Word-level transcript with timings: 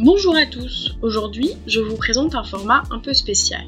Bonjour 0.00 0.34
à 0.34 0.44
tous, 0.44 0.96
aujourd'hui 1.02 1.52
je 1.68 1.78
vous 1.78 1.94
présente 1.94 2.34
un 2.34 2.42
format 2.42 2.82
un 2.90 2.98
peu 2.98 3.14
spécial. 3.14 3.64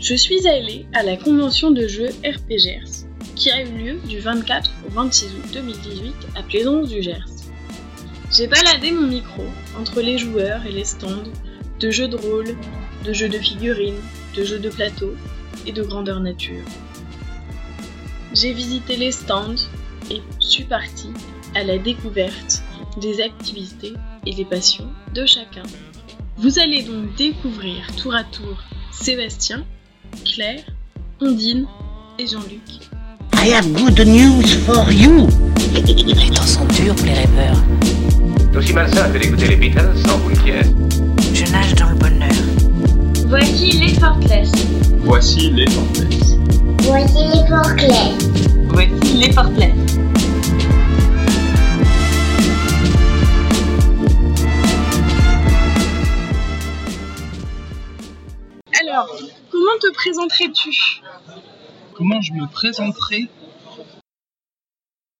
Je 0.00 0.16
suis 0.16 0.48
allée 0.48 0.86
à 0.92 1.04
la 1.04 1.16
convention 1.16 1.70
de 1.70 1.86
jeux 1.86 2.08
RPGers 2.24 3.06
qui 3.36 3.48
a 3.52 3.62
eu 3.62 3.70
lieu 3.70 4.00
du 4.08 4.18
24 4.18 4.72
au 4.88 4.90
26 4.90 5.26
août 5.26 5.44
2018 5.52 6.14
à 6.34 6.42
Plaisance 6.42 6.88
du 6.88 7.00
Gers. 7.00 7.28
J'ai 8.32 8.48
baladé 8.48 8.90
mon 8.90 9.06
micro 9.06 9.44
entre 9.80 10.00
les 10.00 10.18
joueurs 10.18 10.66
et 10.66 10.72
les 10.72 10.84
stands 10.84 11.30
de 11.78 11.90
jeux 11.92 12.08
de 12.08 12.16
rôle, 12.16 12.56
de 13.04 13.12
jeux 13.12 13.28
de 13.28 13.38
figurines, 13.38 14.02
de 14.36 14.42
jeux 14.42 14.58
de 14.58 14.68
plateau 14.68 15.14
et 15.64 15.70
de 15.70 15.84
grandeur 15.84 16.18
nature. 16.18 16.64
J'ai 18.34 18.52
visité 18.52 18.96
les 18.96 19.12
stands 19.12 19.68
et 20.10 20.22
suis 20.40 20.64
partie 20.64 21.12
à 21.54 21.62
la 21.62 21.78
découverte 21.78 22.64
des 23.00 23.20
activités 23.20 23.94
et 24.28 24.34
des 24.34 24.44
passions 24.44 24.86
de 25.14 25.24
chacun. 25.24 25.62
Vous 26.36 26.58
allez 26.58 26.82
donc 26.82 27.16
découvrir 27.16 27.86
tour 27.96 28.14
à 28.14 28.24
tour 28.24 28.62
Sébastien, 28.92 29.64
Claire, 30.24 30.60
Ondine 31.20 31.66
et 32.18 32.26
Jean-Luc. 32.26 32.60
I 33.34 33.52
have 33.52 33.66
good 33.72 33.98
news 34.06 34.46
for 34.66 34.92
you. 34.92 35.28
Les 35.72 36.30
temps 36.30 36.42
sont 36.42 36.66
durs 36.66 36.94
pour 36.94 37.06
les 37.06 37.14
rêveurs. 37.14 37.62
C'est 38.52 38.58
aussi 38.58 38.72
malsain 38.74 39.10
que 39.10 39.18
d'écouter 39.18 39.48
les 39.48 39.56
Beatles 39.56 39.96
sans 40.04 40.18
vous. 40.18 40.34
Je 40.34 41.50
nage 41.50 41.74
dans 41.76 41.88
le 41.88 41.96
bonheur. 41.96 42.30
Voici 43.28 43.70
les 43.78 43.94
Fortless. 43.94 44.50
Voici 45.04 45.50
les 45.50 45.70
Fortless. 45.70 46.36
Voici 46.82 47.18
les 47.32 47.46
Fortless. 47.48 48.28
Voici 48.68 49.14
les 49.14 49.32
Fortless. 49.32 49.98
Comment 59.68 59.80
te 59.80 59.92
présenterais-tu? 59.92 61.02
Comment 61.94 62.22
je 62.22 62.32
me 62.32 62.46
présenterai 62.46 63.28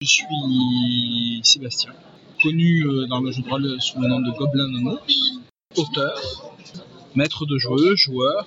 Je 0.01 0.07
suis 0.07 1.41
Sébastien, 1.43 1.93
connu 2.43 2.85
euh, 2.87 3.07
dans 3.07 3.21
le 3.21 3.31
jeu 3.31 3.43
de 3.43 3.49
rôle 3.49 3.77
sous 3.81 4.01
le 4.01 4.09
nom 4.09 4.21
de 4.21 4.31
Goblin 4.31 4.69
Nono, 4.69 4.99
auteur, 5.77 6.55
maître 7.15 7.45
de 7.45 7.59
jeu, 7.59 7.95
joueur, 7.97 8.47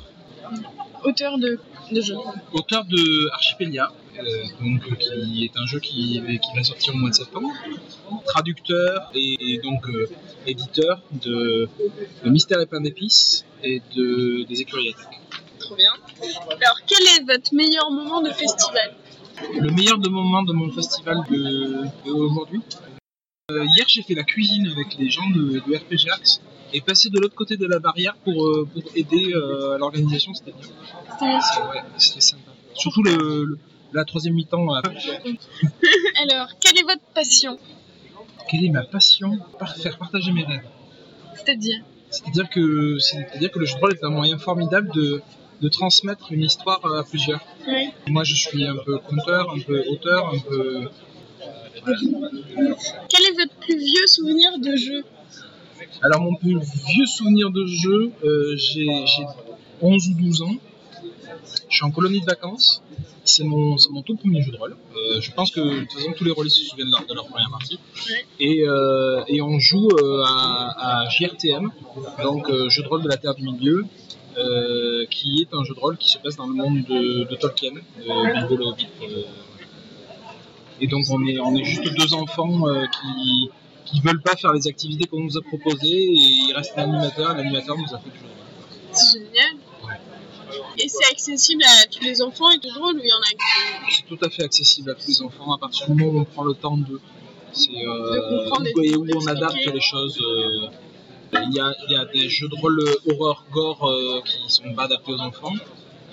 Auteur 1.04 1.38
de, 1.38 1.60
de 1.92 2.02
jeux. 2.02 2.16
auteur 2.54 2.86
de 2.86 3.30
Archipélia, 3.34 3.92
euh, 4.20 4.44
donc, 4.60 4.98
qui 4.98 5.46
est 5.46 5.58
un 5.58 5.66
jeu 5.68 5.80
qui, 5.80 6.20
qui 6.42 6.56
va 6.56 6.64
sortir 6.64 6.96
au 6.96 6.98
mois 6.98 7.10
de 7.12 7.16
septembre, 7.16 7.52
traducteur 8.26 9.12
et, 9.14 9.60
donc 9.64 9.88
euh, 9.88 10.10
éditeur 10.48 11.02
de, 11.12 11.70
de 12.24 12.30
Mystère 12.30 12.60
et 12.60 12.66
pain 12.66 12.82
d'épices 12.82 13.46
et 13.64 13.82
de, 13.96 14.44
des 14.48 14.62
écuries 14.62 14.90
attaques. 14.90 15.22
Trop 15.72 15.78
bien. 15.78 15.92
Alors, 16.50 16.80
quel 16.86 17.02
est 17.02 17.24
votre 17.34 17.54
meilleur 17.56 17.92
moment 17.92 18.22
de 18.22 18.30
festival? 18.32 18.94
Le 19.58 19.70
meilleur 19.72 20.00
de 20.00 20.10
moment 20.10 20.44
de 20.44 20.52
mon 20.52 20.70
festival 20.70 21.24
de, 21.30 21.86
de 22.06 22.12
aujourd'hui. 22.12 22.62
Euh, 23.52 23.64
hier, 23.66 23.86
j'ai 23.88 24.02
fait 24.04 24.14
la 24.16 24.24
cuisine 24.24 24.68
avec 24.68 24.98
les 25.00 25.10
gens 25.10 25.30
de, 25.30 25.62
de 25.66 25.76
RPG 25.78 26.10
Axe 26.14 26.42
et 26.74 26.82
passé 26.82 27.10
de 27.10 27.18
l'autre 27.20 27.36
côté 27.36 27.56
de 27.56 27.66
la 27.68 27.80
barrière 27.80 28.16
pour, 28.26 28.46
euh, 28.48 28.68
pour 28.72 28.84
aider 28.96 29.32
euh, 29.34 29.76
à 29.76 29.78
l'organisation, 29.78 30.34
c'était 30.34 30.52
bien. 30.52 30.68
C'est- 31.20 31.62
ouais, 31.62 31.84
C'était 31.98 32.20
sympa. 32.22 32.52
Surtout 32.74 33.04
le, 33.04 33.46
le- 33.46 33.60
la 33.94 34.04
troisième 34.04 34.34
mi-temps. 34.34 34.74
Alors, 34.74 36.48
quelle 36.60 36.78
est 36.80 36.84
votre 36.84 37.04
passion? 37.16 37.58
Quelle 38.50 38.66
est 38.66 38.70
ma 38.70 38.84
passion? 38.84 39.40
Par 39.58 39.74
faire 39.78 39.98
partager 39.98 40.34
mes 40.34 40.44
rêves. 40.44 40.68
C'est-à-dire? 41.36 41.80
C'est-à-dire 42.10 42.50
que, 42.50 42.98
c'est-à-dire 43.00 43.52
que 43.52 43.60
le 43.60 43.66
jeu 43.66 43.76
de 43.76 43.80
rôle 43.80 43.94
est 43.94 44.04
un 44.04 44.10
moyen 44.10 44.38
formidable 44.38 44.92
de, 44.94 45.22
de 45.62 45.70
transmettre 45.70 46.32
une 46.32 46.42
histoire 46.42 46.82
à 46.86 47.04
plusieurs. 47.04 47.42
Oui. 47.68 47.90
Moi, 48.08 48.24
je 48.24 48.36
suis 48.36 48.66
un 48.66 48.76
peu 48.84 48.98
conteur, 48.98 49.54
un 49.56 49.60
peu 49.60 49.84
auteur, 49.90 50.34
un 50.34 50.40
peu. 50.40 50.90
Quel 53.10 53.22
est 53.22 53.38
votre 53.38 53.56
plus 53.62 53.78
vieux 53.78 54.08
souvenir 54.08 54.58
de 54.60 54.76
jeu? 54.76 55.04
Alors, 56.02 56.22
mon 56.22 56.36
plus 56.36 56.58
vieux 56.60 57.06
souvenir 57.06 57.52
de 57.52 57.66
jeu, 57.66 58.12
euh, 58.24 58.56
j'ai 58.58 58.88
j'ai 59.06 59.24
11 59.82 60.10
ou 60.10 60.14
12 60.16 60.42
ans. 60.44 60.56
Je 61.70 61.76
suis 61.76 61.86
en 61.86 61.92
colonie 61.92 62.22
de 62.22 62.26
vacances. 62.26 62.82
C'est 63.24 63.44
mon, 63.44 63.76
mon 63.92 64.02
tout 64.02 64.16
premier 64.16 64.42
jeu 64.42 64.52
de 64.52 64.58
rôle. 64.58 64.76
Euh, 64.96 65.22
je 65.22 65.32
pense 65.32 65.52
que 65.52 65.60
de 65.60 65.80
toute 65.82 65.94
façon 65.94 66.12
tous 66.14 66.24
les 66.24 66.32
rôlistes 66.32 66.58
se 66.58 66.66
souviennent 66.66 66.88
de 66.88 66.92
leur, 66.92 67.06
de 67.06 67.14
leur 67.14 67.28
première 67.28 67.52
partie. 67.52 67.80
Ouais. 68.10 68.26
Et, 68.40 68.64
euh, 68.68 69.24
et 69.28 69.42
on 69.42 69.60
joue 69.60 69.88
euh, 69.90 70.24
à, 70.26 71.04
à 71.04 71.10
JRTM, 71.10 71.70
donc 72.24 72.52
jeu 72.70 72.82
de 72.82 72.88
rôle 72.88 73.04
de 73.04 73.08
la 73.10 73.18
Terre 73.18 73.36
du 73.36 73.44
Milieu, 73.44 73.86
qui 75.12 75.42
est 75.42 75.54
un 75.54 75.64
jeu 75.64 75.76
de 75.76 75.80
rôle 75.80 75.98
qui 75.98 76.10
se 76.10 76.18
passe 76.18 76.36
dans 76.36 76.48
le 76.48 76.56
monde 76.56 76.84
de, 76.84 77.26
de 77.26 77.36
Tolkien, 77.36 77.72
de 77.74 78.34
Bilbo 78.34 78.58
le 78.58 78.66
Hobbit. 78.66 78.88
Et 80.80 80.88
donc 80.88 81.06
on 81.12 81.24
est, 81.28 81.38
on 81.40 81.56
est 81.56 81.64
juste 81.64 81.94
deux 81.96 82.14
enfants 82.16 82.64
qui 82.92 83.50
qui 83.86 84.00
veulent 84.00 84.22
pas 84.22 84.36
faire 84.36 84.54
les 84.54 84.68
activités 84.68 85.06
qu'on 85.06 85.22
nous 85.22 85.38
a 85.38 85.42
proposées 85.42 85.90
et 85.90 86.16
il 86.16 86.54
reste 86.56 86.74
un 86.78 86.84
animateur, 86.84 87.36
l'animateur 87.36 87.76
nous 87.78 87.94
a 87.94 88.00
fait 88.00 88.10
du 88.10 88.18
jeu 88.18 88.24
de 88.24 88.30
rôle. 88.30 88.94
C'est 88.94 89.20
génial. 89.20 89.56
Et 90.78 90.88
c'est 90.88 91.06
accessible 91.12 91.64
à 91.64 91.86
tous 91.88 92.04
les 92.04 92.22
enfants 92.22 92.50
et 92.52 92.60
tout 92.60 92.72
drôle 92.74 92.96
ou 92.96 93.02
il 93.04 93.10
y 93.10 93.14
en 93.14 93.20
a 93.20 93.30
qui... 93.90 93.96
C'est 93.96 94.08
tout 94.08 94.26
à 94.26 94.30
fait 94.30 94.44
accessible 94.44 94.92
à 94.92 94.96
tous 94.96 95.08
les 95.08 95.22
enfants 95.22 95.54
à 95.54 95.58
partir 95.58 95.88
du 95.90 95.94
moment 95.94 96.20
où 96.20 96.22
on 96.22 96.26
prend 96.26 96.44
le 96.44 96.54
temps 96.54 96.78
de. 96.78 97.00
C'est 97.54 97.70
euh, 97.70 98.50
et 98.76 98.88
et 98.92 98.96
où 98.96 99.06
on 99.16 99.28
adapte 99.28 99.56
les 99.74 99.82
choses. 99.82 100.18
euh, 100.22 100.68
Il 101.34 101.54
y, 101.56 101.60
a, 101.60 101.74
il 101.88 101.92
y 101.92 101.96
a 101.96 102.06
des 102.06 102.30
jeux 102.30 102.48
de 102.50 102.56
rôle 102.56 102.80
horreur 103.10 103.46
gore 103.52 103.84
euh, 103.90 104.22
qui 104.22 104.38
sont 104.48 104.74
pas 104.74 104.84
adaptés 104.84 105.12
aux 105.14 105.20
enfants. 105.20 105.54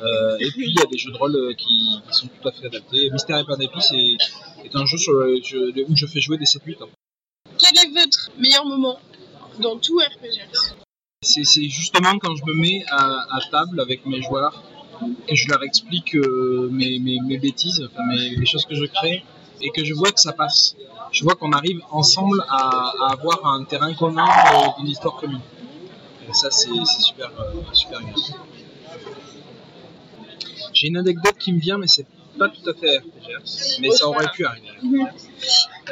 Euh, 0.01 0.37
et 0.39 0.49
puis 0.51 0.67
il 0.69 0.75
y 0.79 0.81
a 0.83 0.87
des 0.87 0.97
jeux 0.99 1.11
de 1.13 1.17
rôle 1.17 1.35
euh, 1.37 1.55
qui, 1.55 2.01
qui 2.09 2.15
sont 2.17 2.29
tout 2.29 2.49
à 2.49 2.53
fait 2.53 2.67
adaptés. 2.67 3.11
Mystère 3.11 3.39
et 3.39 3.45
pain 3.45 3.57
d'épices 3.57 3.91
est, 3.93 4.17
est 4.67 4.75
un 4.77 4.87
jeu 4.87 4.97
sur 4.99 5.13
le- 5.13 5.41
je- 5.45 5.83
où 5.89 5.97
je 5.97 6.07
fais 6.07 6.21
jouer 6.21 6.39
des 6.39 6.45
7-8 6.45 6.83
ans. 6.85 6.89
Quel 7.59 7.77
est 7.85 7.91
votre 8.01 8.31
meilleur 8.39 8.65
moment 8.65 8.99
dans 9.61 9.77
tout 9.79 9.99
RPG 9.99 10.41
C'est 11.21 11.69
justement 11.69 12.17
quand 12.21 12.37
je 12.37 12.45
me 12.45 12.55
mets 12.55 12.85
à, 12.93 13.41
table 13.51 13.81
avec 13.81 14.07
mes 14.07 14.23
joueurs 14.23 14.63
que 15.27 15.35
je 15.35 15.49
leur 15.49 15.65
explique 15.65 16.15
euh, 16.15 16.69
mes, 16.71 17.01
bêtises, 17.39 17.89
mes, 18.07 18.37
les 18.37 18.47
choses 18.47 18.65
que 18.65 18.77
je 18.77 18.85
crée, 18.85 19.25
et 19.61 19.71
que 19.71 19.85
je 19.85 19.95
vois 19.95 20.13
que 20.13 20.21
ça 20.21 20.33
passe. 20.33 20.77
Je 21.11 21.25
vois 21.25 21.35
qu'on 21.35 21.51
arrive 21.51 21.81
ensemble 21.91 22.45
à, 22.49 22.93
avoir 23.11 23.45
un 23.47 23.65
terrain 23.65 23.93
commun 23.95 24.29
euh, 24.29 24.69
d'une 24.79 24.91
histoire 24.91 25.17
commune. 25.17 25.41
Et 26.29 26.33
ça, 26.35 26.53
c'est 26.53 26.69
super, 26.87 27.33
euh, 27.41 27.63
super 27.73 27.99
bien. 27.99 28.15
J'ai 30.73 30.87
une 30.87 30.99
anecdote 30.99 31.37
qui 31.37 31.53
me 31.53 31.59
vient, 31.59 31.79
mais 31.79 31.89
c'est 31.89 32.07
pas 32.39 32.49
tout 32.49 32.71
à 32.71 32.75
fait 32.75 32.99
RPG, 32.99 33.81
mais 33.81 33.91
ça 33.91 34.07
aurait 34.07 34.31
pu 34.33 34.47
arriver. 34.47 34.69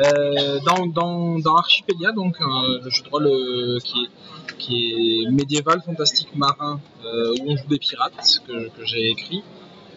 Euh, 0.00 0.60
dans, 0.60 0.87
dans, 0.87 1.38
dans 1.38 1.56
Archipélia, 1.56 2.12
donc 2.12 2.37
euh, 2.41 2.81
le 2.82 2.91
jeu 2.91 3.03
de 3.03 3.08
rôle 3.08 3.26
euh, 3.26 3.78
qui, 3.82 4.04
est, 4.04 4.08
qui 4.59 5.25
est 5.25 5.31
médiéval, 5.31 5.83
fantastique, 5.84 6.29
marin, 6.34 6.81
euh, 7.05 7.34
où 7.41 7.51
on 7.51 7.57
joue 7.57 7.69
des 7.69 7.79
pirates, 7.79 8.43
que, 8.47 8.84
j'ai 8.84 9.11
écrit, 9.11 9.43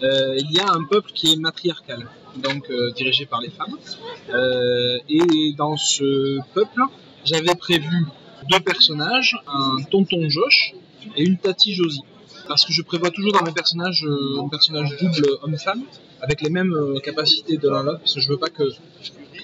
euh, 0.01 0.37
il 0.37 0.51
y 0.51 0.59
a 0.59 0.67
un 0.71 0.83
peuple 0.83 1.11
qui 1.13 1.33
est 1.33 1.35
matriarcal, 1.35 2.07
donc 2.37 2.69
euh, 2.69 2.91
dirigé 2.91 3.25
par 3.25 3.41
les 3.41 3.49
femmes. 3.49 3.75
Et 5.09 5.53
dans 5.57 5.75
ce 5.77 6.39
peuple, 6.53 6.81
j'avais 7.25 7.55
prévu 7.55 8.05
deux 8.49 8.59
personnages, 8.59 9.37
un 9.47 9.83
tonton 9.91 10.29
Josh 10.29 10.73
et 11.15 11.23
une 11.23 11.37
tati 11.37 11.73
Josie. 11.73 12.01
Parce 12.47 12.65
que 12.65 12.73
je 12.73 12.81
prévois 12.81 13.11
toujours 13.11 13.33
dans 13.33 13.43
mes 13.43 13.51
personnages 13.51 14.07
un 14.39 14.47
personnage 14.47 14.95
double 14.99 15.27
homme-femme, 15.43 15.83
avec 16.21 16.41
les 16.41 16.49
mêmes 16.49 16.99
capacités 17.03 17.57
de 17.57 17.69
l'un 17.69 17.83
l'autre, 17.83 17.99
parce 17.99 18.15
que 18.15 18.21
je 18.21 18.29
veux 18.29 18.37
pas 18.37 18.49
que 18.49 18.63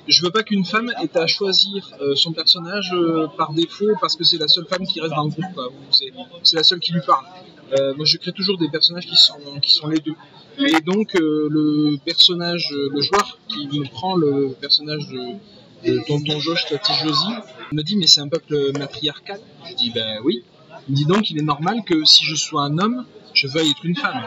je 0.07 0.21
veux 0.23 0.31
pas 0.31 0.43
qu'une 0.43 0.65
femme 0.65 0.91
ait 1.01 1.17
à 1.17 1.27
choisir 1.27 1.91
euh, 2.01 2.15
son 2.15 2.31
personnage 2.31 2.91
euh, 2.93 3.27
par 3.37 3.53
défaut 3.53 3.93
parce 3.99 4.15
que 4.15 4.23
c'est 4.23 4.37
la 4.37 4.47
seule 4.47 4.65
femme 4.65 4.85
qui 4.85 5.01
reste 5.01 5.15
dans 5.15 5.23
le 5.23 5.29
groupe, 5.29 5.53
quoi, 5.53 5.67
ou 5.67 5.73
c'est, 5.91 6.11
c'est 6.43 6.55
la 6.57 6.63
seule 6.63 6.79
qui 6.79 6.93
lui 6.93 7.01
parle. 7.05 7.25
Euh, 7.73 7.93
moi, 7.95 8.05
je 8.05 8.17
crée 8.17 8.31
toujours 8.31 8.57
des 8.57 8.69
personnages 8.69 9.07
qui 9.07 9.15
sont, 9.15 9.39
qui 9.61 9.73
sont 9.73 9.87
les 9.87 9.99
deux. 9.99 10.15
Et 10.59 10.81
donc, 10.81 11.15
euh, 11.15 11.47
le 11.49 11.97
personnage, 12.05 12.69
euh, 12.71 12.89
le 12.93 13.01
joueur 13.01 13.39
qui 13.47 13.67
me 13.67 13.85
prend 13.85 14.15
le 14.15 14.55
personnage 14.59 15.07
de, 15.07 15.89
de 15.89 15.99
Tonton 16.07 16.39
Josh, 16.39 16.65
Tati 16.67 16.93
Josie, 17.03 17.35
me 17.71 17.81
dit 17.81 17.97
Mais 17.97 18.07
c'est 18.07 18.21
un 18.21 18.27
peuple 18.27 18.71
matriarcal 18.77 19.39
Je 19.69 19.75
dis 19.75 19.91
Ben 19.91 20.19
oui. 20.23 20.43
Il 20.87 20.91
me 20.91 20.95
dit 20.95 21.05
donc 21.05 21.29
Il 21.31 21.39
est 21.39 21.43
normal 21.43 21.83
que 21.85 22.05
si 22.05 22.23
je 22.23 22.35
sois 22.35 22.63
un 22.63 22.77
homme, 22.77 23.05
je 23.33 23.47
veuille 23.47 23.71
être 23.71 23.85
une 23.85 23.95
femme. 23.95 24.23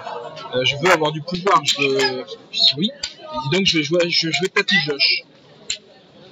Euh, 0.55 0.65
je 0.65 0.77
veux 0.83 0.91
avoir 0.91 1.13
du 1.13 1.23
pouvoir. 1.23 1.65
Je, 1.65 1.81
veux... 1.81 2.25
je 2.51 2.59
dis 2.59 2.75
Oui. 2.77 2.91
Il 3.33 3.51
dit 3.51 3.57
donc 3.57 3.67
Je 3.67 3.79
vais 3.79 3.85
jouer, 3.85 4.11
je, 4.11 4.31
je 4.31 4.43
vais 4.43 4.49
Tati 4.49 4.75
Josh. 4.85 5.23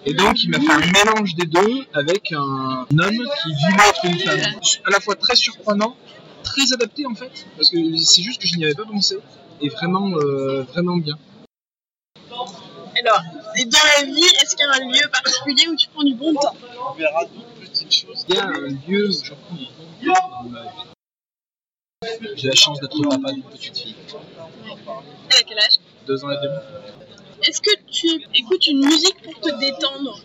Et 0.08 0.14
donc, 0.14 0.42
il 0.44 0.50
m'a 0.50 0.60
fait 0.60 0.72
un 0.72 0.92
mélange 0.92 1.34
des 1.34 1.46
deux 1.46 1.84
avec 1.92 2.30
un 2.30 2.86
homme 2.88 2.88
qui 2.88 3.52
voulait 3.52 3.88
être 3.88 4.04
une 4.04 4.18
femme. 4.20 4.60
À 4.84 4.90
la 4.90 5.00
fois 5.00 5.16
très 5.16 5.34
surprenant, 5.34 5.96
très 6.44 6.72
adapté 6.72 7.06
en 7.06 7.14
fait, 7.14 7.46
parce 7.56 7.70
que 7.70 7.96
c'est 7.96 8.22
juste 8.22 8.40
que 8.40 8.46
je 8.46 8.56
n'y 8.56 8.64
avais 8.64 8.74
pas 8.74 8.84
pensé, 8.84 9.18
et 9.60 9.68
vraiment, 9.68 10.12
euh, 10.16 10.62
vraiment 10.62 10.96
bien. 10.96 11.18
Alors, 12.98 13.22
et 13.56 13.64
dans 13.64 13.78
la 13.98 14.04
vie, 14.04 14.24
est-ce 14.42 14.56
qu'il 14.56 14.64
y 14.64 14.68
a 14.68 14.74
un 14.74 14.88
lieu 14.90 15.10
particulier 15.10 15.68
où 15.68 15.76
tu 15.76 15.88
prends 15.88 16.04
du 16.04 16.14
bon 16.14 16.32
temps? 16.34 16.54
Il 16.96 17.02
y 17.02 18.38
a 18.38 18.46
un 18.46 18.68
lieu 18.88 19.08
où 19.08 19.12
je 19.12 19.30
beaucoup 19.30 19.56
dans 20.04 20.48
ma 20.48 20.62
vie. 20.62 20.68
J'ai 22.36 22.48
la 22.48 22.54
chance 22.54 22.80
d'être 22.80 23.02
papa 23.08 23.32
d'une 23.32 23.42
petite 23.42 23.76
fille, 23.76 23.96
Elle 24.08 25.36
a 25.36 25.42
quel 25.42 25.58
âge? 25.58 25.78
Deux 26.06 26.24
ans 26.24 26.30
et 26.30 26.36
demi. 26.36 26.58
Est-ce 27.48 27.60
que 27.60 27.70
tu 27.90 28.08
écoutes 28.34 28.66
une 28.66 28.84
musique 28.84 29.16
pour 29.22 29.34
te 29.40 29.50
détendre? 29.60 30.20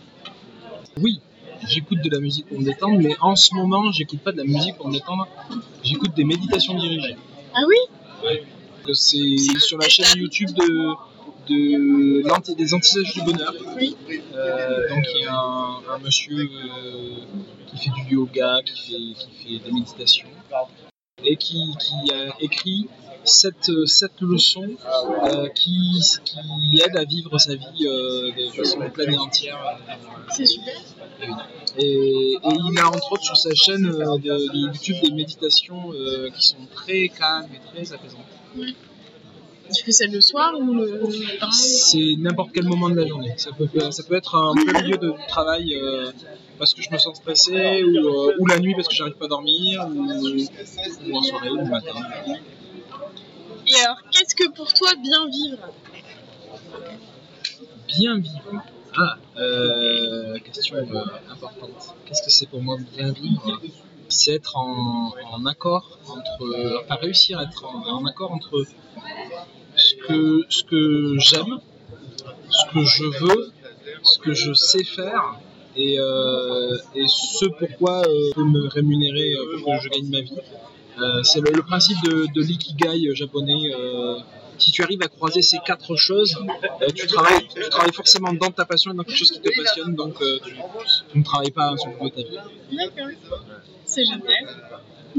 Oui, 1.00 1.20
j'écoute 1.68 2.00
de 2.02 2.10
la 2.10 2.20
musique 2.20 2.46
pour 2.48 2.58
me 2.58 2.64
détendre, 2.64 2.98
mais 2.98 3.14
en 3.20 3.36
ce 3.36 3.54
moment, 3.54 3.92
j'écoute 3.92 4.20
pas 4.20 4.32
de 4.32 4.38
la 4.38 4.44
musique 4.44 4.76
pour 4.76 4.88
me 4.88 4.92
détendre, 4.92 5.28
j'écoute 5.84 6.14
des 6.14 6.24
méditations 6.24 6.74
dirigées. 6.74 7.16
Ah 7.54 7.62
oui? 7.68 7.76
Que 8.84 8.92
C'est 8.94 9.36
sur 9.60 9.78
la 9.78 9.88
chaîne 9.88 10.06
YouTube 10.16 10.50
de, 10.56 10.96
des 12.54 12.74
antisages 12.74 13.12
du 13.14 13.22
bonheur. 13.22 13.54
Oui. 13.76 13.96
Euh, 14.34 14.88
donc 14.88 15.04
il 15.14 15.22
y 15.22 15.26
a 15.26 15.34
un, 15.34 15.94
un 15.94 15.98
monsieur 16.02 16.38
euh, 16.38 17.16
qui 17.68 17.76
fait 17.78 17.90
du 17.90 18.14
yoga, 18.14 18.60
qui 18.64 18.72
fait, 18.72 18.98
qui 19.20 19.58
fait 19.60 19.64
des 19.64 19.72
méditations, 19.72 20.28
et 21.24 21.36
qui, 21.36 21.74
qui 21.78 22.12
a 22.14 22.34
écrit 22.40 22.88
sept, 23.24 23.70
sept 23.86 24.12
leçons 24.20 24.70
euh, 25.24 25.48
qui, 25.50 26.00
qui 26.24 26.80
aident 26.84 26.96
à 26.96 27.04
vivre 27.04 27.38
sa 27.38 27.54
vie 27.54 27.86
euh, 27.86 28.30
de 28.32 28.50
façon 28.52 28.80
pleine 28.90 29.14
et 29.14 29.18
entière. 29.18 29.58
euh, 29.88 29.94
C'est 30.30 30.46
super. 30.46 30.74
et, 31.78 31.84
et 31.84 32.38
il 32.42 32.78
a 32.80 32.88
entre 32.88 33.12
autres 33.12 33.22
sur 33.24 33.36
sa 33.36 33.54
chaîne 33.54 33.86
euh, 33.86 34.16
de, 34.18 34.52
de 34.52 34.56
YouTube 34.58 34.96
des 35.02 35.12
méditations 35.12 35.92
qui 36.34 36.46
sont 36.46 36.66
très 36.74 37.08
calmes 37.08 37.48
et 37.54 37.60
très 37.72 37.92
apaisantes. 37.92 38.20
Tu 39.74 39.84
fais 39.84 39.92
ça 39.92 40.06
le 40.06 40.20
soir 40.20 40.54
ou 40.58 40.72
le 40.74 40.98
matin 41.00 41.50
C'est 41.50 42.14
n'importe 42.18 42.50
quel 42.52 42.64
moment 42.64 42.90
de 42.90 42.96
la 42.96 43.06
journée. 43.06 43.32
Ça 43.36 43.50
peut, 43.52 43.68
ça 43.90 44.02
peut 44.02 44.14
être 44.14 44.34
un 44.34 44.54
plein 44.54 44.82
milieu 44.82 44.96
de 44.96 45.12
travail 45.28 45.74
euh, 45.74 46.10
parce 46.58 46.74
que 46.74 46.82
je 46.82 46.90
me 46.90 46.98
sens 46.98 47.16
stressé, 47.16 47.82
ou, 47.84 47.96
euh, 47.96 48.36
ou 48.38 48.46
la 48.46 48.58
nuit 48.58 48.74
parce 48.74 48.88
que 48.88 48.94
j'arrive 48.94 49.14
pas 49.14 49.26
à 49.26 49.28
dormir, 49.28 49.86
ou, 49.88 50.00
ou 50.00 51.16
en 51.16 51.22
soirée, 51.22 51.50
ou 51.50 51.56
le 51.56 51.64
matin. 51.64 51.94
Et 53.66 53.76
alors, 53.84 53.98
qu'est-ce 54.10 54.34
que 54.34 54.50
pour 54.50 54.72
toi 54.74 54.90
bien 54.96 55.28
vivre? 55.28 55.68
Bien 57.88 58.18
vivre? 58.18 58.62
Ah, 58.94 59.16
euh, 59.38 60.38
question 60.40 60.76
euh, 60.76 61.04
importante. 61.30 61.94
Qu'est-ce 62.04 62.22
que 62.22 62.30
c'est 62.30 62.46
pour 62.46 62.62
moi 62.62 62.76
bien 62.94 63.12
vivre? 63.12 63.60
C'est 64.08 64.34
être 64.34 64.56
en, 64.58 65.14
en 65.30 65.46
accord 65.46 65.98
entre. 66.06 66.82
Enfin, 66.84 66.96
réussir 67.00 67.38
à 67.38 67.44
être 67.44 67.64
en, 67.64 68.00
en 68.00 68.04
accord 68.04 68.32
entre 68.32 68.66
ce 69.76 69.94
que, 70.06 70.44
ce 70.48 70.62
que 70.64 71.16
j'aime, 71.18 71.58
ce 72.50 72.64
que 72.72 72.84
je 72.84 73.04
veux, 73.04 73.52
ce 74.02 74.18
que 74.18 74.32
je 74.34 74.52
sais 74.52 74.84
faire 74.84 75.36
et, 75.76 75.98
euh, 75.98 76.76
et 76.94 77.06
ce 77.08 77.46
pourquoi 77.58 78.02
euh, 78.02 78.28
je 78.30 78.34
peux 78.34 78.44
me 78.44 78.68
rémunérer 78.68 79.32
euh, 79.34 79.58
pour 79.62 79.72
que 79.76 79.82
je 79.84 79.88
gagne 79.88 80.10
ma 80.10 80.20
vie. 80.20 80.38
Euh, 81.00 81.22
c'est 81.22 81.40
le, 81.40 81.50
le 81.52 81.62
principe 81.62 81.96
de, 82.04 82.26
de 82.34 82.42
l'ikigai 82.42 83.14
japonais. 83.14 83.72
euh, 83.74 84.16
si 84.58 84.70
tu 84.70 84.82
arrives 84.82 85.02
à 85.02 85.08
croiser 85.08 85.42
ces 85.42 85.58
quatre 85.64 85.96
choses, 85.96 86.36
euh, 86.82 86.86
tu, 86.94 87.06
travailles, 87.06 87.48
tu 87.52 87.68
travailles 87.70 87.92
forcément 87.94 88.32
dans 88.34 88.50
ta 88.50 88.64
passion 88.64 88.92
et 88.92 88.94
dans 88.94 89.02
quelque 89.02 89.16
chose 89.16 89.30
qui 89.32 89.40
te 89.40 89.50
passionne, 89.56 89.94
donc 89.96 90.18
tu, 90.44 90.52
tu 91.10 91.18
ne 91.18 91.24
travailles 91.24 91.50
pas 91.50 91.74
sur 91.78 91.88
le 91.90 92.10
de 92.10 92.14
ta 92.14 92.22
vie. 92.28 92.36
D'accord. 92.76 93.40
C'est 93.84 94.04
génial. 94.04 94.46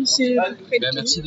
C'est 0.06 0.36
Ben, 0.36 0.92
merci 0.96 1.22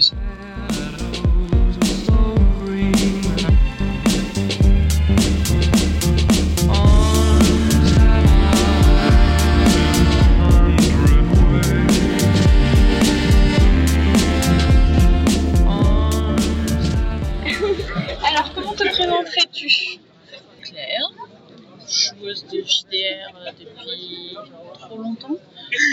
euh, 23.04 23.50
depuis 23.58 24.36
trop 24.78 24.98
longtemps, 24.98 25.36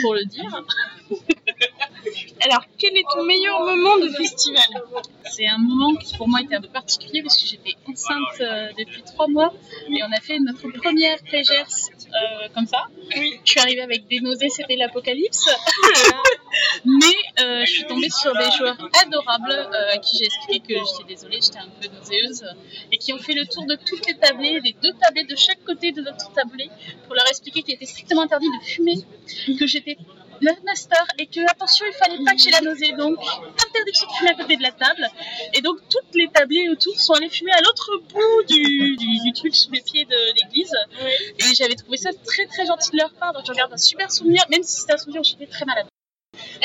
pour 0.02 0.14
le 0.14 0.26
dire. 0.26 0.64
Alors, 2.46 2.66
quel 2.78 2.98
est 2.98 3.06
ton 3.14 3.24
meilleur 3.24 3.60
moment 3.62 3.98
de 3.98 4.10
festival? 4.10 4.64
C'est 5.26 5.48
un 5.48 5.58
moment 5.58 5.96
qui 5.96 6.16
pour 6.18 6.28
moi 6.28 6.42
était 6.42 6.56
un 6.56 6.62
peu 6.62 6.68
particulier 6.68 7.22
parce 7.22 7.42
que 7.42 7.48
j'étais 7.48 7.76
enceinte 7.88 8.42
euh, 8.42 8.70
depuis 8.78 9.04
trois 9.04 9.28
mois 9.28 9.54
et 9.90 10.04
on 10.04 10.12
a 10.12 10.20
fait 10.20 10.40
notre 10.40 10.70
première 10.70 11.18
PGERS 11.24 11.90
euh, 12.14 12.48
comme 12.54 12.68
ça. 12.68 12.86
Je 13.10 13.40
suis 13.44 13.60
arrivée 13.60 13.82
avec 13.82 14.08
des 14.08 14.20
nausées, 14.20 14.50
c'était 14.50 14.76
l'apocalypse. 14.76 15.50
Mais 16.86 17.44
euh, 17.44 17.66
je 17.66 17.72
suis 17.72 17.86
tombée 17.86 18.10
sur 18.10 18.34
des 18.34 18.52
joueurs 18.58 18.78
adorables 19.04 19.52
euh, 19.52 19.94
à 19.94 19.98
qui 19.98 20.18
j'ai 20.18 20.26
expliqué 20.26 20.60
que 20.60 20.80
j'étais 20.80 21.08
désolée, 21.08 21.40
j'étais 21.42 21.60
un 21.60 21.70
peu 21.82 21.88
nauséeuse 21.88 22.46
et 22.92 22.98
qui 22.98 23.14
ont 23.14 23.18
fait 23.18 23.34
le 23.34 23.46
tour 23.48 23.66
de 23.66 23.76
toutes 23.76 24.06
les 24.06 24.16
tablées, 24.16 24.62
des 24.62 24.76
deux 24.82 24.94
tablées 25.02 25.24
de 25.24 25.36
chaque 25.36 25.64
côté 25.64 25.92
de 25.92 26.02
notre 26.02 26.32
tablé 26.34 26.70
pour 27.06 27.16
leur 27.16 27.28
expliquer 27.28 27.64
qu'il 27.64 27.74
était 27.74 27.88
strictement 27.88 28.22
interdit 28.22 28.48
de 28.48 28.66
fumer, 28.66 28.98
que 29.60 29.66
j'étais 29.66 29.98
master 30.64 31.06
et 31.18 31.28
que 31.28 31.40
attention 31.50 31.86
il 31.88 31.94
fallait 31.94 32.24
pas 32.24 32.34
que 32.34 32.40
j'ai 32.40 32.52
la 32.52 32.62
nausée 32.62 32.92
donc 32.94 33.18
interdiction 33.68 34.08
de 34.08 34.14
fumer 34.14 34.30
à 34.32 34.36
côté 34.36 34.58
de 34.58 34.64
la 34.64 34.72
table. 34.72 35.08
Et 35.54 35.62
donc 35.62 35.78
toutes 35.90 36.16
les 36.16 36.28
tablées 36.30 36.70
autour 36.70 37.00
sont 37.00 37.14
allées 37.14 37.30
fumer 37.30 37.52
à 37.52 37.62
l'autre 37.62 37.92
bout 38.14 38.44
du, 38.48 38.96
du, 38.98 39.20
du 39.20 39.34
truc 39.34 39.56
sous 39.56 39.72
les 39.72 39.82
pieds 39.82 40.06
de 40.06 40.36
l'église. 40.36 40.74
Et 41.40 41.56
j'avais 41.56 41.76
trouvé 41.76 41.98
ça 41.98 42.12
très 42.26 42.46
très 42.46 42.66
gentil 42.66 42.92
de 42.92 42.98
leur 42.98 43.14
part 43.14 43.34
donc 43.34 43.44
je 43.46 43.54
garde 43.54 43.74
un 43.74 43.78
super 43.78 44.12
souvenir 44.12 44.44
même 44.50 44.64
si 44.64 44.82
c'était 44.82 44.94
un 44.94 44.98
souvenir 44.98 45.22
où 45.22 45.24
j'étais 45.24 45.48
très 45.48 45.66
malade 45.66 45.88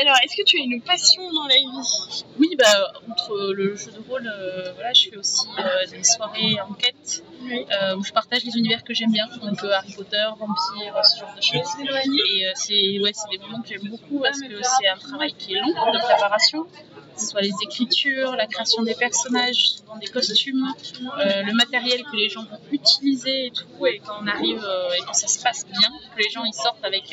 Alors, 0.00 0.14
est-ce 0.22 0.36
que 0.36 0.44
tu 0.44 0.58
as 0.58 0.62
une 0.62 0.80
passion 0.80 1.22
dans 1.32 1.46
la 1.48 1.56
vie? 1.56 2.24
Oui 2.38 2.54
bah 2.56 2.92
outre 3.08 3.52
le 3.52 3.74
jeu 3.74 3.90
de 3.90 3.98
rôle 4.08 4.32
euh, 4.32 4.72
voilà 4.74 4.92
je 4.92 5.10
fais 5.10 5.16
aussi 5.16 5.48
euh, 5.58 5.86
des 5.90 6.04
soirées 6.04 6.60
enquête 6.60 7.24
euh, 7.50 7.96
où 7.96 8.04
je 8.04 8.12
partage 8.12 8.44
les 8.44 8.56
univers 8.56 8.84
que 8.84 8.94
j'aime 8.94 9.10
bien 9.10 9.26
donc 9.42 9.58
Harry 9.64 9.92
Potter 9.92 10.24
vampire 10.38 11.04
ce 11.04 11.18
genre 11.18 11.34
de 11.34 11.42
choses. 11.42 11.68
Et 11.82 12.44
c'est 12.54 13.00
ouais 13.00 13.12
des 13.30 13.38
moments 13.38 13.60
que 13.60 13.68
j'aime 13.68 13.88
beaucoup 13.90 14.20
parce 14.20 14.40
que 14.40 14.62
c'est 14.62 14.88
un 14.88 14.98
travail 14.98 15.32
qui 15.34 15.54
est 15.54 15.60
long 15.60 15.66
de 15.68 15.98
préparation 15.98 16.62
que 16.62 17.24
ce 17.24 17.26
soit 17.26 17.40
les 17.40 17.54
écritures, 17.64 18.36
la 18.36 18.46
création 18.46 18.84
des 18.84 18.94
personnages, 18.94 19.70
souvent 19.70 19.96
des 19.96 20.06
costumes, 20.06 20.72
le 21.18 21.52
matériel 21.56 22.04
que 22.04 22.16
les 22.16 22.28
gens 22.28 22.44
vont 22.44 22.60
utiliser 22.70 23.46
et 23.46 23.50
tout. 23.50 23.86
Et 23.86 23.98
quand 23.98 24.14
on 24.22 24.26
arrive 24.28 24.64
et 24.96 25.00
que 25.00 25.16
ça 25.16 25.26
se 25.26 25.42
passe 25.42 25.66
bien, 25.66 25.88
que 26.14 26.22
les 26.22 26.30
gens 26.30 26.44
ils 26.44 26.54
sortent 26.54 26.84
avec 26.84 27.12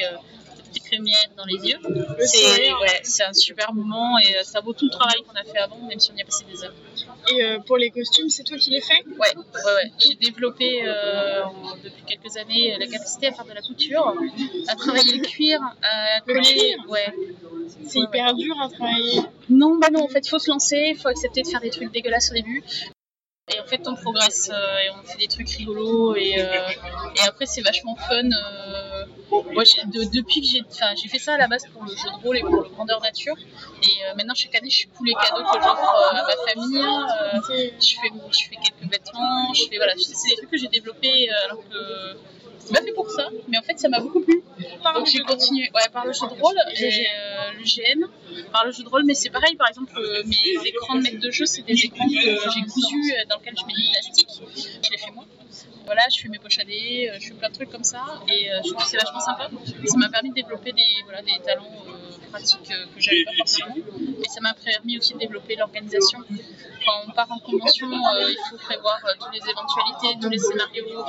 lumières 0.91 1.29
dans 1.37 1.45
les 1.45 1.69
yeux, 1.69 1.77
c'est 2.19 2.73
ouais, 2.73 3.01
un 3.27 3.33
super 3.33 3.73
moment 3.73 4.17
et 4.19 4.37
euh, 4.37 4.43
ça 4.43 4.61
vaut 4.61 4.73
tout 4.73 4.85
le 4.85 4.91
travail 4.91 5.21
qu'on 5.23 5.35
a 5.35 5.43
fait 5.43 5.57
avant, 5.57 5.79
même 5.87 5.99
si 5.99 6.11
on 6.13 6.17
y 6.17 6.21
a 6.21 6.25
passé 6.25 6.45
des 6.51 6.63
heures. 6.63 6.73
Et 7.31 7.43
euh, 7.43 7.59
pour 7.59 7.77
les 7.77 7.89
costumes, 7.89 8.29
c'est 8.29 8.43
toi 8.43 8.57
qui 8.57 8.69
les 8.69 8.81
fais? 8.81 9.03
Ouais, 9.07 9.17
ouais, 9.35 9.73
ouais. 9.75 9.91
J'ai 9.99 10.15
développé 10.15 10.81
euh, 10.85 11.41
depuis 11.83 12.03
quelques 12.07 12.37
années 12.37 12.75
la 12.79 12.87
capacité 12.87 13.27
à 13.27 13.31
faire 13.31 13.45
de 13.45 13.53
la 13.53 13.61
couture, 13.61 14.13
à 14.67 14.75
travailler 14.75 15.17
le 15.17 15.23
cuir, 15.25 15.59
à 15.81 16.19
Le 16.25 16.33
coller. 16.33 16.43
cuir? 16.43 16.77
Ouais. 16.89 17.13
C'est 17.87 17.99
hyper 17.99 18.33
dur 18.35 18.55
à 18.61 18.69
travailler. 18.69 19.21
Non, 19.49 19.77
bah 19.77 19.87
non, 19.91 20.03
en 20.03 20.07
fait, 20.07 20.27
faut 20.27 20.39
se 20.39 20.49
lancer, 20.49 20.93
faut 21.01 21.07
accepter 21.07 21.41
de 21.41 21.47
faire 21.47 21.61
des 21.61 21.69
trucs 21.71 21.91
dégueulasses 21.91 22.31
au 22.31 22.35
début. 22.35 22.63
Et 23.53 23.59
en 23.59 23.65
fait, 23.67 23.81
on 23.87 23.93
progresse 23.95 24.49
euh, 24.51 24.77
et 24.79 24.89
on 24.89 25.03
fait 25.07 25.19
des 25.19 25.27
trucs 25.27 25.49
rigolos 25.49 26.15
et, 26.15 26.41
euh, 26.41 26.67
et 27.15 27.27
après, 27.27 27.45
c'est 27.45 27.61
vachement 27.61 27.95
fun. 27.95 28.23
euh. 28.23 28.84
Moi, 29.53 29.63
j'ai- 29.63 29.85
de- 29.85 30.09
depuis 30.11 30.41
que 30.41 30.47
j'ai, 30.47 30.61
j'ai 31.01 31.07
fait 31.09 31.19
ça 31.19 31.33
à 31.35 31.37
la 31.37 31.47
base 31.47 31.65
pour 31.73 31.83
le 31.83 31.89
jeu 31.89 32.09
de 32.17 32.23
rôle 32.23 32.37
et 32.37 32.41
pour 32.41 32.55
le 32.61 32.69
grandeur 32.69 33.01
nature. 33.01 33.35
Et 33.83 33.87
euh, 34.05 34.15
maintenant, 34.15 34.33
chaque 34.35 34.55
année, 34.55 34.69
je 34.69 34.77
suis 34.77 34.89
tous 34.95 35.03
les 35.03 35.13
cadeaux 35.13 35.43
que 35.43 35.61
j'offre 35.61 35.95
euh, 35.95 36.17
à 36.17 36.23
ma 36.23 36.35
famille. 36.53 36.77
euh, 36.77 37.39
je 37.79 37.95
fais, 38.01 38.11
je 38.31 38.43
fais 38.49 38.55
quelques 38.55 38.91
vêtements, 38.91 39.53
je 39.53 39.63
fais 39.69 39.77
voilà, 39.77 39.93
c'est 39.97 40.29
des 40.29 40.35
trucs 40.37 40.49
que 40.51 40.57
j'ai 40.57 40.67
développés 40.67 41.29
euh, 41.29 41.45
alors 41.45 41.59
que 41.69 42.17
c'est 42.59 42.73
pas 42.73 42.81
fait 42.81 42.93
pour 42.93 43.07
ça, 43.11 43.29
mais 43.47 43.59
en 43.59 43.61
fait, 43.61 43.77
ça 43.77 43.89
m'a 43.89 43.99
beaucoup 43.99 44.21
plu. 44.21 44.41
Donc 44.95 45.05
j'ai 45.05 45.19
continué, 45.19 45.69
ouais, 45.75 45.87
par 45.93 46.03
le 46.05 46.13
jeu 46.13 46.21
de 46.27 46.41
rôle, 46.41 46.55
et, 46.71 47.05
euh, 47.07 47.51
le 47.59 47.63
GN, 47.63 48.07
par 48.51 48.65
le 48.65 48.71
jeu 48.71 48.81
de 48.83 48.89
rôle, 48.89 49.03
mais 49.05 49.13
c'est 49.13 49.29
pareil, 49.29 49.55
par 49.55 49.67
exemple, 49.69 49.93
euh, 49.97 50.23
mes 50.25 50.67
écrans 50.67 50.95
de 50.95 51.01
maître 51.03 51.19
de 51.19 51.29
jeu, 51.29 51.45
c'est 51.45 51.61
des 51.61 51.73
écrans 51.85 52.07
que 52.07 52.11
j'ai 52.51 52.61
cousus 52.63 53.13
dans 53.29 53.37
lesquels 53.37 53.53
je 53.59 53.65
mets 53.67 53.73
du 53.73 53.89
plastique, 53.91 54.29
je 54.83 54.89
les 54.91 54.97
fais 54.97 55.11
moi. 55.11 55.24
Voilà, 55.85 56.01
je 56.13 56.21
fais 56.21 56.29
mes 56.29 56.39
poches 56.39 56.59
à 56.59 56.63
dés, 56.63 57.09
euh, 57.11 57.17
je 57.19 57.27
fais 57.27 57.33
plein 57.35 57.49
de 57.49 57.53
trucs 57.53 57.69
comme 57.69 57.83
ça, 57.83 58.03
et 58.27 58.51
euh, 58.51 58.59
je 58.63 58.71
trouve 58.71 58.83
que 58.83 58.89
c'est 58.89 58.97
vachement 58.97 59.19
sympa. 59.19 59.49
Ça 59.85 59.97
m'a 59.97 60.09
permis 60.09 60.29
de 60.29 60.35
développer 60.35 60.71
des, 60.71 60.87
voilà, 61.03 61.21
des 61.21 61.39
talents 61.45 61.63
euh, 61.87 62.29
pratiques 62.31 62.63
que 62.63 62.99
j'avais 62.99 63.23
pas 63.23 63.33
forcément, 63.37 63.75
et 63.75 64.27
ça 64.27 64.41
m'a 64.41 64.53
permis 64.53 64.97
aussi 64.97 65.13
de 65.13 65.19
développer 65.19 65.55
l'organisation. 65.55 66.19
Quand 66.85 67.03
on 67.07 67.11
part 67.11 67.31
en 67.31 67.39
convention, 67.39 67.87
il 67.91 68.37
faut 68.49 68.57
prévoir 68.57 68.99
toutes 69.19 69.33
les 69.33 69.49
éventualités, 69.49 70.19
tous 70.19 70.29
les 70.29 70.39
scénarios. 70.39 71.05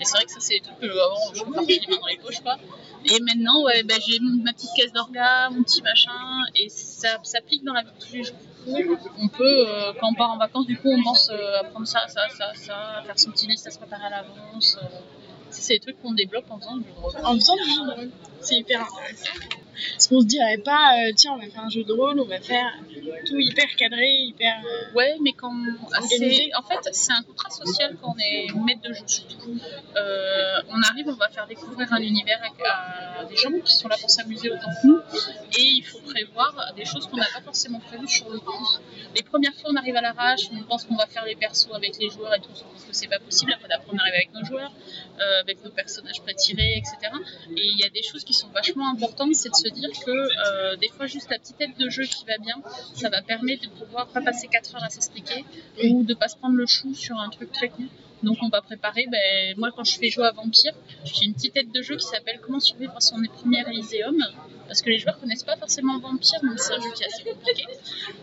Et 0.00 0.04
c'est 0.04 0.16
vrai 0.16 0.24
que 0.24 0.30
ça, 0.30 0.40
c'est 0.40 0.54
des 0.54 0.60
trucs 0.60 0.78
que 0.78 0.86
avant, 0.86 1.34
je 1.34 1.44
me 1.44 1.66
les 1.66 1.80
mains 1.88 1.96
dans 2.00 2.06
les 2.06 2.18
poches, 2.18 2.40
quoi. 2.40 2.56
Et 3.06 3.18
maintenant, 3.20 3.64
bah, 3.84 3.94
j'ai 4.06 4.18
ma 4.20 4.52
petite 4.52 4.70
caisse 4.76 4.92
d'orga, 4.92 5.50
mon 5.50 5.62
petit 5.62 5.82
machin, 5.82 6.10
et 6.54 6.68
ça 6.68 7.18
s'applique 7.22 7.64
dans 7.64 7.72
la 7.72 7.82
vie 7.82 7.90
tous 7.98 8.14
les 8.14 8.24
jours. 8.24 8.36
On 9.18 9.28
peut, 9.28 9.68
euh, 9.68 9.92
quand 10.00 10.08
on 10.10 10.14
part 10.14 10.30
en 10.30 10.38
vacances, 10.38 10.66
du 10.66 10.76
coup, 10.78 10.88
on 10.90 11.02
pense 11.02 11.30
euh, 11.30 11.60
à 11.60 11.64
prendre 11.64 11.86
ça, 11.86 12.06
ça, 12.08 12.28
ça, 12.28 12.52
ça, 12.54 12.76
à 12.98 13.02
faire 13.02 13.18
son 13.18 13.30
petit 13.30 13.46
liste, 13.46 13.66
à 13.66 13.70
se 13.70 13.78
préparer 13.78 14.04
à 14.06 14.10
l'avance. 14.10 14.78
euh, 14.82 14.86
C'est 15.50 15.74
des 15.74 15.80
trucs 15.80 16.00
qu'on 16.02 16.12
développe 16.12 16.44
en 16.50 16.58
faisant 16.58 16.76
du 16.76 16.84
jeu 16.84 16.92
de 16.94 17.00
rôle. 17.00 17.12
En 17.24 17.34
faisant 17.34 17.56
du 17.56 17.70
jeu 17.70 17.86
de 17.86 18.00
rôle. 18.00 18.10
C'est 18.40 18.56
hyper 18.56 18.82
intéressant. 18.82 19.32
Parce 19.92 20.08
qu'on 20.08 20.20
se 20.20 20.26
dirait 20.26 20.58
pas, 20.58 20.92
euh, 20.98 21.12
tiens, 21.16 21.32
on 21.34 21.38
va 21.38 21.48
faire 21.50 21.64
un 21.64 21.68
jeu 21.68 21.84
de 21.84 21.92
rôle, 21.92 22.20
on 22.20 22.24
va 22.24 22.40
faire 22.40 22.72
tout 23.26 23.38
hyper 23.38 23.66
cadré, 23.76 24.08
hyper. 24.08 24.56
euh, 24.64 24.94
Ouais, 24.94 25.16
mais 25.22 25.32
quand 25.32 25.52
Organisé. 25.96 26.50
en 26.56 26.62
fait 26.62 26.78
c'est 26.92 27.12
un 27.12 27.22
contrat 27.22 27.50
social 27.50 27.96
quand 28.00 28.14
on 28.16 28.18
est 28.18 28.46
maître 28.66 28.82
de 28.82 28.92
jeu 28.92 29.04
surtout. 29.06 29.56
Euh, 29.96 30.62
on 30.68 30.80
arrive, 30.82 31.08
on 31.08 31.14
va 31.14 31.28
faire 31.28 31.46
découvrir 31.46 31.92
un 31.92 32.00
univers 32.00 32.40
à, 32.66 33.20
à 33.20 33.24
des 33.24 33.36
gens 33.36 33.50
qui 33.64 33.72
sont 33.72 33.88
là 33.88 33.96
pour 34.00 34.10
s'amuser 34.10 34.50
autant 34.50 34.70
que 34.82 34.86
nous, 34.86 35.00
et 35.58 35.62
il 35.62 35.82
faut 35.84 36.00
prévoir 36.00 36.72
des 36.76 36.84
choses 36.84 37.06
qu'on 37.06 37.16
n'a 37.16 37.26
pas 37.34 37.40
forcément 37.40 37.80
prévues 37.80 38.08
sur 38.08 38.28
le 38.30 38.38
coup. 38.40 38.66
Les 39.16 39.22
premières 39.22 39.54
fois, 39.54 39.70
on 39.72 39.76
arrive 39.76 39.96
à 39.96 40.00
l'arrache, 40.02 40.42
on 40.52 40.62
pense 40.64 40.84
qu'on 40.84 40.96
va 40.96 41.06
faire 41.06 41.24
les 41.24 41.34
persos 41.36 41.68
avec 41.74 41.98
les 41.98 42.10
joueurs 42.10 42.34
et 42.34 42.40
tout, 42.40 42.48
parce 42.52 42.84
que 42.84 42.92
c'est 42.92 43.08
pas 43.08 43.18
possible. 43.18 43.56
D'après, 43.68 43.88
on 43.92 43.98
arrive 43.98 44.14
avec 44.14 44.32
nos 44.34 44.44
joueurs, 44.44 44.72
euh, 45.20 45.40
avec 45.40 45.64
nos 45.64 45.70
personnages 45.70 46.20
prétirés, 46.22 46.74
etc. 46.76 47.12
Et 47.56 47.66
il 47.72 47.78
y 47.78 47.84
a 47.84 47.88
des 47.90 48.02
choses 48.02 48.24
qui 48.24 48.32
sont 48.34 48.48
vachement 48.48 48.88
importantes, 48.90 49.34
c'est 49.34 49.48
de 49.50 49.54
se 49.56 49.68
dire 49.70 49.90
que 50.04 50.10
euh, 50.10 50.76
des 50.76 50.88
fois, 50.88 51.06
juste 51.06 51.30
la 51.30 51.38
petite 51.38 51.60
aide 51.60 51.76
de 51.76 51.88
jeu 51.88 52.04
qui 52.04 52.24
va 52.24 52.38
bien, 52.38 52.56
ça 52.94 53.08
va 53.08 53.22
permettre 53.22 53.62
de 53.62 53.68
pouvoir 53.68 54.06
pas 54.08 54.20
passer 54.20 54.48
4 54.48 54.76
heures 54.76 54.84
à 54.84 54.90
s'expliquer 54.90 55.44
ou 55.84 56.02
de 56.02 56.14
pas 56.14 56.28
se 56.28 56.36
prendre 56.36 56.56
le 56.56 56.66
chou 56.66 56.94
sur 56.94 57.16
un 57.18 57.28
truc 57.28 57.52
très 57.52 57.68
con. 57.68 57.84
Donc 58.22 58.36
on 58.42 58.48
va 58.48 58.60
préparer, 58.60 59.06
ben, 59.10 59.54
moi 59.56 59.70
quand 59.74 59.84
je 59.84 59.98
fais 59.98 60.10
jouer 60.10 60.26
à 60.26 60.32
Vampire, 60.32 60.74
j'ai 61.04 61.24
une 61.24 61.34
petite 61.34 61.56
aide 61.56 61.72
de 61.72 61.82
jeu 61.82 61.96
qui 61.96 62.06
s'appelle 62.06 62.38
Comment 62.42 62.60
survivre 62.60 62.94
à 62.94 63.00
son 63.00 63.16
premier 63.34 63.62
Elyséum, 63.66 64.18
parce 64.66 64.82
que 64.82 64.90
les 64.90 64.98
joueurs 64.98 65.18
connaissent 65.18 65.44
pas 65.44 65.56
forcément 65.56 65.98
Vampire, 65.98 66.40
donc 66.42 66.58
c'est 66.58 66.74
un 66.74 66.80
jeu 66.80 66.90
qui 66.94 67.02
est 67.02 67.06
assez 67.06 67.24
compliqué. 67.24 67.64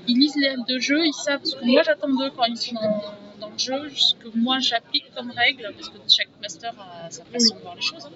Ils 0.08 0.20
lisent 0.20 0.36
les 0.36 0.48
aides 0.50 0.66
de 0.68 0.77
jeu, 0.80 1.04
ils 1.04 1.13
savent 1.13 1.44
ce 1.44 1.56
que 1.56 1.66
moi 1.66 1.82
j'attends 1.84 2.10
d'eux 2.10 2.30
quand 2.36 2.46
ils 2.46 2.58
sont 2.58 2.75
dans, 3.39 3.50
le 3.50 3.58
jeu, 3.58 3.89
ce 3.96 4.13
que 4.16 4.30
moi 4.36 4.60
j'applique 4.60 5.06
comme 5.16 5.32
règle, 5.32 5.74
parce 5.75 5.89
que 5.89 5.98
chaque 6.08 6.30
master 6.42 6.74
a 6.80 7.10
sa 7.10 7.25
façon 7.25 7.56
de 7.56 7.62
voir 7.62 7.75
les 7.75 7.82
choses. 7.82 8.08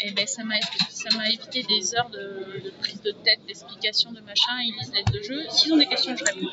Et 0.00 0.12
ben 0.12 0.26
ça 0.26 0.44
m'a 0.44 0.60
ça 0.90 1.08
m'a 1.16 1.28
évité 1.28 1.64
des 1.64 1.94
heures 1.96 2.10
de, 2.10 2.62
de 2.64 2.70
prise 2.80 3.02
de 3.02 3.10
tête, 3.10 3.40
d'explication, 3.48 4.12
de 4.12 4.20
machin. 4.20 4.60
Ils 4.60 4.74
lisent 4.78 4.92
l'aide 4.92 5.10
de 5.12 5.22
jeu. 5.22 5.42
S'ils 5.50 5.72
ont 5.72 5.76
des 5.76 5.86
questions, 5.86 6.16
je 6.16 6.24
réponds. 6.24 6.50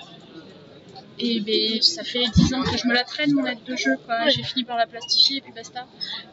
Et 1.20 1.39
ben, 1.41 1.82
ça 1.82 2.03
fait 2.03 2.25
10 2.27 2.53
ans 2.55 2.63
que 2.63 2.77
je 2.77 2.88
me 2.88 2.93
la 2.93 3.03
traîne, 3.03 3.34
mon 3.34 3.46
aide 3.46 3.63
de 3.63 3.75
jeu. 3.75 3.96
quoi. 4.05 4.27
J'ai 4.29 4.43
fini 4.43 4.63
par 4.63 4.77
la 4.77 4.88
plastifier 4.88 5.38
et 5.38 5.41
puis 5.41 5.51
basta. 5.53 5.86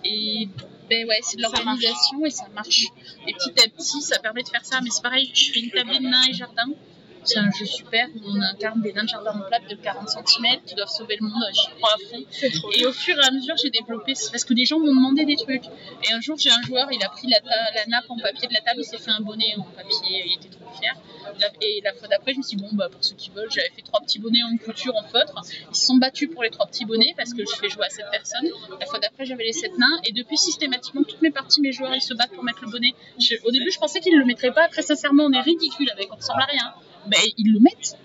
Et 0.04 0.48
ben 0.88 1.06
ouais, 1.06 1.18
c'est 1.22 1.36
de 1.36 1.42
l'organisation 1.42 2.24
et 2.24 2.30
ça 2.30 2.46
marche. 2.54 2.86
Et 3.26 3.32
petit 3.34 3.50
à 3.60 3.68
petit, 3.68 4.00
ça 4.00 4.18
permet 4.18 4.42
de 4.42 4.48
faire 4.48 4.64
ça. 4.64 4.80
Mais 4.82 4.90
c'est 4.90 5.02
pareil, 5.02 5.30
je 5.34 5.52
fais 5.52 5.60
une 5.60 5.70
tablée 5.70 5.98
de 5.98 6.04
nains 6.04 6.24
et 6.28 6.34
jardin. 6.34 6.70
C'est 7.24 7.38
un 7.38 7.50
jeu 7.50 7.66
super 7.66 8.06
où 8.14 8.20
on 8.24 8.40
incarne 8.42 8.80
des 8.80 8.92
nains 8.92 9.04
de 9.04 9.08
jardin 9.08 9.32
en 9.32 9.40
plate 9.46 9.68
de 9.68 9.74
40 9.76 10.08
cm 10.08 10.60
qui 10.66 10.74
doivent 10.74 10.88
sauver 10.88 11.16
le 11.20 11.26
monde. 11.26 11.42
J'y 11.52 11.66
crois 11.76 11.92
à 11.94 11.98
fond. 12.10 12.24
Et 12.74 12.86
au 12.86 12.92
fur 12.92 13.16
et 13.18 13.24
à 13.24 13.30
mesure, 13.30 13.56
j'ai 13.62 13.70
développé. 13.70 14.14
Parce 14.32 14.44
que 14.44 14.54
les 14.54 14.64
gens 14.64 14.78
m'ont 14.78 14.94
demandé 14.94 15.24
des 15.24 15.36
trucs. 15.36 15.64
Et 16.08 16.12
un 16.12 16.20
jour, 16.20 16.36
j'ai 16.38 16.50
un 16.50 16.62
joueur, 16.62 16.88
il 16.92 17.02
a 17.04 17.08
pris 17.08 17.28
la, 17.28 17.40
ta- 17.40 17.72
la 17.74 17.86
nappe 17.86 18.04
en 18.08 18.16
papier 18.18 18.48
de 18.48 18.54
la 18.54 18.60
table, 18.60 18.80
il 18.80 18.84
s'est 18.84 18.98
fait 18.98 19.10
un 19.10 19.20
bonnet 19.20 19.54
en 19.58 19.62
papier, 19.64 20.24
il 20.26 20.32
était 20.34 20.48
trop 20.48 20.70
fier. 20.80 20.94
Et 21.62 21.80
la 21.84 21.92
fois 21.94 22.08
d'après, 22.08 22.32
je 22.32 22.38
me 22.38 22.42
suis 22.42 22.56
dit, 22.56 22.62
bon, 22.62 22.70
bah, 22.72 22.88
pour 22.90 23.04
ceux 23.04 23.14
qui 23.14 23.30
veulent, 23.30 23.50
j'avais 23.50 23.70
fait 23.76 23.82
trois 23.82 24.00
petits 24.00 24.18
bonnets 24.18 24.42
en 24.42 24.56
couture, 24.56 24.94
en 24.96 25.02
feutre. 25.04 25.34
Ils 25.70 25.76
se 25.76 25.86
sont 25.86 25.96
battus 25.96 26.30
pour 26.32 26.42
les 26.42 26.50
trois 26.50 26.66
petits 26.66 26.84
bonnets 26.86 27.14
parce 27.16 27.34
que 27.34 27.42
je 27.44 27.54
fais 27.60 27.68
jouer 27.68 27.84
à 27.84 27.90
cette 27.90 28.10
personne. 28.10 28.48
La 28.80 28.86
fois 28.86 28.98
d'après, 28.98 29.26
j'avais 29.26 29.44
les 29.44 29.52
sept 29.52 29.76
nains. 29.78 30.00
Et 30.04 30.12
depuis, 30.12 30.36
systématiquement, 30.38 31.02
toutes 31.02 31.22
mes 31.22 31.30
parties, 31.30 31.60
mes 31.60 31.72
joueurs, 31.72 31.94
ils 31.94 32.00
se 32.02 32.14
battent 32.14 32.32
pour 32.32 32.44
mettre 32.44 32.60
le 32.64 32.70
bonnet. 32.70 32.94
Je- 33.18 33.36
au 33.44 33.50
début, 33.50 33.70
je 33.70 33.78
pensais 33.78 34.00
qu'ils 34.00 34.18
le 34.18 34.24
mettraient 34.24 34.52
pas. 34.52 34.68
Très 34.68 34.82
sincèrement, 34.82 35.24
on 35.24 35.32
est 35.32 35.40
ridicule 35.40 35.90
avec, 35.92 36.08
on 36.12 36.16
ressemble 36.16 36.42
à 36.42 36.46
rien. 36.46 36.74
Ben, 37.06 37.20
ils 37.38 37.52
le 37.52 37.60
mettent. 37.60 37.96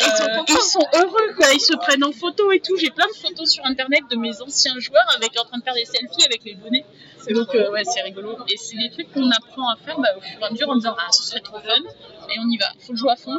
Et 0.00 0.04
ils 0.04 0.16
sont 0.16 0.24
Euh, 0.24 0.42
ils 0.48 0.60
sont 0.60 0.86
heureux, 0.94 1.34
quoi. 1.36 1.46
Ils 1.54 1.60
se 1.60 1.74
prennent 1.76 2.04
en 2.04 2.12
photo 2.12 2.52
et 2.52 2.60
tout. 2.60 2.76
J'ai 2.76 2.90
plein 2.90 3.06
de 3.06 3.14
photos 3.14 3.50
sur 3.50 3.64
internet 3.64 4.02
de 4.10 4.16
mes 4.16 4.40
anciens 4.42 4.78
joueurs 4.78 5.06
avec 5.16 5.38
en 5.38 5.44
train 5.44 5.58
de 5.58 5.64
faire 5.64 5.74
des 5.74 5.84
selfies 5.84 6.24
avec 6.24 6.44
les 6.44 6.54
bonnets. 6.54 6.84
Donc, 7.30 7.54
euh, 7.54 7.70
ouais, 7.70 7.84
c'est 7.84 8.02
rigolo. 8.02 8.36
Et 8.48 8.56
c'est 8.56 8.76
des 8.76 8.90
trucs 8.90 9.12
qu'on 9.12 9.30
apprend 9.30 9.68
à 9.70 9.76
faire 9.76 9.98
bah, 9.98 10.10
au 10.16 10.20
fur 10.20 10.38
et 10.40 10.44
à 10.44 10.50
mesure 10.50 10.68
en 10.68 10.76
disant 10.76 10.94
Ah, 10.98 11.10
ce 11.12 11.22
serait 11.22 11.40
trop 11.40 11.58
fun. 11.58 11.82
Et 12.30 12.38
on 12.38 12.48
y 12.48 12.58
va. 12.58 12.66
Faut 12.80 12.92
le 12.92 12.98
jouer 12.98 13.12
à 13.12 13.16
fond. 13.16 13.38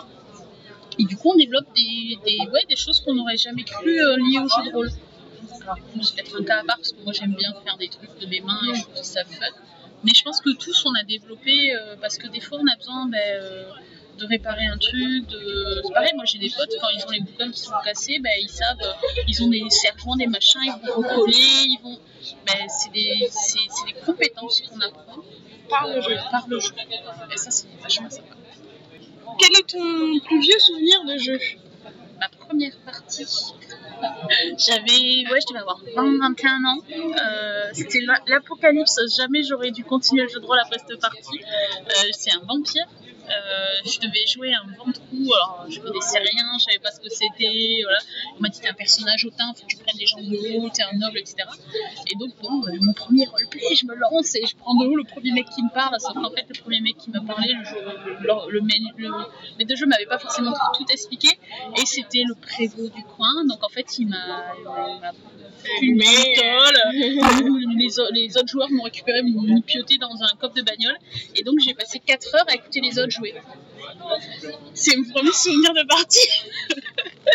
Et 1.00 1.05
du 1.05 1.17
coup, 1.17 1.32
on 1.34 1.38
développe 1.38 1.67
des, 1.75 2.17
des, 2.25 2.38
ouais, 2.51 2.65
des 2.70 2.75
choses 2.75 3.00
qu'on 3.00 3.13
n'aurait 3.13 3.38
jamais 3.38 3.63
cru 3.63 4.00
euh, 4.00 4.17
liées 4.17 4.39
au 4.39 4.48
jeu 4.48 4.70
de 4.70 4.75
rôle. 4.75 4.89
Alors, 5.62 5.77
c'est 6.01 6.15
peut-être 6.15 6.41
un 6.41 6.43
cas 6.43 6.60
à 6.60 6.63
part 6.63 6.77
parce 6.77 6.91
que 6.91 7.01
moi 7.03 7.13
j'aime 7.13 7.34
bien 7.34 7.53
faire 7.63 7.77
des 7.77 7.88
trucs 7.88 8.17
de 8.20 8.25
mes 8.27 8.41
mains 8.41 8.60
et 8.70 8.75
je 8.75 8.84
trouve 8.84 9.03
ça 9.03 9.24
fun. 9.24 9.46
Mais 10.03 10.12
je 10.13 10.24
pense 10.24 10.41
que 10.41 10.50
tous 10.55 10.86
on 10.86 10.93
a 10.96 11.03
développé 11.03 11.74
euh, 11.74 11.96
parce 12.01 12.17
que 12.17 12.27
des 12.27 12.41
fois 12.41 12.60
on 12.62 12.67
a 12.67 12.75
besoin 12.75 13.08
ben, 13.08 13.20
euh, 13.20 13.63
de 14.17 14.25
réparer 14.25 14.65
un 14.65 14.77
truc. 14.77 15.27
De... 15.27 15.82
C'est 15.86 15.93
pareil, 15.93 16.12
moi 16.15 16.25
j'ai 16.25 16.38
des 16.39 16.50
potes 16.50 16.70
quand 16.79 16.88
ils 16.96 17.03
ont 17.05 17.10
les 17.12 17.20
bouquins 17.22 17.51
qui 17.51 17.60
sont 17.60 17.72
cassés, 17.84 18.20
ben, 18.20 18.32
ils 18.41 18.50
savent, 18.50 18.77
euh, 18.82 19.22
ils 19.27 19.43
ont 19.43 19.48
des 19.50 19.63
serre-joints, 19.70 20.17
des 20.17 20.27
machins, 20.27 20.62
ils 20.65 20.88
vont 20.88 20.96
recoller, 21.01 21.34
ils 21.65 21.79
vont. 21.84 21.98
Ben, 22.46 22.67
c'est 22.70 22.91
des, 22.91 23.27
c'est, 23.32 23.60
c'est 23.70 23.93
des 23.93 24.00
compétences 24.05 24.62
qu'on 24.62 24.79
apprend 24.82 25.22
Par 25.70 25.88
le 25.88 26.00
jeu. 26.01 26.15
par 26.32 26.48
le 26.48 26.60
jeu. 26.60 26.72
Et 27.32 27.38
ça 27.38 27.51
c'est 27.51 27.67
vachement 27.82 28.10
sympa. 28.10 28.36
Quel 29.39 29.51
est 29.58 29.67
ton 29.67 30.20
plus 30.25 30.39
vieux 30.39 30.60
souvenir 30.60 31.03
de 31.05 31.17
jeu? 31.17 31.39
Ma 32.20 32.29
première 32.29 32.77
partie, 32.86 33.25
j'avais, 34.58 35.32
ouais, 35.32 35.39
je 35.41 35.48
devais 35.50 35.60
avoir 35.60 35.82
20-21 35.84 36.65
ans. 36.65 36.77
Euh, 36.91 37.70
C'était 37.74 38.01
la- 38.01 38.22
l'apocalypse. 38.27 39.00
Jamais 39.17 39.43
j'aurais 39.43 39.72
dû 39.72 39.84
continuer 39.84 40.24
le 40.24 40.29
jeu 40.29 40.39
de 40.39 40.46
rôle 40.46 40.60
après 40.60 40.77
cette 40.88 41.00
partie. 41.01 41.39
Euh, 41.41 42.10
C'est 42.12 42.32
un 42.32 42.39
vampire. 42.48 42.86
Euh, 43.29 43.89
je 43.89 43.99
devais 43.99 44.25
jouer 44.27 44.53
un 44.53 44.65
ventrou, 44.77 45.33
alors 45.33 45.65
je 45.69 45.79
connaissais 45.79 46.19
rien, 46.19 46.45
je 46.59 46.63
savais 46.65 46.79
pas 46.79 46.91
ce 46.91 46.99
que 46.99 47.09
c'était. 47.09 47.81
Voilà. 47.83 47.99
On 48.37 48.41
m'a 48.41 48.49
dit 48.49 48.59
t'es 48.59 48.67
un 48.69 48.73
personnage 48.73 49.25
hautain, 49.25 49.53
faut 49.55 49.61
que 49.65 49.67
tu 49.67 49.77
prennes 49.77 49.97
les 49.97 50.05
gens 50.05 50.17
de 50.21 50.57
haut, 50.57 50.69
t'es 50.69 50.83
un 50.83 50.97
noble, 50.97 51.17
etc. 51.19 51.37
Et 52.11 52.15
donc, 52.17 52.31
bon, 52.41 52.65
euh, 52.67 52.77
mon 52.81 52.93
premier 52.93 53.25
roleplay, 53.25 53.75
je 53.75 53.85
me 53.85 53.95
lance 53.95 54.35
et 54.35 54.45
je 54.45 54.55
prends 54.57 54.75
de 54.75 54.85
haut 54.87 54.95
le 54.95 55.05
premier 55.05 55.31
mec 55.31 55.45
qui 55.55 55.63
me 55.63 55.69
parle. 55.73 55.95
Sauf 55.99 56.13
qu'en 56.15 56.31
fait, 56.31 56.45
le 56.49 56.61
premier 56.61 56.81
mec 56.81 56.97
qui 56.97 57.09
me 57.11 57.25
parlait, 57.25 57.53
le, 57.53 57.63
jeu, 57.63 57.77
le, 58.19 58.51
le, 58.51 58.61
maître- 58.61 58.93
le 58.97 59.09
maître 59.57 59.69
de 59.69 59.75
jeu 59.75 59.85
m'avait 59.85 60.05
pas 60.05 60.19
forcément 60.19 60.53
tout, 60.77 60.85
expliqué. 60.91 61.29
Et 61.81 61.85
c'était 61.85 62.23
le 62.27 62.35
prévôt 62.35 62.89
du 62.89 63.03
coin. 63.03 63.45
Donc, 63.47 63.63
en 63.63 63.69
fait, 63.69 63.97
il 63.99 64.07
m'a 64.07 64.53
m'a 64.65 65.11
une 65.81 65.97
pistole. 65.97 66.77
les, 67.77 67.87
les 68.21 68.37
autres 68.37 68.47
joueurs 68.49 68.69
m'ont 68.69 68.83
récupéré, 68.83 69.21
m'ont 69.21 69.61
pioté 69.61 69.97
dans 69.97 70.11
un 70.21 70.35
coffre 70.39 70.55
de 70.55 70.61
bagnole. 70.61 70.97
Et 71.35 71.43
donc, 71.43 71.55
j'ai 71.65 71.73
passé 71.73 71.99
4 72.05 72.35
heures 72.35 72.45
à 72.49 72.55
écouter 72.55 72.81
les 72.81 72.99
autres 72.99 73.11
jouer. 73.13 73.34
C'est 74.74 74.96
mon 74.98 75.10
premier 75.12 75.32
souvenir 75.32 75.74
de 75.74 75.86
partie. 75.88 76.27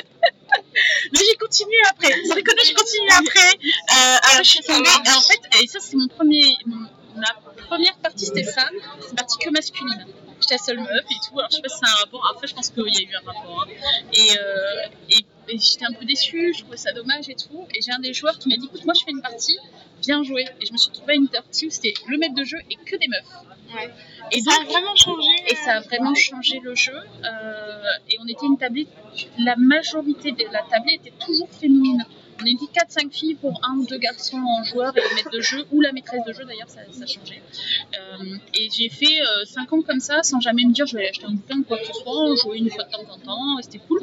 Mais 1.13 1.21
j'ai 1.29 1.37
continué 1.37 1.77
après. 1.91 2.13
Sans 2.27 2.35
déconner, 2.35 2.63
j'ai 2.65 2.75
continué 2.75 3.11
après. 3.11 3.49
Euh, 3.49 4.17
après, 4.19 4.45
je 4.45 4.51
suis 4.51 4.61
tombée. 4.61 4.89
Et 4.89 5.11
en 5.11 5.21
fait, 5.21 5.41
et 5.63 5.67
ça, 5.67 5.79
c'est 5.81 5.97
mon 5.97 6.09
premier. 6.09 6.57
mon- 6.67 6.87
ma 7.17 7.35
première 7.67 7.97
partie, 7.97 8.27
c'était 8.27 8.45
ça. 8.45 8.69
C'est 9.01 9.11
une 9.11 9.17
partie 9.17 9.39
que 9.39 9.51
masculine. 9.51 10.07
J'étais 10.41 10.55
la 10.55 10.59
seule 10.59 10.79
meuf 10.79 11.05
et 11.11 11.15
tout. 11.27 11.37
Alors, 11.39 11.51
je 11.51 11.57
sais 11.57 11.63
pas 11.63 11.69
si 11.69 11.79
c'est 11.81 11.87
un 11.91 11.95
rapport. 12.05 12.31
Après, 12.33 12.47
je 12.47 12.55
pense 12.55 12.71
qu'il 12.71 12.85
y 12.95 12.99
a 12.99 13.03
eu 13.03 13.15
un 13.15 13.27
rapport. 13.33 13.67
hein. 13.67 13.73
Et, 14.13 14.39
euh, 14.39 14.87
et, 15.11 15.25
et 15.53 15.59
j'étais 15.59 15.85
un 15.85 15.93
peu 15.93 16.05
déçue. 16.05 16.55
Je 16.55 16.61
trouvais 16.63 16.77
ça 16.77 16.93
dommage 16.93 17.29
et 17.29 17.35
tout. 17.35 17.67
Et 17.75 17.81
j'ai 17.83 17.91
un 17.91 17.99
des 17.99 18.15
joueurs 18.15 18.39
qui 18.39 18.49
m'a 18.49 18.57
dit 18.57 18.67
écoute, 18.67 18.85
moi, 18.85 18.95
je 18.95 19.05
fais 19.05 19.11
une 19.11 19.23
partie. 19.23 19.59
Viens 20.03 20.23
jouer. 20.23 20.45
Et 20.61 20.67
je 20.67 20.73
me 20.73 20.79
suis 20.79 20.93
trouvée 20.93 21.15
à 21.15 21.17
une 21.17 21.29
partie 21.29 21.67
où 21.67 21.71
c'était 21.71 21.95
le 22.07 22.19
maître 22.19 22.35
de 22.37 22.45
jeu 22.45 22.59
et 22.71 22.77
que 22.77 22.95
des 22.97 23.09
meufs. 23.09 23.25
Ouais. 23.75 23.91
Et 24.33 24.41
Ça 24.41 24.53
a 24.53 24.59
donc, 24.61 24.73
vraiment 24.73 24.97
changé. 24.97 25.29
et 25.47 25.55
ça 25.57 25.73
a 25.77 25.81
vraiment 25.81 26.15
changé 26.15 26.61
le 26.63 26.75
jeu. 26.75 26.95
Euh, 26.97 27.83
et 28.11 28.17
on 28.21 28.27
était 28.27 28.47
une 28.47 28.57
tablée, 28.59 28.87
la 29.39 29.57
majorité 29.57 30.33
de 30.33 30.45
la 30.53 30.63
tablée 30.63 30.95
était 30.95 31.13
toujours 31.25 31.49
féminine. 31.51 32.05
On 32.40 32.47
était 32.47 32.80
4-5 32.80 33.11
filles 33.11 33.35
pour 33.35 33.61
un 33.64 33.76
ou 33.76 33.87
deux 33.87 33.99
garçons 33.99 34.38
en 34.38 34.64
joueur 34.64 34.97
et 34.97 35.00
le 35.00 35.14
maître 35.14 35.30
de 35.30 35.40
jeu, 35.40 35.66
ou 35.73 35.80
la 35.80 35.92
maîtresse 35.92 36.25
de 36.26 36.33
jeu 36.33 36.45
d'ailleurs, 36.45 36.68
ça, 36.68 36.80
ça 36.90 37.04
a 37.04 37.07
changé. 37.07 37.42
Euh, 37.95 38.37
et 38.54 38.68
j'ai 38.76 38.88
fait 38.88 39.18
5 39.47 39.73
ans 39.73 39.83
comme 39.83 40.00
ça 40.00 40.23
sans 40.23 40.40
jamais 40.40 40.64
me 40.64 40.73
dire 40.73 40.87
je 40.87 40.95
vais 40.95 41.00
aller 41.00 41.11
acheter 41.11 41.26
un 41.26 41.33
bouquin 41.33 41.59
ou 41.59 41.64
quoi 41.64 41.78
que 41.78 41.87
ce 41.87 41.92
soit, 41.92 42.37
jouer 42.42 42.59
une 42.59 42.71
fois 42.71 42.85
de 42.85 42.90
temps 42.90 43.12
en 43.12 43.18
temps, 43.18 43.59
et 43.59 43.62
c'était 43.62 43.78
cool. 43.78 44.00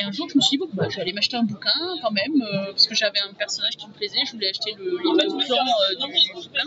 Et 0.00 0.04
un 0.04 0.12
jour 0.12 0.28
je 0.28 0.36
me 0.36 0.40
suis 0.40 0.56
dit 0.56 0.58
bon, 0.58 0.68
bah, 0.72 0.86
je 0.90 0.96
vais 0.96 1.02
aller 1.02 1.12
m'acheter 1.12 1.36
un 1.36 1.44
bouquin 1.44 1.70
quand 2.02 2.12
même, 2.12 2.42
euh, 2.42 2.66
parce 2.70 2.86
que 2.86 2.94
j'avais 2.94 3.20
un 3.20 3.32
personnage 3.32 3.76
qui 3.76 3.86
me 3.86 3.92
plaisait, 3.92 4.18
je 4.26 4.32
voulais 4.32 4.50
acheter 4.50 4.74
le 4.78 4.84
livre 4.84 5.16
de 5.16 5.44
plan 5.44 5.56
euh, 5.56 6.06
du, 6.06 6.12
du 6.12 6.32
bouquin. 6.32 6.64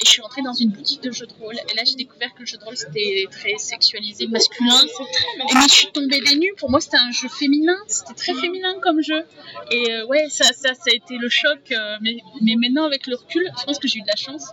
Et 0.00 0.04
je 0.04 0.10
suis 0.10 0.22
rentrée 0.22 0.42
dans 0.42 0.52
une 0.52 0.70
boutique 0.70 1.02
de 1.02 1.10
jeux 1.10 1.26
de 1.26 1.32
rôle. 1.34 1.54
Et 1.54 1.74
là, 1.74 1.82
j'ai 1.84 1.94
découvert 1.94 2.32
que 2.34 2.40
le 2.40 2.46
jeu 2.46 2.58
de 2.58 2.64
rôle, 2.64 2.76
c'était 2.76 3.26
très 3.30 3.56
sexualisé, 3.58 4.26
masculin. 4.26 4.80
Et 4.82 5.54
mais 5.54 5.68
je 5.68 5.74
suis 5.74 5.92
tombée 5.92 6.20
des 6.20 6.36
nues. 6.36 6.54
Pour 6.56 6.70
moi, 6.70 6.80
c'était 6.80 6.98
un 6.98 7.10
jeu 7.10 7.28
féminin. 7.28 7.76
C'était 7.86 8.14
très 8.14 8.34
féminin 8.34 8.74
comme 8.80 9.02
jeu. 9.02 9.24
Et 9.70 9.92
euh, 9.92 10.06
ouais, 10.06 10.28
ça, 10.28 10.47
ça, 10.52 10.74
ça 10.74 10.90
a 10.90 10.94
été 10.94 11.16
le 11.18 11.28
choc. 11.28 11.72
euh, 11.72 11.96
mais, 12.00 12.18
mais 12.42 12.54
maintenant, 12.56 12.84
avec 12.84 13.06
le 13.06 13.16
recul, 13.16 13.48
je 13.58 13.64
pense 13.64 13.78
que 13.78 13.88
j'ai 13.88 13.98
eu 13.98 14.02
de 14.02 14.06
la 14.08 14.16
chance. 14.16 14.44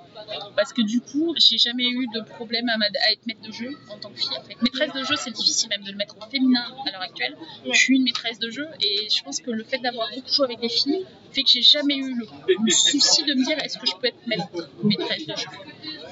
Parce 0.56 0.74
que 0.74 0.82
du 0.82 1.02
coup, 1.02 1.34
j'ai 1.38 1.58
jamais 1.58 1.84
eu 1.86 2.08
de 2.14 2.22
problème 2.22 2.68
à, 2.70 2.78
ma- 2.78 2.86
à 2.86 3.12
être 3.12 3.26
maître 3.28 3.42
de 3.42 3.52
jeu 3.52 3.70
en 3.90 3.98
tant 3.98 4.10
que 4.10 4.18
fille. 4.20 4.30
Maîtresse 4.62 4.92
de 4.94 5.04
jeu, 5.04 5.16
c'est 5.18 5.32
difficile 5.32 5.70
même 5.70 5.84
de 5.84 5.92
le 5.92 5.98
mettre 5.98 6.16
au 6.18 6.30
féminin 6.30 6.66
à 6.88 6.92
l'heure 6.92 7.02
actuelle. 7.02 7.36
Je 7.70 7.78
suis 7.78 7.96
une 7.98 8.04
maîtresse 8.04 8.40
de 8.40 8.50
jeu. 8.50 8.68
Et 8.82 9.08
je 9.10 9.24
pense 9.24 9.40
que 9.42 9.52
le 9.52 9.64
fait 9.64 9.78
d'avoir 9.80 10.10
beaucoup 10.16 10.32
joué 10.32 10.46
avec 10.46 10.60
des 10.60 10.70
filles 10.70 11.06
fait 11.32 11.44
que 11.44 11.50
j'ai 11.50 11.62
jamais 11.62 11.96
eu 11.98 12.16
le, 12.16 12.26
le 12.64 12.72
souci 12.72 13.24
de 13.24 13.34
me 13.34 13.44
dire 13.46 13.58
est-ce 13.60 13.78
que 13.78 13.86
je 13.86 13.94
peux 13.98 14.08
être 14.08 14.26
maître, 14.26 14.48
maîtresse 14.84 15.28
de 15.28 15.36
jeu. 15.36 15.48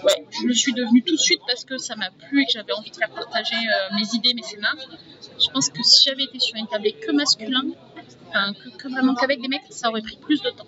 Ouais, 0.04 0.26
je 0.32 0.46
le 0.48 0.54
suis 0.54 0.74
devenue 0.74 1.02
tout 1.02 1.16
de 1.16 1.20
suite 1.22 1.40
parce 1.48 1.64
que 1.64 1.78
ça 1.78 1.96
m'a 1.96 2.10
plu 2.12 2.42
et 2.42 2.46
que 2.46 2.52
j'avais 2.52 2.74
envie 2.74 2.92
de 2.92 2.96
faire 2.96 3.10
partager 3.10 3.56
euh, 3.56 3.96
mes 3.96 4.06
idées, 4.18 4.34
mes 4.34 4.44
scénars. 4.44 4.76
Je 5.40 5.50
pense 5.50 5.70
que 5.70 5.82
si 5.82 6.04
j'avais 6.04 6.24
été 6.26 6.40
sur 6.40 6.56
une 6.58 6.68
tablée 6.68 6.92
que 6.94 7.12
masculin, 7.14 7.64
enfin 8.34 8.54
que, 8.54 8.70
que 8.70 8.88
vraiment 8.88 9.16
qu'avec 9.16 9.42
des 9.42 9.48
mecs, 9.48 9.62
ça 9.70 9.90
aurait 9.90 10.02
pris 10.02 10.18
plus 10.18 10.42
de 10.42 10.50
temps. 10.50 10.68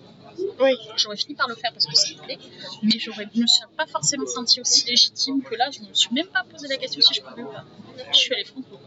Oui. 0.59 0.71
J'aurais 0.97 1.17
fini 1.17 1.35
par 1.35 1.47
le 1.47 1.55
faire 1.55 1.71
parce 1.71 1.85
que 1.85 1.95
ça 1.95 2.13
me 2.13 2.23
plaît, 2.23 2.37
mais 2.83 2.99
j'aurais, 2.99 3.27
je 3.33 3.41
me 3.41 3.47
suis 3.47 3.63
pas 3.77 3.85
forcément 3.85 4.25
sentie 4.25 4.59
aussi 4.61 4.85
légitime 4.87 5.41
que 5.41 5.55
là. 5.55 5.69
Je 5.71 5.79
me 5.81 5.93
suis 5.93 6.13
même 6.13 6.27
pas 6.27 6.43
posé 6.43 6.67
la 6.67 6.77
question 6.77 7.01
si 7.01 7.13
je 7.13 7.21
pouvais 7.21 7.43
ou 7.43 7.51
pas. 7.51 7.65
Je 8.11 8.17
suis 8.17 8.33
allée 8.33 8.45
franco. 8.45 8.79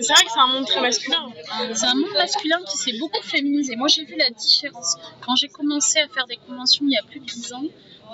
C'est 0.00 0.12
vrai 0.12 0.24
que 0.24 0.30
c'est 0.30 0.40
un 0.40 0.46
monde 0.46 0.66
très 0.66 0.80
masculin. 0.80 1.28
C'est 1.74 1.86
un 1.86 1.94
monde 1.94 2.14
masculin 2.14 2.58
qui 2.68 2.76
s'est 2.78 2.98
beaucoup 2.98 3.22
féminisé. 3.22 3.76
Moi, 3.76 3.88
j'ai 3.88 4.04
vu 4.04 4.16
la 4.16 4.30
différence. 4.30 4.96
Quand 5.20 5.36
j'ai 5.36 5.48
commencé 5.48 5.98
à 5.98 6.08
faire 6.08 6.26
des 6.26 6.36
conventions 6.36 6.84
il 6.86 6.92
y 6.92 6.96
a 6.96 7.02
plus 7.02 7.20
de 7.20 7.26
10 7.26 7.52
ans, 7.52 7.64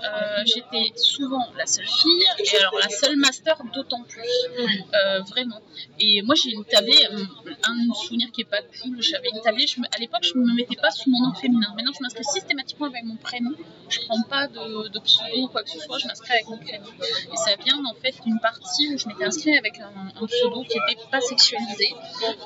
euh, 0.02 0.42
j'étais 0.44 0.92
souvent 0.96 1.46
la 1.56 1.66
seule 1.66 1.86
fille, 1.86 2.24
et 2.38 2.56
alors 2.58 2.78
la 2.80 2.88
seule 2.88 3.16
master 3.16 3.56
d'autant 3.72 4.02
plus. 4.02 4.22
Euh, 4.58 5.20
vraiment. 5.28 5.60
Et 6.00 6.22
moi, 6.22 6.34
j'ai 6.34 6.50
une 6.50 6.64
tablée, 6.64 7.06
un 7.64 7.94
souvenir 7.94 8.30
qui 8.32 8.42
est 8.42 8.50
pas 8.50 8.62
cool, 8.62 9.00
j'avais 9.00 9.28
une 9.30 9.40
tablée, 9.40 9.66
je 9.66 9.80
à 9.94 9.98
l'époque, 9.98 10.22
je 10.22 10.38
ne 10.38 10.44
me 10.44 10.54
mettais 10.54 10.76
pas 10.76 10.90
sous 10.90 11.10
mon 11.10 11.26
nom 11.26 11.34
féminin. 11.34 11.72
Maintenant, 11.76 11.92
je 11.96 12.02
m'inscris 12.02 12.24
systématiquement 12.24 12.86
avec 12.86 13.04
mon 13.04 13.16
prénom. 13.16 13.50
Je 13.88 14.00
prends 14.00 14.22
pas 14.22 14.48
de, 14.48 14.88
de 14.88 14.98
pseudo 15.00 15.42
ou 15.42 15.48
quoi 15.48 15.62
que 15.62 15.70
ce 15.70 15.78
soit, 15.78 15.98
je 15.98 16.06
m'inscris 16.06 16.32
avec 16.32 16.48
mon 16.48 16.58
prénom. 16.58 16.86
Et 17.32 17.36
ça 17.36 17.54
vient 17.64 17.82
en 17.84 17.94
fait 17.94 18.14
d'une 18.24 18.40
partie 18.40 18.94
où 18.94 18.98
je 18.98 19.06
m'étais 19.06 19.24
inscrite 19.24 19.58
avec 19.58 19.78
un, 19.78 19.92
un 20.20 20.26
pseudo 20.26 20.62
qui 20.62 20.78
n'était 20.78 21.00
pas 21.10 21.20
sexualisé. 21.20 21.94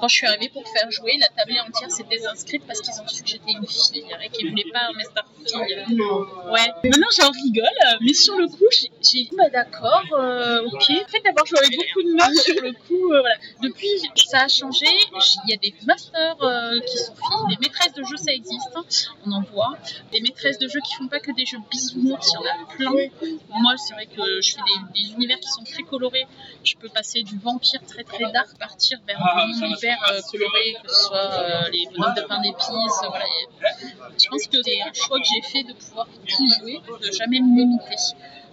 Quand 0.00 0.08
je 0.08 0.14
suis 0.16 0.26
arrivée 0.26 0.48
pour 0.48 0.66
faire 0.68 0.90
jouer, 0.90 1.16
la 1.18 1.28
tablée 1.28 1.60
entière 1.60 1.90
s'est 1.90 2.06
désinscrite 2.10 2.64
parce 2.66 2.80
qu'ils 2.80 3.00
ont 3.00 3.06
su 3.06 3.22
que 3.22 3.28
j'étais 3.28 3.52
une 3.52 3.66
fille 3.66 4.04
et 4.22 4.28
qu'ils 4.30 4.50
voulaient 4.50 4.70
pas 4.72 4.88
un 4.90 4.92
master 4.92 5.24
fille. 5.46 5.84
Ouais. 6.50 6.68
Maintenant, 6.84 7.08
j'en 7.16 7.30
rigole, 7.44 7.98
mais 8.00 8.12
sur 8.14 8.36
le 8.36 8.46
coup, 8.48 8.64
j'ai 8.70 8.90
dit, 9.00 9.30
bah 9.36 9.48
d'accord, 9.50 10.02
euh, 10.12 10.60
ok. 10.66 10.74
En 10.74 11.08
fait, 11.08 11.22
d'abord, 11.24 11.46
j'aurais 11.46 11.68
beaucoup 11.70 12.02
de 12.02 12.14
mal 12.16 12.34
sur 12.34 12.54
le 12.62 12.72
coup. 12.72 13.12
euh, 13.12 13.20
voilà. 13.20 13.34
Depuis, 13.62 13.88
ça 14.26 14.42
a 14.44 14.48
changé. 14.48 14.86
Il 15.46 15.50
y 15.50 15.54
a 15.54 15.56
des 15.56 15.74
masters 15.86 16.36
euh, 16.42 16.80
qui 16.80 16.96
sont 16.98 17.14
filles, 17.14 17.56
des 17.56 17.66
maîtresses 17.66 17.92
de 17.94 18.02
jeux, 18.04 18.16
ça 18.16 18.32
existe. 18.32 18.68
hein. 18.76 18.84
On 19.26 19.32
en 19.32 19.42
voit. 19.42 19.76
Des 20.12 20.20
maîtresses 20.20 20.58
de 20.58 20.68
jeux 20.68 20.80
qui 20.80 20.94
font 20.94 21.08
pas 21.08 21.20
que 21.20 21.32
des 21.32 21.44
jeux 21.46 21.58
bisounours, 21.70 22.32
il 22.32 22.34
y 22.34 22.38
en 22.38 22.62
a 22.62 22.66
plein. 22.76 22.90
Moi, 23.50 23.74
c'est 23.76 23.94
vrai 23.94 24.06
que 24.06 24.40
je 24.40 24.54
fais 24.54 24.60
des, 24.94 25.02
des 25.02 25.12
univers 25.14 25.38
qui 25.40 25.48
sont 25.48 25.64
très 25.64 25.82
colorés. 25.82 26.26
Je 26.64 26.74
peux 26.76 26.88
passer 26.88 27.22
du 27.22 27.38
vampire 27.38 27.80
très 27.86 28.04
très 28.04 28.30
dark, 28.32 28.48
partir 28.58 28.98
vers 29.06 29.20
un 29.36 29.48
univers 29.48 29.98
euh, 30.12 30.20
coloré, 30.30 30.76
que 30.82 30.90
ce 30.90 31.00
soit 31.06 31.16
euh, 31.16 31.68
les 31.72 31.86
bonhommes 31.94 32.14
de 32.14 32.22
pain 32.22 32.40
d'épices. 32.40 33.00
voilà. 33.08 33.24
Je 34.22 34.28
pense 34.28 34.46
que 34.46 34.62
c'est 34.62 34.80
un 34.82 34.92
choix 34.92 35.18
que 35.20 35.26
j'ai 35.26 35.42
fait 35.42 35.62
de 35.64 35.72
pouvoir 35.74 36.06
tout 36.26 36.48
jouer, 36.48 36.80
de 37.02 37.12
jamais 37.12 37.27
me 37.28 37.56
limiter. 37.56 37.96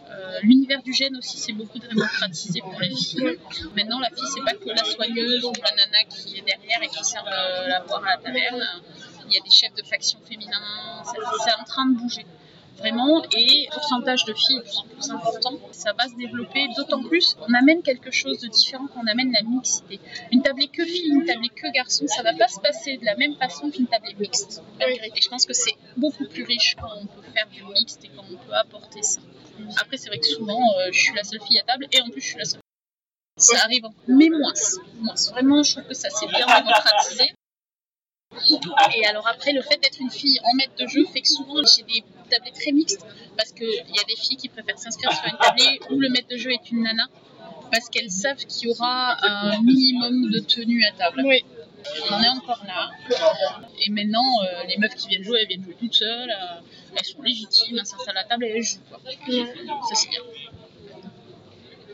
Euh, 0.10 0.40
L'univers 0.44 0.82
du 0.84 0.94
gène 0.94 1.16
aussi, 1.18 1.38
c'est 1.38 1.54
beaucoup 1.54 1.80
démocratisé 1.80 2.62
pour 2.62 2.80
les 2.80 2.96
filles. 2.96 3.38
Maintenant, 3.76 4.00
la 4.00 4.10
fille, 4.10 4.28
c'est 4.34 4.44
pas 4.44 4.54
que 4.54 4.70
la 4.70 4.84
soigneuse 4.84 5.44
ou 5.44 5.54
la 5.64 5.72
nana 5.72 6.04
qui 6.10 6.38
est 6.38 6.42
derrière 6.42 6.82
et 6.84 6.88
qui 6.88 7.04
sert 7.04 7.26
euh, 7.26 7.68
la 7.68 7.82
boire 7.82 8.04
à 8.04 8.16
la 8.16 8.18
taverne. 8.18 8.64
Il 9.28 9.34
y 9.34 9.38
a 9.38 9.42
des 9.42 9.50
chefs 9.50 9.74
de 9.74 9.84
faction 9.84 10.20
féminins. 10.28 11.04
C'est 11.44 11.60
en 11.60 11.64
train 11.64 11.86
de 11.88 11.98
bouger. 11.98 12.26
Vraiment, 12.78 13.24
et 13.38 13.70
pourcentage 13.72 14.26
de 14.26 14.34
filles 14.34 14.58
est 14.58 14.94
plus 14.94 15.10
important. 15.10 15.58
Ça 15.72 15.94
va 15.94 16.10
se 16.10 16.16
développer, 16.16 16.68
d'autant 16.76 17.02
plus 17.04 17.38
on 17.48 17.54
amène 17.54 17.82
quelque 17.82 18.12
chose 18.12 18.42
de 18.42 18.48
différent 18.48 18.88
quand 18.94 19.00
on 19.02 19.08
amène 19.08 19.32
la 19.32 19.44
mixité. 19.44 20.00
Une 20.34 20.42
tablée 20.42 20.68
que 20.68 20.84
filles, 20.84 21.10
une 21.10 21.26
tablée 21.26 21.50
que 21.50 21.72
garçons, 21.72 22.06
ça 22.08 22.22
va 22.22 22.34
pas 22.34 22.50
se 22.50 22.60
passer 22.60 22.98
de 22.98 23.06
la 23.06 23.16
même 23.16 23.36
façon 23.36 23.72
qu'une 23.72 23.88
tablée 23.88 24.16
mixte. 24.20 24.62
Et 24.82 25.22
je 25.22 25.30
pense 25.30 25.46
que 25.46 25.54
c'est 25.54 25.76
beaucoup 25.98 26.26
plus 26.28 26.44
riche 26.44 26.76
quand 26.80 26.90
on 27.02 27.06
peut 27.06 27.22
faire 27.34 27.48
du 27.48 27.64
mixte 27.74 28.04
et 28.04 28.10
quand 28.10 28.24
on 28.32 28.36
peut 28.36 28.54
apporter 28.54 29.04
ça. 29.04 29.22
Après, 29.82 29.98
c'est 29.98 30.10
vrai 30.10 30.20
que 30.20 30.28
souvent, 30.28 30.62
euh, 30.80 30.92
je 30.92 31.00
suis 31.00 31.16
la 31.16 31.24
seule 31.24 31.42
fille 31.42 31.60
à 31.60 31.64
table 31.64 31.88
et 31.92 32.02
en 32.02 32.10
plus, 32.10 32.22
je 32.22 32.28
suis 32.28 32.38
la 32.38 32.46
seule. 32.46 32.60
Ça 33.38 33.60
arrive, 33.64 33.84
mais 34.08 34.30
moins. 34.30 34.54
moins. 35.00 35.16
Vraiment, 35.32 35.64
je 35.64 35.74
trouve 35.74 35.88
que 35.88 35.94
ça 35.94 36.10
s'est 36.10 36.28
bien 36.28 36.46
démocratisé. 36.46 37.34
Et 38.96 39.06
alors 39.06 39.28
après, 39.28 39.54
le 39.54 39.62
fait 39.62 39.78
d'être 39.82 40.00
une 40.00 40.10
fille 40.10 40.40
en 40.44 40.56
maître 40.56 40.76
de 40.80 40.88
jeu 40.88 41.06
fait 41.06 41.22
que 41.22 41.28
souvent 41.28 41.62
j'ai 41.64 41.84
des 41.84 42.04
tablés 42.30 42.52
très 42.52 42.72
mixtes 42.72 43.06
parce 43.38 43.52
qu'il 43.52 43.68
y 43.68 44.00
a 44.00 44.04
des 44.08 44.16
filles 44.16 44.38
qui 44.38 44.50
préfèrent 44.50 44.78
s'inscrire 44.80 45.12
sur 45.14 45.26
une 45.26 45.38
tablée 45.38 45.80
où 45.90 46.00
le 46.00 46.10
maître 46.10 46.28
de 46.30 46.38
jeu 46.38 46.52
est 46.52 46.72
une 46.72 46.84
nana 46.84 47.08
parce 47.72 47.90
qu'elles 47.90 48.12
savent 48.12 48.38
qu'il 48.38 48.68
y 48.68 48.72
aura 48.72 49.18
un 49.26 49.62
minimum 49.62 50.32
de 50.32 50.40
tenue 50.40 50.86
à 50.86 50.92
table. 50.92 51.24
Oui. 51.26 51.46
On 52.10 52.14
en 52.14 52.22
est 52.24 52.28
encore 52.30 52.62
là. 52.68 52.90
Et 53.86 53.90
maintenant, 53.92 54.24
euh, 54.44 54.64
les 54.68 54.78
meufs 54.78 54.96
qui 54.96 55.08
viennent 55.10 55.24
jouer, 55.24 55.40
elles 55.42 55.48
viennent 55.48 55.64
jouer 55.64 55.76
toutes 55.80 55.94
seules. 55.94 56.30
euh, 56.30 56.60
elles 56.98 57.06
sont 57.06 57.22
légitimes, 57.22 57.78
elles 57.80 57.86
s'installent 57.86 58.18
à 58.18 58.22
la 58.22 58.28
table 58.28 58.46
et 58.46 58.50
elles 58.58 58.64
jouent. 58.64 58.80
quoi. 58.90 59.00
Ça, 59.06 59.96
c'est 59.96 60.10
bien. 60.10 60.22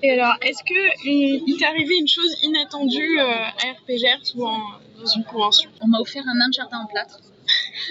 Et 0.04 0.12
alors, 0.12 0.34
est-ce 0.42 0.64
que 0.64 1.08
il 1.08 1.44
il 1.48 1.58
t'est 1.58 1.66
arrivé 1.66 1.96
une 2.00 2.08
chose 2.08 2.36
inattendue 2.44 3.20
euh, 3.20 3.24
à 3.34 3.72
RPGers 3.80 4.34
ou 4.36 4.48
en- 4.48 4.60
dans 5.00 5.06
une 5.06 5.24
convention? 5.24 5.70
On 5.82 5.88
m'a 5.88 6.00
offert 6.00 6.24
un 6.28 6.36
nain 6.36 6.48
de 6.50 6.54
jardin 6.54 6.80
en 6.80 6.88
plâtre. 6.88 7.20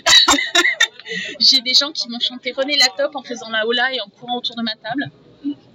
J'ai 1.40 1.60
des 1.60 1.74
gens 1.74 1.92
qui 1.92 2.08
m'ont 2.08 2.20
chanté 2.20 2.52
René 2.52 2.76
la 2.78 2.88
top 2.96 3.14
en 3.16 3.22
faisant 3.22 3.48
la 3.50 3.66
hola 3.66 3.92
et 3.94 4.00
en 4.00 4.08
courant 4.08 4.38
autour 4.38 4.56
de 4.56 4.62
ma 4.62 4.74
table. 4.76 5.10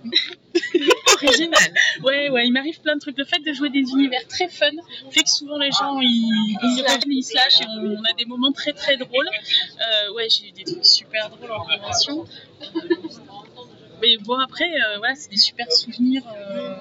Original. 1.15 1.73
Ouais, 2.03 2.29
ouais, 2.29 2.47
il 2.47 2.51
m'arrive 2.51 2.79
plein 2.81 2.95
de 2.95 2.99
trucs. 2.99 3.17
Le 3.17 3.25
fait 3.25 3.39
de 3.39 3.53
jouer 3.53 3.69
des 3.69 3.79
univers 3.91 4.25
très 4.27 4.47
fun 4.49 4.71
fait 5.11 5.23
que 5.23 5.29
souvent 5.29 5.57
les 5.57 5.71
gens 5.71 5.99
ils, 6.01 6.07
ils, 6.07 6.81
reviennent, 6.81 7.11
ils 7.11 7.23
se 7.23 7.35
lâchent 7.35 7.61
et 7.61 7.65
on, 7.67 7.97
on 7.99 8.03
a 8.03 8.13
des 8.17 8.25
moments 8.25 8.51
très 8.51 8.73
très 8.73 8.97
drôles. 8.97 9.29
Euh, 9.29 10.13
ouais, 10.13 10.27
j'ai 10.29 10.49
eu 10.49 10.51
des 10.51 10.63
trucs 10.63 10.85
super 10.85 11.29
drôles 11.29 11.51
en 11.51 11.63
convention. 11.65 12.25
Mais 14.01 14.17
bon, 14.17 14.37
après, 14.39 14.65
euh, 14.65 14.97
voilà, 14.97 15.15
c'est 15.15 15.29
des 15.31 15.37
super 15.37 15.71
souvenirs. 15.71 16.23
euh, 16.35 16.75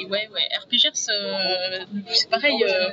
et 0.00 0.04
ouais, 0.06 0.28
ouais, 0.32 0.48
RPGers, 0.62 0.90
euh, 1.10 1.84
c'est 2.08 2.28
pareil, 2.30 2.62
euh, 2.64 2.88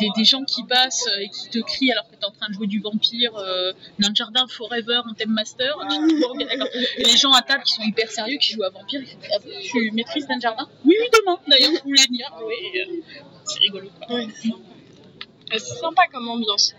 des, 0.00 0.08
des 0.16 0.24
gens 0.24 0.42
qui 0.44 0.62
passent 0.64 1.08
et 1.20 1.28
qui 1.28 1.48
te 1.50 1.58
crient 1.60 1.92
alors 1.92 2.08
que 2.10 2.16
t'es 2.16 2.24
en 2.24 2.30
train 2.30 2.48
de 2.48 2.54
jouer 2.54 2.66
du 2.66 2.80
vampire, 2.80 3.36
euh, 3.36 3.72
dans 3.98 4.08
le 4.08 4.14
jardin 4.14 4.46
Forever 4.48 5.00
en 5.08 5.14
thème 5.14 5.30
master. 5.30 5.76
Et 6.98 7.04
les 7.04 7.16
gens 7.16 7.32
à 7.32 7.42
table 7.42 7.62
qui 7.64 7.74
sont 7.74 7.82
hyper 7.82 8.10
sérieux, 8.10 8.38
qui 8.38 8.52
jouent 8.52 8.64
à 8.64 8.70
vampire, 8.70 9.00
ils 9.00 9.06
font, 9.06 9.18
Ah, 9.32 9.38
tu 9.62 9.90
maîtrises 9.92 10.26
dans 10.26 10.34
le 10.36 10.40
jardin? 10.40 10.68
Oui, 10.84 10.94
oui, 11.00 11.06
demain. 11.12 11.38
D'ailleurs, 11.46 11.72
je 11.76 11.82
voulais. 11.82 12.02
Oui, 12.10 12.80
euh, 12.80 13.00
c'est 13.44 13.60
rigolo. 13.60 13.88
Quoi. 14.06 14.16
Ouais. 14.16 14.26
Euh, 14.26 15.58
C'est 15.58 15.78
sympa 15.80 16.06
comme 16.12 16.28
ambiance. 16.28 16.74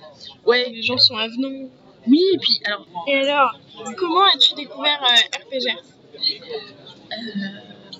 Ouais, 0.45 0.69
Les 0.69 0.83
gens 0.83 0.97
sont 0.97 1.15
avenants. 1.15 1.69
oui, 2.07 2.21
et 2.33 2.37
puis 2.37 2.59
alors, 2.65 2.85
Et 3.07 3.15
alors, 3.29 3.57
comment 3.97 4.23
as-tu 4.25 4.53
découvert 4.55 5.01
euh, 5.03 5.37
RPGers 5.45 5.75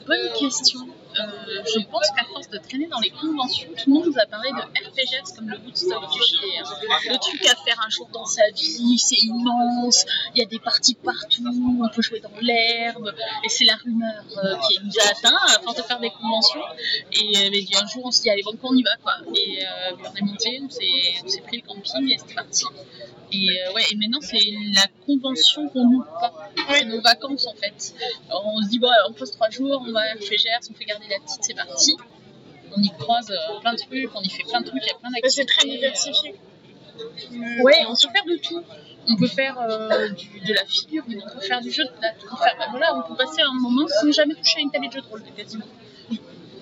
bonne 0.08 0.30
question. 0.39 0.80
Euh, 1.19 1.63
je 1.65 1.79
pense 1.86 2.08
qu'à 2.15 2.23
force 2.25 2.49
de 2.49 2.58
traîner 2.58 2.88
dans 2.88 2.99
les 2.99 3.10
conventions, 3.10 3.69
tout 3.77 3.89
le 3.89 3.93
monde 3.93 4.05
nous 4.08 4.19
a 4.19 4.25
parlé 4.25 4.49
de 4.51 4.62
RPGs 4.88 5.36
comme 5.36 5.49
le 5.49 5.58
Woodstock 5.58 6.12
du 6.12 6.19
JDR. 6.19 6.79
Le 7.10 7.17
truc 7.17 7.45
à 7.45 7.55
faire 7.55 7.82
un 7.86 7.89
jour 7.89 8.10
dans 8.13 8.25
sa 8.25 8.43
vie, 8.55 8.97
c'est 8.97 9.19
immense, 9.21 10.05
il 10.36 10.39
y 10.39 10.41
a 10.41 10.45
des 10.45 10.60
parties 10.60 10.95
partout, 10.95 11.43
on 11.47 11.89
peut 11.89 12.01
jouer 12.01 12.19
dans 12.19 12.32
l'herbe, 12.41 13.13
et 13.43 13.49
c'est 13.49 13.65
la 13.65 13.75
rumeur 13.75 14.23
euh, 14.43 14.55
qui 14.67 14.79
nous 14.84 14.93
a 14.99 15.10
atteint 15.12 15.38
à 15.47 15.60
force 15.62 15.75
de 15.75 15.84
faire 15.84 15.99
des 15.99 16.12
conventions. 16.12 16.63
Et 17.13 17.38
euh, 17.38 17.82
un 17.82 17.88
jour, 17.88 18.05
on 18.05 18.12
s'est 18.12 18.23
dit, 18.23 18.29
allez, 18.29 18.43
bon, 18.43 18.58
on 18.63 18.75
y 18.75 18.84
va, 18.84 18.95
quoi. 19.01 19.13
Et 19.36 19.63
on 19.99 20.15
est 20.15 20.21
monté, 20.21 20.62
on 20.63 20.69
s'est 20.69 21.41
pris 21.41 21.58
le 21.58 21.67
camping 21.67 22.12
et 22.12 22.17
c'était 22.17 22.36
parti. 22.36 22.65
Et 23.32 23.48
euh, 23.62 23.74
ouais, 23.74 23.84
et 23.92 23.96
maintenant 23.96 24.22
c'est 24.22 24.39
la 24.76 24.86
convention 25.06 25.68
qu'on 25.70 25.89
loupe 25.89 26.06
pas. 26.20 26.50
C'est 26.72 26.86
nos 26.86 27.02
vacances 27.02 27.46
en 27.48 27.54
fait. 27.56 27.94
Alors, 28.28 28.46
on 28.48 28.62
se 28.63 28.70
dit, 28.70 28.80
bon, 28.80 28.89
on 29.08 29.13
pose 29.13 29.32
trois 29.32 29.50
jours, 29.50 29.84
on 29.88 29.92
va 29.92 30.02
à 30.02 30.15
Fégers, 30.18 30.50
on 30.70 30.74
fait 30.74 30.86
garder 30.86 31.06
la 31.10 31.20
petite, 31.20 31.44
c'est 31.44 31.54
parti. 31.54 31.96
On 32.76 32.82
y 32.82 32.89
croise 32.98 33.30
euh, 33.32 33.60
plein 33.62 33.74
de 33.74 33.78
trucs, 33.80 34.10
on 34.15 34.22
y 34.22 34.30
fait 34.30 34.44
plein 34.44 34.62
de 34.62 34.65
trucs, 34.68 34.82
il 34.84 34.88
y 34.88 34.92
a 34.92 34.96
plein 35.00 35.10
d'activités. 35.12 35.30
C'est 35.30 35.46
très 35.46 35.68
diversifié. 35.68 36.36
Ouais, 37.63 37.86
on 37.88 37.94
peut 37.94 38.10
faire 38.13 38.26
de 38.26 38.38
tout. 38.38 38.63
On 39.08 39.15
peut 39.15 39.28
faire 39.28 39.58
euh, 39.60 40.10
du- 40.10 40.39
de 40.42 40.54
la 40.54 40.65
figure, 40.65 41.04
on 41.08 41.34
peut 41.34 41.39
faire 41.46 41.62
du 41.62 41.72
jeu 41.72 41.84
de 41.86 41.89
plateau, 41.92 42.28
on 42.32 42.36
peut 42.36 42.42
bah, 42.60 42.68
voilà, 42.72 42.96
on 42.98 43.02
peut 43.08 43.15
passer 43.15 43.42
un 43.42 43.54
moment 43.54 43.88
sans 43.88 44.12
jamais 44.12 44.36
toucher 44.36 44.58
à 44.58 44.62
une 44.62 44.70
tablette 44.72 44.92
de 44.92 44.96
jeu 44.98 45.02
de 45.02 45.08
rôle, 45.08 45.24
quasiment. 45.36 45.65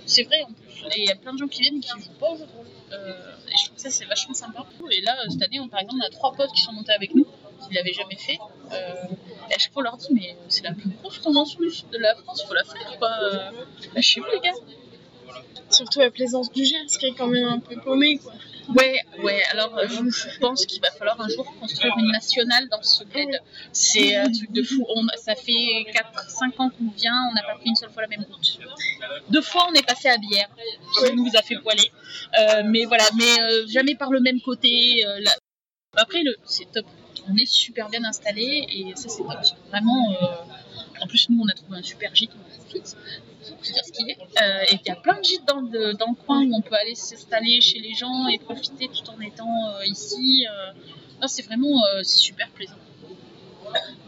C'est 0.06 0.24
vrai 0.24 0.44
en 0.44 0.48
plus. 0.54 0.67
Et 0.96 1.02
il 1.02 1.06
y 1.06 1.12
a 1.12 1.16
plein 1.16 1.34
de 1.34 1.38
gens 1.38 1.48
qui 1.48 1.62
viennent 1.62 1.78
et 1.78 1.80
qui 1.80 1.90
jouent 1.90 2.18
pas 2.20 2.30
au 2.32 2.38
jeu 2.38 2.46
de 2.46 2.52
rôle. 2.52 2.66
Euh, 2.92 3.14
et 3.48 3.58
je 3.58 3.66
trouve 3.66 3.76
que 3.76 3.82
ça 3.82 3.90
c'est 3.90 4.06
vachement 4.06 4.34
sympa. 4.34 4.66
Et 4.92 5.02
là, 5.02 5.16
cette 5.30 5.42
année, 5.44 5.60
on, 5.60 5.68
par 5.68 5.82
exemple, 5.82 6.02
on 6.04 6.06
a 6.06 6.10
trois 6.10 6.34
potes 6.34 6.52
qui 6.52 6.62
sont 6.62 6.72
montés 6.74 6.94
avec 6.94 7.14
nous, 7.16 7.26
qui 7.26 7.74
l'avaient 7.74 7.94
jamais 7.94 8.16
fait. 8.16 8.40
Euh, 8.72 8.94
et 9.50 9.54
à 9.54 9.58
chaque 9.58 9.74
fois, 9.74 9.82
on 9.82 9.84
leur 9.84 9.98
dit, 9.98 10.08
mais 10.12 10.36
c'est 10.48 10.64
la 10.64 10.74
plus 10.74 10.90
grosse 10.90 11.20
convention 11.20 11.60
de 11.60 11.98
la 11.98 12.16
France, 12.16 12.44
faut 12.44 12.54
la 12.54 12.64
faire 12.64 12.98
quoi. 12.98 13.12
Lâchez-vous 13.96 14.28
les 14.34 14.40
gars. 14.40 14.56
Surtout 15.70 16.02
à 16.02 16.10
Plaisance 16.10 16.50
du 16.52 16.64
Gers, 16.64 16.86
qui 16.98 17.08
est 17.08 17.14
quand 17.14 17.28
même 17.28 17.48
un 17.48 17.60
peu 17.60 17.76
paumé, 17.76 18.18
quoi. 18.20 18.34
Ouais, 18.76 19.00
ouais, 19.24 19.42
alors 19.52 19.78
euh, 19.78 19.88
je, 19.88 20.40
pense 20.40 20.66
qu'il 20.66 20.82
va 20.82 20.92
falloir 20.92 21.20
un 21.20 21.28
jour 21.28 21.46
construire 21.60 21.94
une 21.98 22.12
nationale 22.12 22.68
dans 22.70 22.82
ce 22.82 23.04
bled. 23.04 23.42
C'est 23.72 24.16
un 24.16 24.32
truc 24.32 24.52
de 24.52 24.64
fou. 24.64 24.86
On, 24.96 25.06
ça 25.18 25.36
fait 25.36 25.86
4-5 25.92 26.62
ans 26.62 26.70
qu'on 26.70 26.92
vient, 26.96 27.28
on 27.32 27.34
n'a 27.34 27.44
pas 27.44 27.56
pris 27.56 27.70
une 27.70 27.76
seule 27.76 27.92
fois 27.92 28.04
la 28.04 28.08
même 28.10 28.26
route. 28.30 28.60
Deux 29.30 29.42
fois, 29.42 29.68
on 29.70 29.74
est 29.74 29.86
passé 29.86 30.10
à 30.10 30.18
bière, 30.18 30.50
ça 31.00 31.12
nous 31.14 31.30
a 31.36 31.42
fait 31.42 31.58
poiler. 31.58 31.92
Euh, 32.40 32.64
mais 32.66 32.86
voilà, 32.86 33.06
mais 33.18 33.42
euh, 33.42 33.68
jamais 33.68 33.96
par 33.96 34.12
le 34.12 34.20
même 34.20 34.40
côté. 34.42 35.06
euh, 35.06 35.20
là. 35.22 35.32
Après, 35.96 36.20
c'est 36.46 36.72
top. 36.72 36.86
On 37.30 37.36
est 37.36 37.46
super 37.46 37.90
bien 37.90 38.04
installé 38.04 38.66
et 38.70 38.96
ça, 38.96 39.10
c'est 39.10 39.24
top. 39.24 39.40
Vraiment, 39.70 40.16
en 41.02 41.08
plus, 41.08 41.30
nous, 41.30 41.44
on 41.44 41.48
a 41.50 41.54
trouvé 41.54 41.80
un 41.80 41.84
super 41.84 42.14
gîte. 42.16 42.32
Est. 43.52 44.42
Euh, 44.42 44.78
y 44.86 44.90
a 44.90 44.96
plein 44.96 45.20
de 45.20 45.24
gîtes 45.24 45.46
dans 45.46 45.62
le, 45.62 45.96
coin 46.26 46.44
où 46.46 46.56
on 46.56 46.62
peut 46.62 46.76
aller 46.76 46.96
s'installer 46.96 47.62
chez 47.62 47.80
les 47.80 47.94
gens 47.94 48.28
et 48.28 48.38
profiter 48.40 48.88
tout 48.88 49.10
en 49.10 49.20
étant 49.22 49.70
euh, 49.70 49.86
ici. 49.86 50.46
euh. 50.50 51.28
C'est 51.28 51.44
vraiment 51.44 51.82
super 52.04 52.48
plaisant. 52.52 52.76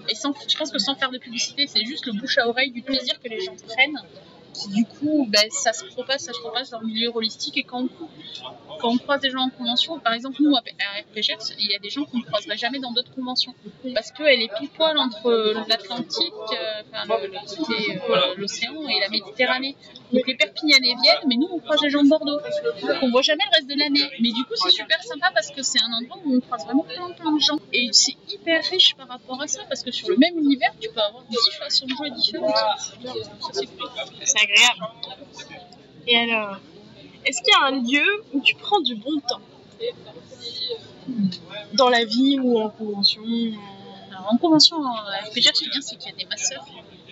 Et 0.07 0.13
je 0.15 0.57
pense 0.57 0.71
que 0.71 0.77
sans 0.77 0.95
faire 0.95 1.09
de 1.09 1.17
publicité, 1.17 1.65
c'est 1.65 1.83
juste 1.83 2.05
le 2.05 2.13
bouche 2.13 2.37
à 2.37 2.47
oreille 2.47 2.71
du 2.71 2.83
plaisir 2.83 3.19
que 3.19 3.27
les 3.27 3.39
gens 3.39 3.55
prennent. 3.67 3.99
Qui, 4.53 4.69
du 4.69 4.85
coup, 4.85 5.27
ben, 5.29 5.47
ça 5.51 5.73
se 5.73 5.85
propage, 5.85 6.19
ça 6.19 6.33
se 6.33 6.39
propage 6.39 6.69
dans 6.69 6.79
le 6.79 6.87
milieu 6.87 7.11
holistique. 7.13 7.57
Et 7.57 7.63
quand 7.63 7.87
on, 8.83 8.97
croise 8.97 9.21
des 9.21 9.29
gens 9.29 9.41
en 9.41 9.49
convention, 9.49 9.99
par 9.99 10.13
exemple, 10.13 10.37
nous 10.41 10.55
à 10.55 10.59
RPGers, 11.01 11.37
il 11.59 11.71
y 11.71 11.75
a 11.75 11.79
des 11.79 11.89
gens 11.89 12.05
qu'on 12.05 12.17
ne 12.17 12.23
croiserait 12.23 12.57
jamais 12.57 12.79
dans 12.79 12.91
d'autres 12.91 13.13
conventions. 13.13 13.53
Parce 13.93 14.11
qu'elle 14.11 14.41
est 14.41 14.51
pile 14.57 14.69
poil 14.69 14.97
entre 14.97 15.31
l'Atlantique, 15.67 16.33
euh, 16.53 16.83
euh, 17.09 18.33
l'océan 18.37 18.87
et 18.87 18.99
la 18.99 19.09
Méditerranée. 19.09 19.75
Donc 20.11 20.25
les 20.27 20.35
Perpignanais 20.35 20.95
viennent, 21.01 21.27
mais 21.27 21.35
nous 21.35 21.49
on 21.51 21.59
croise 21.59 21.81
les 21.81 21.89
gens 21.89 22.03
de 22.03 22.09
Bordeaux. 22.09 22.39
Donc 22.81 22.97
on 23.03 23.11
voit 23.11 23.21
jamais 23.21 23.43
le 23.51 23.55
reste 23.55 23.69
de 23.69 23.77
l'année. 23.77 24.09
Mais 24.21 24.31
du 24.31 24.43
coup, 24.45 24.53
c'est 24.55 24.71
super 24.71 25.01
sympa 25.03 25.31
parce 25.33 25.51
que 25.51 25.61
c'est 25.61 25.79
un 25.79 25.93
endroit 25.93 26.17
où 26.25 26.35
on 26.37 26.39
croise 26.39 26.65
vraiment 26.65 26.83
plein, 26.83 27.09
plein 27.11 27.31
de 27.31 27.39
gens. 27.39 27.59
Et 27.73 27.89
c'est 27.91 28.15
hyper 28.31 28.63
riche 28.65 28.95
par 28.95 29.07
rapport 29.07 29.41
à 29.41 29.47
ça 29.47 29.61
parce 29.67 29.83
que 29.83 29.91
sur 29.91 30.09
le 30.09 30.17
même 30.17 30.37
univers, 30.37 30.71
tu 30.79 30.89
peux 30.89 31.01
avoir 31.01 31.23
10 31.29 31.37
façons 31.59 31.85
de 31.85 31.91
jouer 31.91 32.11
différentes. 32.11 32.55
Ça, 32.55 32.75
c'est 33.53 33.67
cool. 33.67 33.89
Agréable. 34.41 34.93
Et 36.07 36.17
alors, 36.17 36.57
est-ce 37.25 37.41
qu'il 37.41 37.53
y 37.53 37.55
a 37.55 37.65
un 37.67 37.81
lieu 37.83 38.23
où 38.33 38.41
tu 38.41 38.55
prends 38.55 38.79
du 38.81 38.95
bon 38.95 39.19
temps 39.27 39.41
Dans 41.73 41.89
la 41.89 42.05
vie 42.05 42.39
ou 42.39 42.59
en 42.59 42.69
convention 42.69 43.21
Alors, 44.09 44.27
en 44.33 44.37
convention, 44.37 44.77
FPGR, 45.25 45.51
ce 45.55 45.59
qui 45.63 45.65
est 45.65 45.69
bien, 45.71 45.81
c'est 45.81 45.95
qu'il 45.97 46.09
y 46.11 46.13
a 46.13 46.17
des 46.17 46.25
masseurs. 46.25 46.65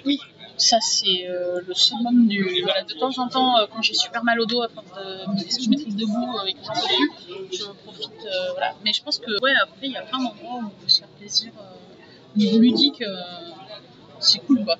Oui. 0.05 0.19
Ça, 0.59 0.77
c'est 0.81 1.27
euh, 1.29 1.61
le 1.67 1.73
summum 1.75 2.27
du. 2.27 2.63
Voilà, 2.63 2.81
de 2.83 2.93
temps 2.95 3.15
en 3.19 3.27
temps, 3.27 3.59
euh, 3.59 3.67
quand 3.71 3.79
j'ai 3.83 3.93
super 3.93 4.23
mal 4.23 4.39
au 4.41 4.45
dos, 4.47 4.63
à 4.63 4.69
force 4.69 4.87
de 4.87 5.61
je 5.63 5.69
maîtrise 5.69 5.95
debout 5.95 6.35
euh, 6.35 6.47
et 6.47 6.53
que 6.53 6.59
j'en 6.65 6.73
peux 6.73 6.87
plus, 6.87 7.57
je 7.59 7.63
profite. 7.85 8.25
euh, 8.25 8.51
voilà. 8.53 8.73
Mais 8.83 8.91
je 8.91 9.03
pense 9.03 9.19
que, 9.19 9.29
ouais, 9.43 9.53
après, 9.61 9.85
il 9.85 9.91
y 9.91 9.97
a 9.97 10.01
plein 10.01 10.17
d'endroits 10.17 10.55
où 10.63 10.65
on 10.65 10.69
peut 10.81 10.87
se 10.87 10.99
faire 11.01 11.09
plaisir. 11.09 11.51
euh, 11.59 11.75
au 12.35 12.39
niveau 12.39 12.57
ludique, 12.57 13.01
euh, 13.03 13.21
c'est 14.19 14.39
cool, 14.39 14.63
quoi. 14.65 14.75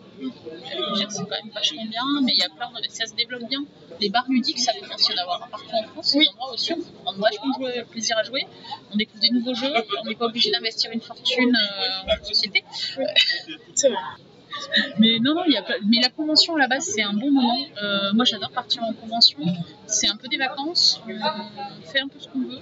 C'est 1.09 1.23
quand 1.23 1.29
même 1.29 1.51
vachement 1.53 1.85
bien, 1.85 2.01
mais 2.23 2.33
il 2.33 2.39
y 2.39 2.43
a 2.43 2.49
plein 2.49 2.69
de. 2.69 2.87
Ça 2.89 3.05
se 3.05 3.13
développe 3.15 3.47
bien. 3.47 3.63
Les 3.99 4.09
bars 4.09 4.25
ludiques, 4.29 4.59
ça 4.59 4.73
commence 4.73 5.09
à 5.09 5.13
en 5.13 5.17
avoir 5.23 5.47
partout 5.49 5.65
en 5.73 5.83
France. 5.87 6.13
Oui. 6.17 6.27
endroits 6.33 6.53
aussi, 6.53 6.73
on 6.73 6.81
prend 7.03 7.13
vachement 7.13 7.53
jouer- 7.57 7.83
plaisir 7.89 8.17
à 8.17 8.23
jouer. 8.23 8.45
On 8.91 8.95
découvre 8.97 9.19
des 9.21 9.29
nouveaux 9.29 9.53
jeux, 9.55 9.73
on 10.01 10.05
n'est 10.05 10.15
pas 10.15 10.25
obligé 10.25 10.51
d'investir 10.51 10.91
une 10.91 11.01
fortune 11.01 11.55
euh, 11.55 12.13
en 12.21 12.23
société. 12.25 12.63
C'est 13.73 13.89
vrai. 13.89 13.97
Mais 14.99 15.19
non, 15.21 15.35
non, 15.35 15.43
il 15.47 15.53
y 15.53 15.57
a 15.57 15.61
pas... 15.61 15.75
Mais 15.85 15.99
la 16.01 16.09
convention 16.09 16.55
à 16.55 16.59
la 16.59 16.67
base, 16.67 16.85
c'est 16.85 17.03
un 17.03 17.13
bon 17.13 17.29
moment. 17.31 17.57
Euh, 17.81 18.11
moi, 18.13 18.25
j'adore 18.25 18.49
partir 18.51 18.83
en 18.83 18.93
convention. 18.93 19.39
C'est 19.85 20.07
un 20.09 20.15
peu 20.15 20.27
des 20.27 20.37
vacances. 20.37 20.99
On 21.07 21.81
fait 21.87 21.99
un 21.99 22.07
peu 22.07 22.19
ce 22.19 22.27
qu'on 22.27 22.39
veut. 22.39 22.59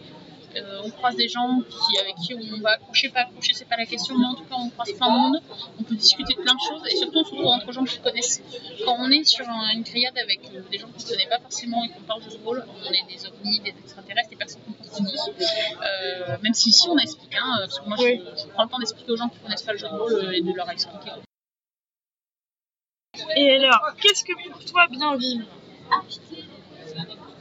Euh, 0.58 0.82
on 0.86 0.90
croise 0.90 1.16
des 1.16 1.28
gens 1.28 1.60
qui, 1.70 1.98
avec 2.00 2.16
qui 2.16 2.34
on 2.34 2.62
va 2.62 2.72
accrocher, 2.72 3.10
pas 3.10 3.22
accrocher, 3.22 3.54
c'est 3.54 3.68
pas 3.68 3.76
la 3.78 3.86
question, 3.86 4.18
mais 4.18 4.26
en 4.26 4.36
tout 4.36 4.46
cas, 4.46 4.56
on 4.58 4.70
croise 4.70 4.92
plein 4.94 5.08
de 5.08 5.18
monde. 5.20 5.42
On 5.80 5.84
peut 5.84 5.96
discuter 5.96 6.34
de 6.34 6.42
plein 6.42 6.54
de 6.54 6.60
choses 6.60 6.82
et 6.90 6.96
surtout, 6.96 7.20
on 7.20 7.24
se 7.26 7.30
retrouve 7.32 7.46
entre 7.48 7.72
gens 7.74 7.84
qui 7.84 8.00
connaissent. 8.00 8.42
Quand 8.86 8.96
on 9.00 9.10
est 9.12 9.24
sur 9.26 9.48
un- 9.50 9.70
une 9.74 9.84
grillade 9.84 10.18
avec 10.18 10.40
euh, 10.54 10.62
des 10.72 10.78
gens 10.78 10.88
qu'on 10.88 11.04
ne 11.04 11.10
connaît 11.10 11.28
pas 11.28 11.40
forcément 11.40 11.84
et 11.84 11.90
qu'on 11.90 12.02
parle 12.02 12.24
de 12.24 12.30
ce 12.30 12.38
rôle, 12.38 12.66
on 12.88 12.92
est 12.92 13.14
des 13.14 13.26
ovnis, 13.28 13.60
des 13.60 13.70
extraterrestres, 13.84 14.30
des 14.30 14.36
personnes 14.38 14.62
qu'on 14.64 15.04
dit. 15.04 15.16
Euh, 15.40 16.38
même 16.42 16.54
si 16.54 16.70
ici, 16.70 16.88
on 16.90 16.98
explique, 16.98 17.36
hein, 17.36 17.56
parce 17.60 17.80
que 17.80 17.86
moi, 17.88 17.98
je, 18.00 18.04
je 18.06 18.48
prends 18.54 18.64
le 18.64 18.70
temps 18.70 18.80
d'expliquer 18.80 19.12
aux 19.12 19.18
gens 19.18 19.30
qui 19.30 19.40
connaissent 19.40 19.64
pas 19.64 19.74
le 19.74 19.78
jeu 19.78 19.88
de 19.90 19.94
rôle 19.98 20.14
euh, 20.14 20.32
et 20.32 20.42
de 20.42 20.54
leur 20.54 20.70
expliquer. 20.70 21.12
Et 23.36 23.52
alors, 23.58 23.94
qu'est-ce 24.02 24.24
que 24.24 24.34
pour 24.50 24.64
toi 24.66 24.88
bien 24.90 25.16
vivre? 25.18 25.46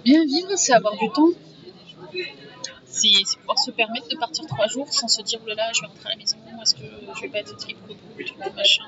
Bien 0.04 0.24
vivre, 0.24 0.50
c'est 0.56 0.72
avoir 0.72 0.96
du 0.96 1.08
temps. 1.10 1.30
C'est 2.94 3.38
pouvoir 3.38 3.58
se 3.58 3.70
permettre 3.72 4.08
de 4.08 4.16
partir 4.16 4.46
trois 4.46 4.66
jours 4.68 4.88
sans 4.92 5.08
se 5.08 5.22
dire, 5.22 5.40
là 5.46 5.70
je 5.74 5.80
vais 5.80 5.86
rentrer 5.88 6.06
à 6.06 6.10
la 6.10 6.16
maison, 6.16 6.36
est-ce 6.62 6.74
que 6.76 6.82
je 7.16 7.20
vais 7.22 7.28
pas 7.28 7.38
être 7.38 7.56
tout 7.56 7.66
le 7.88 8.52
machin, 8.54 8.84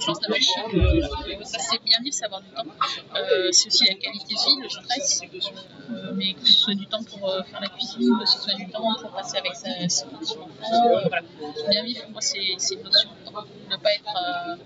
je 0.00 0.06
lance 0.06 0.18
la 0.22 0.34
euh, 0.34 1.44
ça, 1.44 1.58
c'est 1.58 1.82
bien 1.84 1.98
vivre, 2.02 2.14
c'est 2.14 2.24
avoir 2.24 2.40
du 2.40 2.48
temps. 2.50 2.64
Euh, 3.14 3.48
c'est 3.52 3.66
aussi 3.66 3.84
la 3.86 3.94
qualité 3.94 4.34
de 4.34 4.40
vie, 4.40 4.62
le 4.62 4.68
stress, 4.68 5.22
euh, 5.90 6.12
mais 6.14 6.32
que 6.34 6.46
ce 6.46 6.52
soit 6.54 6.74
du 6.74 6.86
temps 6.86 7.02
pour 7.04 7.28
euh, 7.28 7.42
faire 7.42 7.60
la 7.60 7.68
cuisine, 7.68 8.18
que 8.18 8.26
ce 8.26 8.38
soit 8.38 8.54
du 8.54 8.68
temps 8.70 8.94
pour 9.00 9.10
passer 9.10 9.36
avec 9.36 9.54
sa, 9.54 9.88
son 9.88 10.06
enfant. 10.14 10.48
euh, 10.72 11.00
voilà. 11.08 11.22
Bien 11.68 11.84
vivre, 11.84 12.02
pour 12.04 12.12
moi, 12.12 12.20
c'est 12.20 12.38
une 12.38 12.82
notion 12.82 13.10
de 13.10 13.30
temps. 13.30 13.44
Ne 13.70 13.76
pas 13.76 13.92
être. 13.92 14.58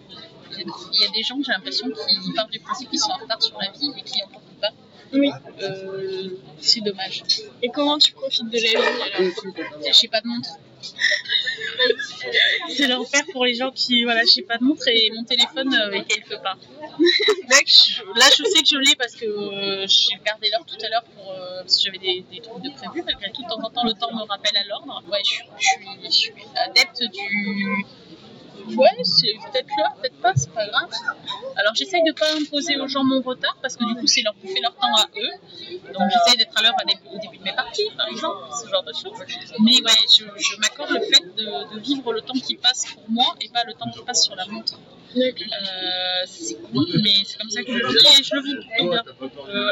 il 0.93 1.01
y 1.01 1.05
a 1.05 1.11
des 1.11 1.23
gens, 1.23 1.37
j'ai 1.45 1.53
l'impression, 1.53 1.88
qui 1.88 2.33
partent 2.33 2.51
du 2.51 2.61
principe 2.61 2.90
qu'ils 2.90 3.01
sont 3.01 3.11
en 3.12 3.19
retard 3.19 3.43
sur 3.43 3.59
la 3.59 3.71
vie 3.71 3.93
et 3.97 4.03
qui 4.03 4.21
n'en 4.21 4.29
profitent 4.29 4.61
pas. 4.61 4.71
Oui. 5.14 5.31
Euh, 5.62 6.29
c'est 6.61 6.81
dommage. 6.81 7.22
Et 7.62 7.68
comment 7.68 7.98
tu 7.98 8.12
profites 8.12 8.48
de 8.48 8.59
la 8.59 8.68
vie 8.68 8.77
alors 8.77 9.92
J'ai 10.00 10.09
pas 10.09 10.20
de 10.20 10.27
montre. 10.27 10.50
C'est 12.68 12.87
l'enfer 12.88 13.22
pour 13.33 13.44
les 13.44 13.55
gens 13.55 13.70
qui, 13.70 14.05
voilà, 14.05 14.22
j'ai 14.24 14.42
pas 14.42 14.59
de 14.59 14.64
montre 14.64 14.87
et 14.88 15.11
mon 15.14 15.24
téléphone 15.24 15.74
euh, 15.74 15.92
est 15.92 16.05
quelque 16.05 16.35
part. 16.42 16.59
Là, 17.48 17.57
je, 17.66 18.03
là, 18.18 18.27
je 18.31 18.42
sais 18.44 18.62
que 18.62 18.68
je 18.68 18.77
l'ai 18.79 18.94
parce 18.96 19.14
que 19.14 19.24
euh, 19.27 19.87
j'ai 19.87 20.16
gardé 20.24 20.48
l'heure 20.50 20.64
tout 20.66 20.77
à 20.85 20.88
l'heure 20.88 21.05
pour, 21.14 21.31
euh, 21.31 21.61
parce 21.62 21.77
que 21.77 21.83
j'avais 21.85 21.98
des, 21.98 22.24
des 22.31 22.40
trucs 22.40 22.62
de 22.62 22.70
prévu. 22.70 23.03
Malgré 23.05 23.31
tout, 23.33 23.42
de 23.42 23.48
temps 23.48 23.61
en 23.62 23.70
temps, 23.70 23.85
le 23.85 23.92
temps 23.92 24.12
me 24.14 24.22
rappelle 24.27 24.57
à 24.57 24.64
l'ordre. 24.64 25.03
Ouais, 25.11 25.20
je, 25.24 25.29
suis- 25.31 25.44
je 25.59 25.66
suis, 25.66 26.05
je 26.05 26.11
suis 26.11 26.33
adepte 26.57 27.03
du. 27.12 27.85
Ouais, 28.66 28.88
c'est 29.03 29.35
peut-être 29.44 29.68
l'heure, 29.79 29.94
peut-être 30.00 30.20
pas, 30.20 30.33
c'est 30.35 30.53
pas 30.53 30.66
grave. 30.66 30.90
Alors 31.57 31.74
j'essaye 31.74 32.03
de 32.03 32.12
pas 32.12 32.33
imposer 32.35 32.79
aux 32.81 32.88
gens 32.88 33.05
mon 33.05 33.20
retard 33.20 33.57
parce 33.61 33.77
que 33.77 33.85
du 33.85 33.94
coup 33.94 34.07
c'est 34.07 34.22
leur 34.22 34.35
bouffer 34.35 34.61
leur 34.61 34.74
temps 34.74 34.94
à 34.96 35.07
eux. 35.16 35.92
Donc 35.92 36.11
j'essaye 36.11 36.38
d'être 36.38 36.57
à 36.57 36.62
l'heure 36.62 36.74
au 37.12 37.18
début 37.18 37.38
de 37.38 37.42
mes 37.42 37.53
parties, 37.53 37.90
par 37.96 38.09
exemple, 38.09 38.38
ce 38.62 38.68
genre 38.68 38.83
de 38.83 38.92
choses. 38.92 39.18
Mais 39.61 39.77
ouais, 39.83 40.07
je, 40.11 40.24
je 40.24 40.57
m'accorde 40.61 40.90
le 40.90 41.00
fait 41.00 41.24
de, 41.37 41.74
de 41.74 41.81
vivre 41.81 42.12
le 42.12 42.22
temps 42.22 42.35
qui 42.35 42.57
passe 42.57 42.87
pour 42.94 43.05
moi 43.09 43.35
et 43.40 43.48
pas 43.48 43.64
le 43.64 43.74
temps 43.74 43.90
qui 43.90 44.03
passe 44.03 44.24
sur 44.24 44.35
la 44.35 44.46
montre. 44.46 44.79
Euh, 45.16 45.20
c'est 46.27 46.57
cool, 46.57 46.87
mais 47.03 47.12
c'est 47.24 47.38
comme 47.38 47.50
ça 47.50 47.62
que 47.62 47.72
je 47.72 47.79
le 47.79 47.88
vis 47.88 48.20
et 48.20 48.24
je 48.24 48.35
le 48.35 48.42
vis 48.42 48.57
bien. 48.81 49.03
Euh. 49.48 49.70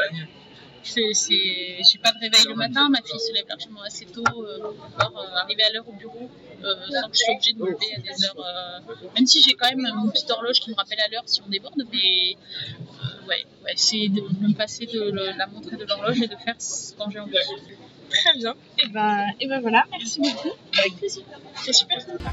J'ai 0.85 1.97
pas 1.99 2.11
de 2.11 2.19
réveil 2.19 2.45
le 2.47 2.55
matin, 2.55 2.89
ma 2.89 3.01
fille 3.01 3.19
se 3.19 3.31
lève 3.33 3.45
largement 3.47 3.81
assez 3.83 4.05
tôt 4.05 4.23
euh, 4.27 4.59
pour 4.59 4.73
pouvoir 4.73 5.11
euh, 5.15 5.37
arriver 5.37 5.63
à 5.63 5.71
l'heure 5.71 5.87
au 5.87 5.93
bureau 5.93 6.29
sans 6.63 7.09
que 7.09 7.15
je 7.15 7.19
sois 7.19 7.33
obligée 7.33 7.53
de 7.53 7.59
me 7.59 7.69
lever 7.71 7.95
à 7.95 7.99
des 7.99 8.25
heures. 8.25 8.39
euh, 8.39 9.07
Même 9.15 9.25
si 9.27 9.41
j'ai 9.41 9.53
quand 9.53 9.69
même 9.69 9.85
une 9.85 10.11
petite 10.11 10.29
horloge 10.31 10.59
qui 10.59 10.69
me 10.71 10.75
rappelle 10.75 10.99
à 10.99 11.07
l'heure 11.09 11.23
si 11.25 11.41
on 11.45 11.49
déborde, 11.49 11.83
mais 11.91 12.35
euh, 12.69 13.27
ouais, 13.27 13.45
ouais, 13.63 13.73
c'est 13.75 14.07
de, 14.09 14.21
de 14.21 14.47
me 14.47 14.53
passer 14.53 14.85
de 14.85 14.99
le- 15.11 15.37
la 15.37 15.47
montre 15.47 15.73
et 15.73 15.77
de 15.77 15.85
l'horloge 15.85 16.21
et 16.21 16.27
de 16.27 16.35
faire 16.35 16.55
ce- 16.59 16.93
quand 16.95 17.09
j'ai 17.09 17.19
envie. 17.19 17.33
Très 18.09 18.37
bien. 18.37 18.53
Et 18.79 18.87
ben, 18.89 19.25
et 19.39 19.47
ben 19.47 19.59
voilà, 19.59 19.85
merci 19.91 20.19
beaucoup. 20.21 20.51
Avec 20.77 20.95
plaisir. 20.97 21.23
C'est 21.55 21.73
super 21.73 21.99
sympa. 22.01 22.31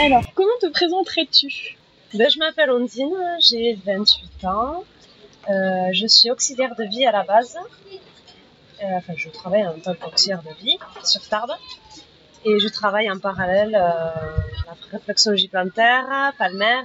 Alors, 0.00 0.24
comment 0.34 0.58
te 0.60 0.66
présenterais-tu 0.66 1.76
Ben, 2.14 2.28
je 2.28 2.38
m'appelle 2.38 2.70
Ondine, 2.72 3.14
j'ai 3.38 3.78
28 3.86 4.44
ans. 4.44 4.84
Euh, 5.48 5.92
je 5.92 6.06
suis 6.08 6.30
auxiliaire 6.32 6.74
de 6.76 6.84
vie 6.84 7.06
à 7.06 7.12
la 7.12 7.22
base. 7.22 7.56
Euh, 8.82 8.86
enfin, 8.96 9.12
je 9.16 9.28
travaille 9.28 9.64
en 9.64 9.78
tant 9.78 9.94
qu'auxiliaire 9.94 10.42
de 10.42 10.52
vie 10.62 10.76
sur 11.04 11.22
Tarbes. 11.28 11.52
Et 12.44 12.58
je 12.58 12.68
travaille 12.68 13.08
en 13.10 13.18
parallèle 13.20 13.74
euh, 13.74 14.10
la 14.66 14.76
réflexologie 14.90 15.48
plantaire, 15.48 16.32
palmaire 16.38 16.84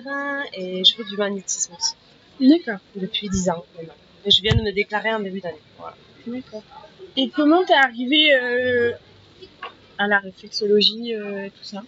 et 0.54 0.84
je 0.86 0.96
fais 0.96 1.04
du 1.04 1.18
magnétisme 1.18 1.74
aussi 1.78 1.96
D'accord. 2.40 2.80
depuis 2.96 3.28
10 3.28 3.50
ans 3.50 3.66
maintenant. 3.76 3.94
Et 4.24 4.32
je 4.32 4.42
viens 4.42 4.56
de 4.56 4.62
me 4.62 4.72
déclarer 4.72 5.14
en 5.14 5.20
début 5.20 5.42
d'année. 5.42 5.58
Voilà. 5.78 5.96
D'accord. 6.28 6.64
Et 7.18 7.30
comment 7.30 7.66
t'es 7.66 7.74
arrivé 7.74 8.34
euh, 8.36 8.94
à 9.98 10.08
la 10.08 10.20
réflexologie 10.20 11.12
et 11.12 11.50
tout 11.50 11.64
ça? 11.64 11.82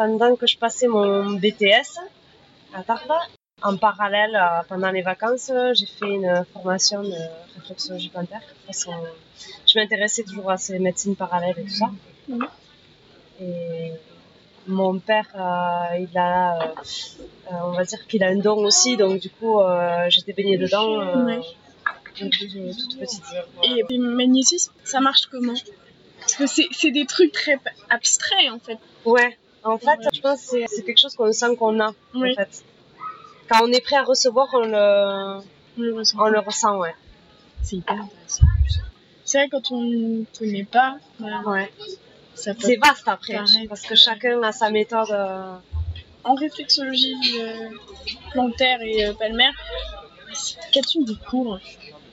Pendant 0.00 0.34
que 0.34 0.46
je 0.46 0.56
passais 0.56 0.88
mon 0.88 1.32
BTS 1.32 1.90
à 2.72 2.82
Tarbes, 2.82 3.20
en 3.60 3.76
parallèle, 3.76 4.34
euh, 4.34 4.62
pendant 4.66 4.90
les 4.90 5.02
vacances, 5.02 5.52
j'ai 5.74 5.84
fait 5.84 6.08
une 6.20 6.42
formation 6.54 7.02
de 7.02 7.18
réflexologie 7.58 8.08
plantaire. 8.08 8.40
Je 8.70 9.78
m'intéressais 9.78 10.22
toujours 10.22 10.50
à 10.50 10.56
ces 10.56 10.78
médecines 10.78 11.16
parallèles 11.16 11.58
et 11.58 11.64
tout 11.64 11.78
ça. 11.82 11.90
Mhm. 12.28 12.48
Et 13.42 13.92
mon 14.68 14.98
père, 15.00 15.28
euh, 15.34 15.98
il 16.06 16.16
a, 16.16 16.62
euh, 16.62 17.66
on 17.68 17.72
va 17.72 17.84
dire 17.84 18.06
qu'il 18.06 18.24
a 18.24 18.28
un 18.28 18.36
don 18.38 18.56
aussi, 18.64 18.96
donc 18.96 19.20
du 19.20 19.28
coup, 19.28 19.60
euh, 19.60 20.06
j'étais 20.08 20.32
baignée 20.32 20.56
dedans 20.56 20.88
Ouais. 21.26 21.42
depuis 22.18 22.74
toute 22.74 22.98
petite. 22.98 23.22
Et 23.64 23.84
le 23.90 23.98
magnétisme, 24.16 24.72
ça 24.82 25.00
marche 25.00 25.26
comment? 25.30 25.52
Parce 26.20 26.36
que 26.36 26.46
c'est 26.46 26.90
des 26.90 27.04
trucs 27.04 27.32
très 27.32 27.58
abstraits 27.90 28.50
en 28.50 28.58
fait. 28.60 28.78
Ouais, 29.04 29.36
en 29.64 29.78
fait, 29.78 29.98
je 30.12 30.20
pense 30.20 30.40
que 30.50 30.66
c'est- 30.68 30.82
quelque 30.82 30.98
chose 30.98 31.14
qu'on 31.14 31.32
sent 31.32 31.56
qu'on 31.56 31.78
a, 31.80 31.92
Oui. 32.14 32.32
en 32.32 32.34
fait. 32.36 32.64
Quand 33.48 33.58
on 33.64 33.72
est 33.72 33.80
prêt 33.80 33.96
à 33.96 34.04
recevoir, 34.04 34.48
on 34.54 34.60
le, 34.60 35.40
On 35.78 35.82
le 35.82 35.94
ressent. 35.94 36.16
on 36.20 36.28
le 36.28 36.38
ressent, 36.38 36.78
ouais. 36.78 36.94
C'est 37.62 37.76
hyper 37.76 37.94
intéressant. 37.96 38.44
C'est 39.24 39.38
vrai, 39.38 39.48
quand 39.48 39.70
on 39.72 39.82
ne 39.82 40.24
connaît 40.38 40.64
pas, 40.64 40.96
bah, 41.18 41.42
Ouais. 41.46 41.70
C'est 42.34 42.76
vaste 42.76 43.06
après, 43.06 43.38
parce 43.68 43.82
que 43.82 43.94
chacun 43.94 44.42
a 44.42 44.52
sa 44.52 44.70
méthode. 44.70 45.10
euh, 45.10 45.56
En 46.22 46.34
réflexologie 46.34 47.14
euh, 47.40 47.70
plantaire 48.32 48.82
et 48.82 49.06
euh, 49.06 49.14
palmaire, 49.14 49.52
sont 50.34 51.02
vos 51.04 51.14
cours? 51.30 51.58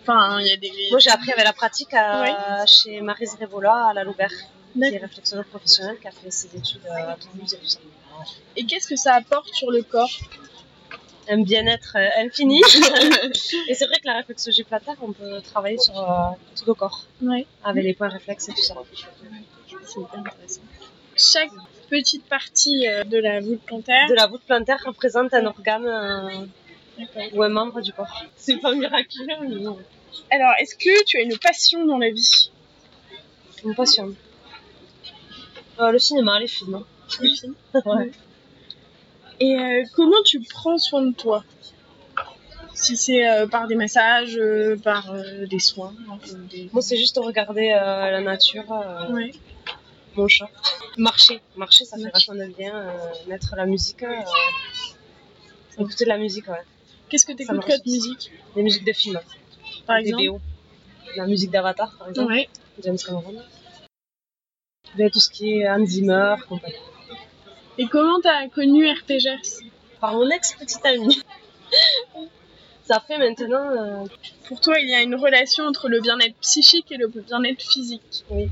Enfin, 0.02 0.40
il 0.40 0.48
y 0.48 0.54
a 0.54 0.58
des. 0.58 0.72
Moi, 0.92 1.00
j'ai 1.00 1.10
appris 1.10 1.32
avec 1.34 1.44
la 1.44 1.52
pratique 1.52 1.94
à- 1.94 2.66
chez 2.66 3.02
Marise 3.02 3.36
Révola 3.38 3.88
à 3.90 3.94
la 3.94 4.06
Loubert, 4.06 4.32
qui 4.80 4.96
est 4.96 4.98
réflexologue 4.98 5.46
professionnelle, 5.48 5.98
qui 6.00 6.08
a 6.08 6.12
fait 6.12 6.32
ses 6.32 6.56
études 6.56 6.86
à 6.88 7.16
Toulouse 7.16 7.54
et 7.54 7.58
tout 7.58 7.68
ça. 7.68 7.80
Et 8.56 8.66
qu'est-ce 8.66 8.88
que 8.88 8.96
ça 8.96 9.13
apporte 9.16 9.54
sur 9.54 9.70
le 9.72 9.84
corps? 9.84 10.10
Un 11.30 11.42
bien-être 11.42 11.98
euh, 11.98 12.08
infini. 12.26 12.62
et 13.68 13.74
c'est 13.76 13.86
vrai 13.86 13.98
que 14.00 14.06
la 14.08 14.16
réflexologie 14.18 14.63
plantaire, 14.63 14.96
on 15.02 15.12
peut 15.12 15.42
travailler 15.42 15.78
sur 15.78 15.98
euh, 16.00 16.30
tout 16.56 16.63
le 16.66 16.74
corps, 16.74 17.04
Ouais. 17.22 17.46
avec 17.63 17.84
les 17.84 17.94
points 17.94 18.08
réflexes 18.08 18.48
et 18.50 18.54
tout 18.54 18.62
ça. 18.62 18.76
C'est 19.86 20.00
hyper 20.00 20.20
intéressant. 20.20 20.62
Chaque 21.18 21.52
petite 21.90 22.26
partie 22.26 22.88
euh, 22.88 23.04
de 23.04 23.18
la 23.18 23.42
voûte 23.42 23.62
plantaire. 23.66 24.08
De 24.08 24.13
la 24.16 24.28
voûte 24.28 24.42
plantaire 24.48 24.82
représente 24.86 25.34
un 25.34 25.46
organe 25.46 25.86
euh, 25.86 26.46
ou 27.34 27.44
un 27.44 27.50
membre 27.50 27.82
du 27.82 27.92
corps. 27.92 28.24
C'est 28.38 28.58
pas 28.58 28.74
miraculeux, 28.74 29.36
mais 29.42 29.56
bon, 29.58 29.78
Alors, 30.32 30.54
est-ce 30.60 30.76
que 30.76 31.04
tu 31.06 31.18
as 31.18 31.22
une 31.22 31.38
passion 31.38 31.86
dans 31.86 31.98
la 31.98 32.10
vie? 32.10 32.52
Une 33.66 33.76
passion. 33.76 34.13
Euh, 35.80 35.92
le 35.92 36.00
cinéma, 36.00 36.40
les 36.40 36.48
films. 36.48 36.84
Le 37.22 37.30
film 37.30 37.54
Ouais. 37.86 38.12
Et 39.40 39.56
euh, 39.60 39.84
comment 39.96 40.22
tu 40.26 40.40
prends 40.42 40.78
soin 40.80 41.04
de 41.04 41.13
toi? 41.13 41.44
Si 42.74 42.96
c'est 42.98 43.28
euh, 43.28 43.48
par 43.48 43.68
des 43.68 43.76
massages, 43.76 44.40
par 44.84 45.13
des 45.50 45.60
soins 45.60 45.94
des- 46.52 46.70
Moi, 46.74 46.82
c'est 46.82 46.98
juste 46.98 47.18
regarder 47.22 47.70
la 47.70 48.22
nature, 48.22 48.66
Ouais. 49.12 49.32
mon 50.16 50.28
chat. 50.28 50.50
Marcher. 50.98 51.40
Marcher, 51.56 51.86
ça 51.86 51.98
fait 51.98 52.10
vachement 52.10 52.36
de 52.36 52.46
bien. 52.58 52.92
mettre 53.28 53.56
la 53.56 53.66
musique. 53.68 54.04
écouter 55.78 56.06
de 56.06 56.10
la 56.10 56.18
musique, 56.18 56.48
ouais. 56.48 56.63
Qu'est-ce 57.10 57.26
que 57.26 57.34
tu 57.34 57.46
Ça 57.46 57.54
me 57.54 57.60
écoutes 57.60 57.72
comme 57.84 57.92
musique? 57.94 58.32
Des 58.56 58.63
musiques 58.63 58.86
de 58.86 58.94
films. 58.94 59.20
Par 59.86 59.98
des 60.02 60.10
exemple? 60.10 60.28
BO. 60.28 60.40
La 61.16 61.26
musique 61.28 61.52
d'Avatar, 61.52 61.96
par 61.98 62.10
exemple. 62.10 62.32
Ouais. 62.34 62.50
James 62.84 62.98
Cameron. 62.98 63.36
Tout 65.12 65.19
ce 65.19 65.30
qui 65.30 65.60
est 65.60 65.69
Hans 65.69 65.86
Zimmer, 65.86 66.36
compagnie. 66.47 66.76
Et 67.78 67.88
comment 67.88 68.19
t'as 68.21 68.47
connu 68.47 68.89
RPGers 68.89 69.41
Par 70.02 70.13
mon 70.13 70.30
ex-petite 70.30 70.86
amie. 70.86 71.21
ça 72.84 73.00
fait 73.00 73.17
maintenant. 73.17 73.69
euh, 73.71 74.06
Pour 74.47 74.60
toi, 74.62 74.80
il 74.80 74.89
y 74.89 74.95
a 74.95 75.02
une 75.02 75.15
relation 75.15 75.65
entre 75.65 75.88
le 75.89 76.00
bien-être 76.02 76.36
psychique 76.41 76.91
et 76.91 76.97
le 76.97 77.08
bien-être 77.08 77.62
physique. 77.62 78.23
oui, 78.32 78.50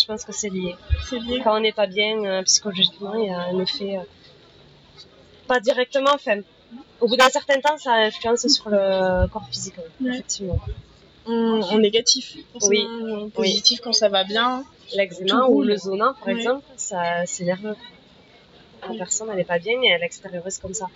je 0.00 0.06
pense 0.06 0.24
que 0.24 0.32
c'est 0.32 0.48
lié. 0.50 0.74
C'est 1.08 1.18
lié. 1.20 1.40
Quand 1.44 1.56
on 1.56 1.60
n'est 1.60 1.72
pas 1.72 1.86
bien 1.86 2.24
euh, 2.24 2.42
psychologiquement, 2.42 3.14
il 3.14 3.26
y 3.26 3.30
a 3.30 3.40
un 3.42 3.58
effet. 3.60 3.96
euh, 3.98 4.02
pas 5.46 5.60
directement, 5.60 6.10
enfin. 6.14 6.40
Au 7.00 7.06
bout 7.06 7.16
d'un 7.16 7.28
certain 7.28 7.60
temps, 7.60 7.76
ça 7.76 7.92
influence 7.92 8.46
sur 8.48 8.68
le 8.70 9.26
corps 9.28 9.46
physique, 9.48 9.74
Ouais. 10.00 10.10
effectivement. 10.14 10.58
En, 11.26 11.60
en 11.62 11.78
négatif, 11.78 12.36
Oui. 12.62 12.84
ou 13.00 13.14
en 13.26 13.28
positif 13.28 13.80
quand 13.82 13.92
ça 13.92 14.08
va 14.08 14.24
bien. 14.24 14.64
L'eczéma 14.96 15.46
ou 15.48 15.62
le 15.62 15.76
zona, 15.76 16.14
par 16.18 16.28
Ouais. 16.28 16.34
exemple, 16.40 16.64
ça 16.76 17.24
c'est 17.26 17.44
nerveux. 17.44 17.74
La 18.82 18.90
Ouais. 18.90 18.98
personne, 18.98 19.28
elle 19.30 19.36
n'est 19.38 19.44
pas 19.44 19.58
bien 19.58 19.80
et 19.82 19.86
elle 19.88 20.02
extériorise 20.02 20.58
comme 20.58 20.74
ça. 20.74 20.86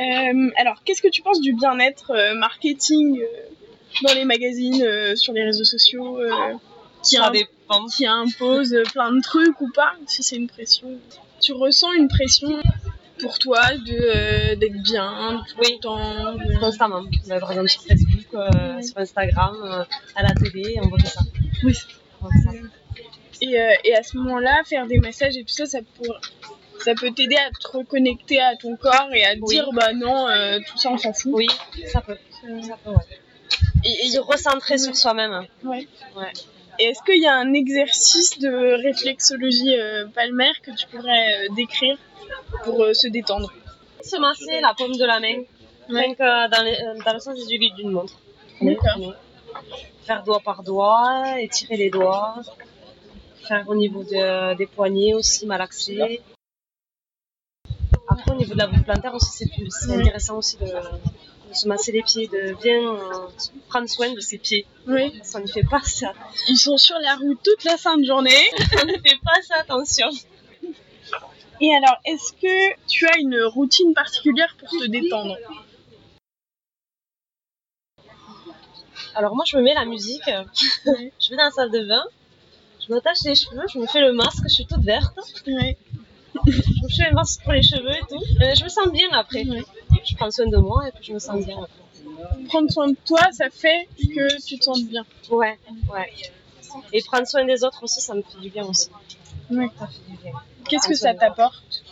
Euh, 0.00 0.50
alors, 0.56 0.82
qu'est-ce 0.84 1.02
que 1.02 1.08
tu 1.08 1.22
penses 1.22 1.40
du 1.40 1.52
bien-être 1.52 2.10
euh, 2.10 2.34
marketing 2.34 3.20
euh, 3.20 3.26
dans 4.02 4.14
les 4.14 4.24
magazines, 4.24 4.82
euh, 4.82 5.14
sur 5.14 5.32
les 5.32 5.44
réseaux 5.44 5.64
sociaux, 5.64 6.18
euh, 6.20 6.30
qui, 7.02 7.16
Ça 7.16 7.30
qui 7.96 8.06
impose 8.06 8.74
plein 8.92 9.12
de 9.12 9.20
trucs 9.20 9.60
ou 9.60 9.70
pas 9.72 9.92
Si 10.06 10.22
c'est 10.22 10.36
une 10.36 10.48
pression? 10.48 10.88
Tu 11.40 11.52
ressens 11.52 11.92
une 11.92 12.08
pression 12.08 12.48
pour 13.20 13.38
toi 13.38 13.60
de 13.74 13.92
euh, 13.92 14.56
d'être 14.56 14.82
bien 14.82 15.42
tout 15.48 15.56
Oui. 15.60 15.72
le 15.74 15.78
temps 15.80 16.32
de- 16.34 16.58
Constamment. 16.58 17.02
Bah, 17.28 17.38
par 17.38 17.52
exemple 17.52 17.68
sur 17.68 17.82
Facebook, 17.82 18.26
euh, 18.34 18.82
sur 18.82 18.96
Instagram, 18.98 19.54
euh, 19.62 19.84
à 20.16 20.22
la 20.22 20.32
télé, 20.34 20.76
on 20.82 20.88
voit 20.88 20.98
que 20.98 21.06
ça. 21.06 21.20
Oui. 21.62 21.74
On 22.20 22.24
voit 22.26 22.32
ça. 22.42 22.58
Et, 23.46 23.60
euh, 23.60 23.74
et 23.84 23.94
à 23.94 24.02
ce 24.02 24.16
moment-là, 24.18 24.62
faire 24.64 24.86
des 24.86 24.98
massages 24.98 25.36
et 25.36 25.42
tout 25.44 25.52
ça, 25.54 25.66
ça, 25.66 25.78
pour- 25.96 26.18
ça 26.78 26.94
peut 26.94 27.10
t'aider 27.10 27.36
à 27.36 27.50
te 27.50 27.76
reconnecter 27.76 28.40
à 28.40 28.56
ton 28.56 28.76
corps 28.76 29.08
et 29.12 29.24
à 29.24 29.34
te 29.34 29.40
Oui. 29.42 29.54
dire 29.56 29.68
bah 29.72 29.92
non, 29.92 30.28
euh, 30.28 30.58
tout 30.66 30.78
ça 30.78 30.90
on 30.90 30.98
s'en 30.98 31.12
fout. 31.12 31.32
Oui, 31.34 31.46
ça 31.86 32.00
peut. 32.00 32.16
Ça 32.62 32.76
peut, 32.82 32.90
ouais. 32.90 32.96
Et, 33.84 34.06
et- 34.06 34.10
Se 34.10 34.18
recentrer 34.20 34.78
sur 34.78 34.96
soi-même. 34.96 35.46
ouais. 35.64 35.86
Ouais. 36.16 36.32
Et 36.78 36.84
est-ce 36.86 37.02
qu'il 37.04 37.22
y 37.22 37.26
a 37.26 37.34
un 37.34 37.52
exercice 37.52 38.38
de 38.40 38.48
réflexologie 38.82 39.78
euh, 39.78 40.06
palmaire 40.08 40.54
que 40.62 40.72
tu 40.72 40.86
pourrais 40.88 41.44
euh, 41.44 41.54
décrire 41.54 41.96
pour 42.64 42.82
euh, 42.82 42.92
se 42.94 43.06
détendre? 43.08 43.52
Se 44.02 44.16
masser 44.18 44.60
la 44.60 44.74
paume 44.74 44.96
de 44.96 45.04
la 45.04 45.20
main, 45.20 45.42
que 46.14 46.48
dans, 46.50 46.62
les- 46.64 46.72
euh, 46.72 46.98
dans 47.04 47.12
le 47.12 47.20
sens 47.20 47.36
des 47.36 47.54
aiguilles 47.54 47.72
d'une 47.74 47.90
montre. 47.90 48.18
D'accord. 48.60 49.14
Faire 50.06 50.22
doigt 50.24 50.40
par 50.44 50.62
doigt, 50.62 51.40
étirer 51.40 51.76
les 51.76 51.90
doigts. 51.90 52.34
Au 53.66 53.74
niveau 53.74 54.02
de- 54.04 54.54
des 54.54 54.66
poignets 54.66 55.14
aussi, 55.14 55.46
malaxer. 55.46 56.20
Après, 58.08 58.30
au 58.32 58.34
niveau 58.36 58.54
de 58.54 58.58
la 58.58 58.66
voûte 58.66 58.84
plantaire 58.84 59.14
aussi, 59.14 59.30
c'est 59.32 59.88
Ouais. 59.88 60.00
intéressant 60.00 60.38
aussi 60.38 60.56
de, 60.58 60.66
de 60.66 61.54
se 61.54 61.66
masser 61.68 61.92
les 61.92 62.02
pieds, 62.02 62.26
de 62.28 62.54
bien 62.62 62.80
euh, 62.94 63.28
prendre 63.68 63.88
soin 63.88 64.12
de 64.12 64.20
ses 64.20 64.38
pieds. 64.38 64.66
Oui. 64.86 65.20
Ça 65.22 65.40
ne 65.40 65.46
fait 65.46 65.62
pas 65.64 65.80
ça. 65.82 66.12
Ils 66.48 66.56
sont 66.56 66.76
sur 66.76 66.96
la 66.98 67.16
route 67.16 67.38
toute 67.42 67.64
la 67.64 67.76
sainte 67.76 68.04
journée. 68.04 68.44
On 68.82 68.86
ne 68.86 68.92
fait 68.94 69.18
pas 69.24 69.40
ça, 69.42 69.56
attention. 69.60 70.08
Et 71.60 71.74
alors, 71.74 71.96
est-ce 72.04 72.32
que 72.32 72.86
tu 72.86 73.06
as 73.06 73.16
une 73.18 73.38
routine 73.44 73.94
particulière 73.94 74.56
pour 74.58 74.68
te 74.70 74.86
détendre? 74.86 75.36
Alors 79.14 79.34
moi, 79.36 79.44
je 79.46 79.56
me 79.56 79.62
mets 79.62 79.74
la 79.74 79.84
musique, 79.84 80.22
je 80.26 81.30
vais 81.30 81.36
dans 81.36 81.44
la 81.44 81.50
salle 81.52 81.70
de 81.70 81.84
bain, 81.86 82.02
je 82.86 82.92
m'attache 82.92 83.18
les 83.24 83.34
cheveux, 83.34 83.62
je 83.72 83.78
me 83.78 83.86
fais 83.86 84.00
le 84.00 84.12
masque, 84.12 84.42
je 84.44 84.48
suis 84.54 84.66
toute 84.66 84.82
verte, 84.82 85.16
Ouais. 85.46 85.76
je 86.46 86.50
me 86.50 86.88
fais 86.88 87.08
le 87.08 87.14
masque 87.14 87.42
pour 87.42 87.52
les 87.52 87.62
cheveux 87.62 87.92
et 87.94 88.00
tout. 88.08 88.22
Euh, 88.42 88.54
je 88.54 88.64
me 88.64 88.68
sens 88.68 88.90
bien 88.92 89.08
après. 89.12 89.44
Ouais. 89.48 89.62
Je 90.04 90.14
prends 90.16 90.30
soin 90.30 90.46
de 90.48 90.56
moi 90.56 90.88
et 90.88 90.90
puis 90.92 91.04
je 91.04 91.12
me 91.12 91.18
sens 91.18 91.44
bien 91.44 91.56
après. 91.62 92.44
Prendre 92.48 92.70
soin 92.70 92.88
de 92.88 92.96
toi, 93.06 93.20
ça 93.32 93.48
fait 93.50 93.88
que 93.98 94.44
tu 94.44 94.58
te 94.58 94.64
sens 94.64 94.82
bien. 94.84 95.04
Ouais, 95.30 95.58
ouais. 95.92 96.12
Et 96.92 97.00
prendre 97.02 97.26
soin 97.26 97.44
des 97.44 97.62
autres 97.64 97.82
aussi, 97.84 98.00
ça 98.00 98.14
me 98.14 98.22
fait 98.22 98.38
du 98.40 98.50
bien 98.50 98.64
aussi. 98.64 98.88
Ouais. 99.50 99.68
Ça 99.78 99.86
fait 99.86 100.10
du 100.10 100.16
bien. 100.22 100.32
Qu'est-ce 100.68 100.88
que 100.88 100.94
ça 100.94 101.14
t'apporte? 101.14 101.82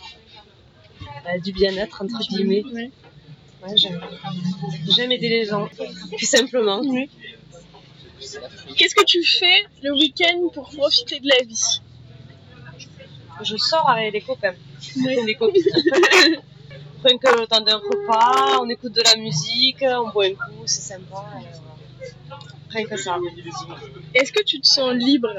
Bah, 1.23 1.37
du 1.43 1.51
bien-être, 1.53 2.01
entre 2.03 2.19
guillemets. 2.27 2.63
Ouais. 2.65 2.91
Ouais, 3.65 3.77
j'aime. 3.77 4.01
J'aime 4.89 5.11
aider 5.13 5.29
les 5.29 5.45
gens, 5.45 5.69
tout 6.19 6.25
simplement. 6.25 6.81
Ouais. 6.81 7.09
Qu'est-ce 8.77 8.95
que 8.95 9.03
tu 9.05 9.23
fais 9.23 9.65
le 9.81 9.91
week-end 9.93 10.49
pour 10.53 10.69
profiter 10.69 11.19
de 11.19 11.27
la 11.27 11.43
vie 11.45 11.81
Je 13.43 13.57
sors 13.57 13.89
avec 13.89 14.13
les 14.13 14.21
copains, 14.21 14.55
Ouais. 15.05 15.23
les 15.25 15.35
copines. 15.35 15.63
Rien 17.05 17.17
que 17.17 17.39
le 17.41 17.47
temps 17.47 17.59
d'un 17.59 17.77
repas, 17.77 18.59
on 18.61 18.69
écoute 18.69 18.93
de 18.93 19.01
la 19.01 19.17
musique, 19.17 19.83
on 19.83 20.09
boit 20.09 20.25
un 20.25 20.35
coup, 20.35 20.63
c'est 20.65 20.81
sympa. 20.81 21.25
Rien 22.69 22.85
que 22.85 22.95
ça. 22.97 23.17
Est-ce 24.13 24.31
que 24.31 24.43
tu 24.43 24.61
te 24.61 24.67
sens 24.67 24.93
libre 24.93 25.33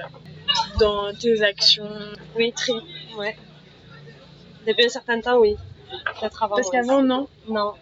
dans 0.79 1.12
tes 1.14 1.42
actions 1.42 1.88
Oui, 2.37 2.53
très. 2.53 2.75
Ouais. 3.16 3.37
Depuis 4.66 4.85
un 4.87 4.88
certain 4.90 5.20
temps, 5.20 5.38
oui. 5.38 5.57
Avant. 6.20 6.57
Parce 6.57 6.68
ouais. 6.68 6.81
qu'avant, 6.81 7.03
non. 7.03 7.29
Non. 7.49 7.73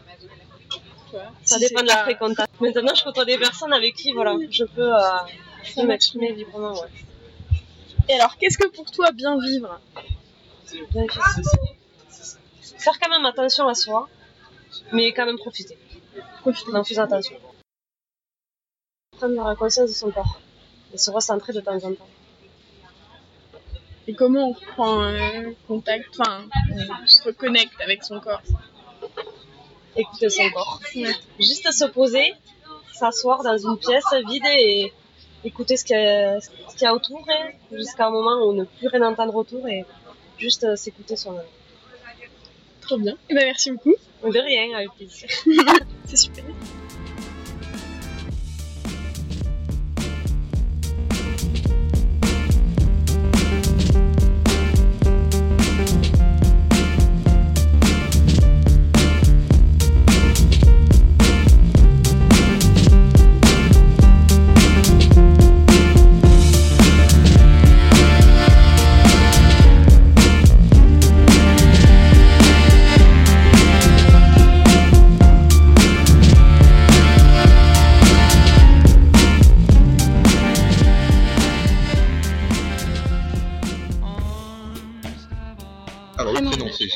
Ça 1.42 1.59
Si 1.59 1.61
dépend 1.61 1.83
de 1.83 1.88
la 1.88 1.98
fréquentation. 1.98 2.53
Maintenant, 2.61 2.94
je 2.94 3.05
côtoie 3.05 3.25
des 3.25 3.38
personnes 3.38 3.72
avec 3.72 3.94
qui, 3.94 4.12
voilà, 4.12 4.37
je 4.51 4.64
peux, 4.64 4.94
euh, 4.94 5.01
je 5.62 5.75
peux 5.75 5.87
m'exprimer 5.87 6.33
librement, 6.33 6.72
ouais. 6.72 6.88
Et 8.09 8.14
alors, 8.14 8.37
qu'est-ce 8.37 8.59
que 8.59 8.68
pour 8.68 8.90
toi 8.90 9.12
bien 9.12 9.38
vivre? 9.38 9.81
Bien. 10.90 11.07
Faire 12.79 12.98
quand 13.01 13.11
même 13.11 13.25
attention 13.27 13.68
à 13.68 13.75
soi, 13.75 14.09
mais 14.92 15.12
quand 15.12 15.27
même 15.27 15.38
profiter. 15.38 15.79
Profiter. 16.40 16.75
En 16.75 16.85
faisant 16.85 17.05
attention. 17.05 17.37
Prendre 19.16 19.55
conscience 19.57 19.90
de 19.90 19.94
son 19.94 20.11
corps. 20.11 20.40
Et 20.92 20.98
se 20.98 21.11
recentrer 21.11 21.53
de 21.53 21.61
temps 21.61 21.77
en 21.77 21.94
temps. 21.94 22.09
Et 24.09 24.14
comment 24.14 24.48
on 24.48 24.55
prend 24.55 25.05
euh, 25.05 25.53
contact, 25.68 26.09
enfin, 26.18 26.44
on 26.70 27.07
se 27.07 27.22
reconnecte 27.22 27.81
avec 27.81 28.03
son 28.03 28.18
corps? 28.18 28.42
Écouter 29.94 30.29
son 30.29 30.51
corps. 30.51 30.72
Juste 31.39 31.73
se 31.73 31.85
poser, 31.87 32.35
s'asseoir 32.93 33.43
dans 33.43 33.57
une 33.57 33.79
pièce 33.79 34.05
vide 34.29 34.45
et 34.47 34.93
écouter 35.45 35.77
ce 35.77 35.85
qu'il 35.85 35.97
y 35.97 36.85
y 36.85 36.87
a 36.87 36.95
autour, 36.95 37.27
jusqu'à 37.73 38.07
un 38.07 38.11
moment 38.11 38.45
où 38.45 38.51
on 38.51 38.53
ne 38.53 38.65
peut 38.65 38.71
plus 38.79 38.89
rien 38.89 39.03
entendre 39.03 39.35
autour 39.35 39.67
et 39.69 39.85
juste 40.39 40.65
euh, 40.65 40.77
s'écouter 40.77 41.17
soi-même. 41.17 41.43
Trop 42.81 42.99
bien. 42.99 43.15
Et 43.29 43.35
ben 43.35 43.45
merci 43.45 43.71
beaucoup. 43.71 43.95
De 44.25 44.39
rien, 44.39 44.77
avec 44.77 44.91
plaisir. 44.93 45.29
C'est 46.07 46.17
super. 46.17 46.45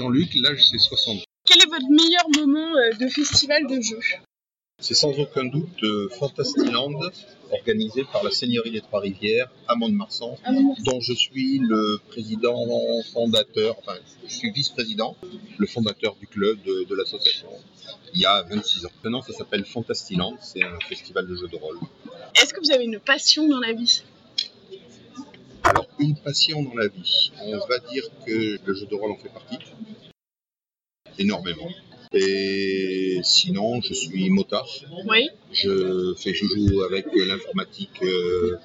Jean-Luc, 0.06 0.36
l'âge 0.36 0.68
c'est 0.70 0.78
60. 0.78 1.24
Quel 1.44 1.58
est 1.62 1.66
votre 1.66 1.90
meilleur 1.90 2.28
moment 2.36 2.76
euh, 2.76 2.92
de 2.96 3.08
festival 3.08 3.66
de 3.66 3.80
jeux 3.80 3.98
C'est 4.78 4.94
sans 4.94 5.10
aucun 5.18 5.44
doute 5.46 5.82
euh, 5.82 6.08
Fantasyland, 6.10 6.92
organisé 7.50 8.04
par 8.12 8.22
la 8.22 8.30
Seigneurie 8.30 8.70
des 8.70 8.82
Trois-Rivières 8.82 9.50
à 9.66 9.74
Mont-de-Marsan, 9.74 10.36
dont 10.84 11.00
je 11.00 11.12
suis 11.12 11.58
le 11.58 11.98
président 12.08 12.56
fondateur, 13.12 13.74
enfin, 13.80 13.98
je 14.28 14.32
suis 14.32 14.52
vice-président, 14.52 15.16
le 15.58 15.66
fondateur 15.66 16.14
du 16.20 16.28
club 16.28 16.62
de, 16.62 16.84
de 16.84 16.94
l'association, 16.94 17.48
il 18.14 18.20
y 18.20 18.26
a 18.26 18.44
26 18.44 18.86
ans. 18.86 18.90
Maintenant, 19.02 19.22
ça 19.22 19.32
s'appelle 19.32 19.64
Fantasyland, 19.64 20.36
c'est 20.40 20.62
un 20.62 20.78
festival 20.88 21.26
de 21.26 21.34
jeux 21.34 21.48
de 21.48 21.56
rôle. 21.56 21.78
Est-ce 22.40 22.54
que 22.54 22.60
vous 22.60 22.70
avez 22.70 22.84
une 22.84 23.00
passion 23.00 23.48
dans 23.48 23.60
la 23.60 23.72
vie 23.72 24.02
Alors, 25.64 25.88
une 25.98 26.16
passion 26.16 26.62
dans 26.62 26.76
la 26.76 26.86
vie, 26.86 27.32
on 27.40 27.58
va 27.66 27.78
dire 27.90 28.04
que 28.24 28.58
le 28.64 28.74
jeu 28.74 28.86
de 28.86 28.94
rôle 28.94 29.10
en 29.10 29.16
fait 29.16 29.30
partie, 29.30 29.58
énormément. 31.18 31.68
Et 32.12 33.20
sinon, 33.24 33.80
je 33.82 33.92
suis 33.92 34.30
motard. 34.30 34.68
Oui. 35.08 35.28
Je, 35.52 36.14
fais, 36.16 36.32
je 36.34 36.46
joue 36.46 36.82
avec 36.82 37.06
l'informatique 37.14 38.00
euh, 38.02 38.56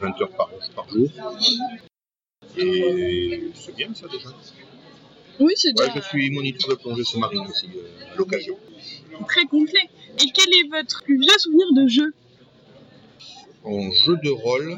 20 0.00 0.20
heures 0.20 0.36
par, 0.36 0.50
par 0.74 0.88
jour. 0.90 1.08
Et 2.58 3.44
c'est 3.54 3.74
bien 3.76 3.94
ça 3.94 4.06
déjà. 4.08 4.28
Oui, 5.38 5.52
c'est 5.56 5.68
Ouais, 5.78 5.88
déjà 5.88 6.00
je 6.00 6.08
suis 6.08 6.30
moniteur 6.30 6.68
de 6.68 6.74
plongée 6.74 7.04
sous-marine 7.04 7.46
aussi, 7.48 7.66
euh, 7.74 8.12
à 8.12 8.16
l'occasion. 8.16 8.58
très 9.26 9.46
complet. 9.46 9.88
Et 10.20 10.26
quel 10.34 10.48
est 10.52 10.68
votre 10.70 11.02
plus 11.04 11.18
vieux 11.18 11.38
souvenir 11.38 11.66
de 11.72 11.88
jeu? 11.88 12.12
En 13.64 13.90
jeu 13.90 14.16
de 14.22 14.30
rôle, 14.30 14.76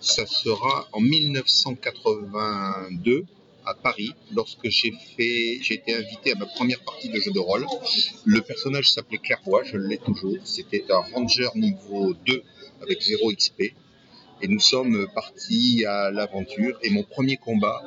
ça 0.00 0.26
sera 0.26 0.88
en 0.92 1.00
1982 1.00 3.24
à 3.66 3.74
Paris, 3.74 4.14
lorsque 4.32 4.68
j'ai 4.68 4.92
fait, 5.16 5.58
j'ai 5.60 5.74
été 5.74 5.94
invité 5.94 6.32
à 6.32 6.34
ma 6.36 6.46
première 6.46 6.80
partie 6.84 7.08
de 7.08 7.18
jeu 7.20 7.32
de 7.32 7.40
rôle. 7.40 7.66
Le 8.24 8.40
personnage 8.40 8.90
s'appelait 8.90 9.18
Clairvoix, 9.18 9.64
je 9.64 9.76
l'ai 9.76 9.98
toujours. 9.98 10.36
C'était 10.44 10.84
un 10.90 11.00
ranger 11.12 11.48
niveau 11.56 12.14
2 12.14 12.42
avec 12.82 13.02
0 13.02 13.32
XP. 13.32 13.74
Et 14.42 14.48
nous 14.48 14.60
sommes 14.60 15.08
partis 15.14 15.84
à 15.84 16.10
l'aventure. 16.10 16.78
Et 16.82 16.90
mon 16.90 17.02
premier 17.02 17.36
combat, 17.36 17.82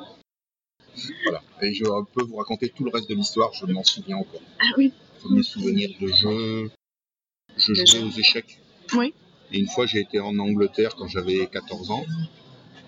voilà. 1.24 1.42
Et 1.62 1.74
je 1.74 1.86
peux 2.14 2.24
vous 2.24 2.36
raconter 2.36 2.70
tout 2.70 2.84
le 2.84 2.92
reste 2.92 3.10
de 3.10 3.16
l'histoire, 3.16 3.54
je 3.54 3.66
m'en 3.66 3.84
souviens 3.84 4.18
encore. 4.18 4.42
Ah 4.60 4.66
oui. 4.78 4.94
Premier 5.22 5.44
souvenir 5.44 5.90
de 6.00 6.08
jeu, 6.08 6.72
je 7.58 7.74
jouais 7.74 8.04
aux 8.04 8.12
échecs. 8.12 8.60
Oui. 8.94 9.14
Et 9.52 9.60
une 9.60 9.68
fois, 9.68 9.86
j'ai 9.86 10.00
été 10.00 10.20
en 10.20 10.38
Angleterre 10.40 10.96
quand 10.96 11.08
j'avais 11.08 11.48
14 11.48 11.92
ans. 11.92 12.06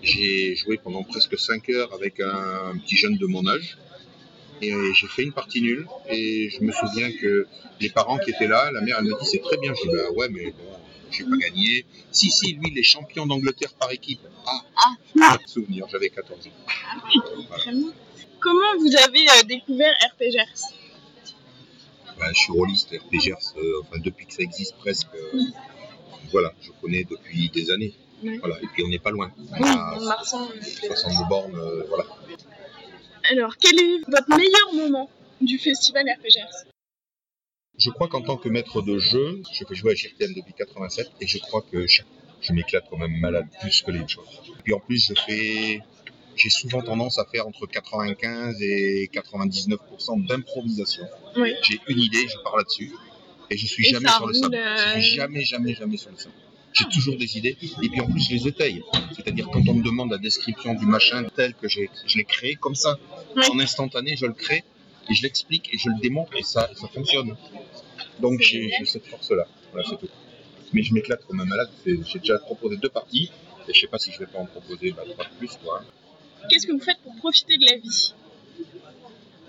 J'ai 0.02 0.56
joué 0.56 0.78
pendant 0.78 1.02
presque 1.04 1.38
5 1.38 1.68
heures 1.70 1.92
avec 1.94 2.20
un 2.20 2.76
petit 2.78 2.96
jeune 2.96 3.16
de 3.16 3.26
mon 3.26 3.46
âge. 3.46 3.78
Et 4.60 4.72
j'ai 4.94 5.06
fait 5.08 5.22
une 5.24 5.32
partie 5.32 5.60
nulle. 5.62 5.86
Et 6.08 6.50
je 6.50 6.60
me 6.62 6.72
souviens 6.72 7.10
que 7.12 7.46
les 7.80 7.90
parents 7.90 8.18
qui 8.18 8.30
étaient 8.30 8.46
là, 8.48 8.70
la 8.72 8.80
mère, 8.80 8.96
elle 8.98 9.06
me 9.06 9.18
dit 9.20 9.26
c'est 9.28 9.42
très 9.42 9.56
bien. 9.58 9.72
Je 9.74 9.88
dis 9.88 9.94
bah 9.96 10.10
ouais, 10.16 10.28
mais 10.28 10.46
bon, 10.52 10.76
j'ai 11.10 11.24
pas 11.24 11.36
gagné. 11.36 11.84
Si, 12.10 12.30
si, 12.30 12.52
lui, 12.54 12.68
il 12.72 12.78
est 12.78 12.82
champion 12.82 13.26
d'Angleterre 13.26 13.72
par 13.74 13.90
équipe. 13.92 14.20
Ah, 14.46 14.60
Ah. 15.20 15.38
souvenir, 15.46 15.86
j'avais 15.90 16.10
14 16.10 16.46
ans. 16.46 16.50
Très 17.56 17.72
bien. 17.72 17.92
Comment 18.40 18.76
vous 18.78 18.96
avez 18.96 19.20
euh, 19.38 19.42
découvert 19.44 19.94
RPGers 20.14 20.62
Bah, 22.18 22.26
je 22.32 22.38
suis 22.40 22.52
rôliste 22.52 22.90
RPGers, 22.92 23.34
euh, 23.56 23.80
enfin 23.82 24.00
depuis 24.00 24.26
que 24.26 24.34
ça 24.34 24.42
existe 24.42 24.74
presque. 24.76 25.06
euh, 25.14 25.38
voilà, 26.32 26.52
je 26.60 26.70
connais 26.80 27.04
depuis 27.04 27.48
des 27.50 27.70
années. 27.70 27.94
Voilà, 28.40 28.56
et 28.62 28.66
puis 28.72 28.82
on 28.84 28.88
n'est 28.88 28.98
pas 28.98 29.10
loin. 29.10 29.32
Oui, 29.38 29.68
À 29.68 29.98
Marsan. 30.00 30.48
60 30.86 31.28
bornes, 31.28 31.56
euh, 31.56 31.84
voilà. 31.88 32.04
Alors, 33.30 33.56
quel 33.56 33.78
est 33.78 33.98
votre 34.08 34.28
meilleur 34.36 34.72
moment 34.74 35.08
du 35.40 35.58
festival 35.58 36.04
RPGers 36.18 36.68
Je 37.78 37.90
crois 37.90 38.08
qu'en 38.08 38.20
tant 38.22 38.36
que 38.36 38.48
maître 38.48 38.82
de 38.82 38.98
jeu, 38.98 39.42
je 39.52 39.64
fais 39.64 39.74
jouer 39.74 39.92
à 39.92 39.94
JRTM 39.94 40.34
depuis 40.34 40.52
87 40.54 41.10
et 41.20 41.26
je 41.26 41.38
crois 41.38 41.62
que 41.70 41.86
je, 41.86 42.02
je 42.40 42.52
m'éclate 42.52 42.84
quand 42.90 42.98
même 42.98 43.16
malade 43.20 43.46
plus 43.60 43.82
que 43.82 43.90
les 43.90 44.00
autres. 44.02 44.42
Et 44.48 44.62
puis 44.64 44.74
en 44.74 44.80
plus, 44.80 45.08
je 45.08 45.14
fais, 45.26 45.80
j'ai 46.36 46.50
souvent 46.50 46.82
tendance 46.82 47.18
à 47.18 47.24
faire 47.26 47.46
entre 47.46 47.66
95 47.66 48.56
et 48.60 49.08
99% 49.12 50.26
d'improvisation. 50.26 51.04
Oui. 51.36 51.54
J'ai 51.62 51.80
une 51.88 52.00
idée, 52.00 52.26
je 52.28 52.36
pars 52.42 52.56
là-dessus 52.56 52.92
et 53.50 53.56
je 53.56 53.66
suis 53.66 53.86
Et 53.86 53.90
jamais 53.90 54.08
sur 54.08 54.26
le 54.26 54.32
roule, 54.32 54.42
sable. 54.42 54.54
euh, 54.56 54.94
Je 54.96 55.00
suis 55.00 55.14
jamais, 55.14 55.42
jamais, 55.44 55.74
jamais 55.74 55.96
sur 55.96 56.10
le 56.10 56.16
sable. 56.18 56.34
J'ai 56.72 56.84
toujours 56.86 57.16
des 57.16 57.36
idées 57.38 57.56
et 57.82 57.88
puis 57.88 58.00
en 58.00 58.06
plus 58.10 58.20
je 58.28 58.34
les 58.34 58.48
étaye. 58.48 58.82
C'est-à-dire 59.14 59.48
quand 59.52 59.62
on 59.68 59.74
me 59.74 59.82
demande 59.82 60.10
la 60.10 60.18
description 60.18 60.74
du 60.74 60.86
machin 60.86 61.24
tel 61.36 61.54
que 61.54 61.68
je 61.68 61.80
l'ai 62.16 62.24
créé 62.24 62.54
comme 62.56 62.74
ça, 62.74 62.98
Oui. 63.36 63.42
en 63.52 63.58
instantané, 63.60 64.16
je 64.16 64.26
le 64.26 64.32
crée 64.32 64.64
et 65.10 65.14
je 65.14 65.22
l'explique 65.22 65.72
et 65.74 65.78
je 65.78 65.88
le 65.90 65.98
démontre 66.00 66.34
et 66.36 66.42
ça, 66.42 66.70
ça 66.74 66.88
fonctionne. 66.88 67.36
Donc 68.20 68.40
j'ai 68.40 68.70
cette 68.84 69.06
force-là. 69.06 69.44
Voilà, 69.72 69.86
c'est 69.88 69.98
tout. 69.98 70.08
Mais 70.72 70.82
je 70.82 70.94
m'éclate 70.94 71.24
comme 71.26 71.40
un 71.40 71.44
malade. 71.44 71.68
J'ai 71.84 72.18
déjà 72.18 72.38
proposé 72.38 72.76
deux 72.78 72.88
parties 72.88 73.30
et 73.68 73.74
je 73.74 73.80
sais 73.80 73.86
pas 73.86 73.98
si 73.98 74.10
je 74.12 74.18
vais 74.18 74.26
pas 74.26 74.38
en 74.38 74.46
proposer 74.46 74.92
bah, 74.92 75.02
trois 75.10 75.24
de 75.26 75.30
plus. 75.38 75.50
Quoi. 75.62 75.82
Qu'est-ce 76.48 76.66
que 76.66 76.72
vous 76.72 76.80
faites 76.80 76.98
pour 77.04 77.14
profiter 77.16 77.56
de 77.58 77.66
la 77.70 77.76
vie? 77.76 78.14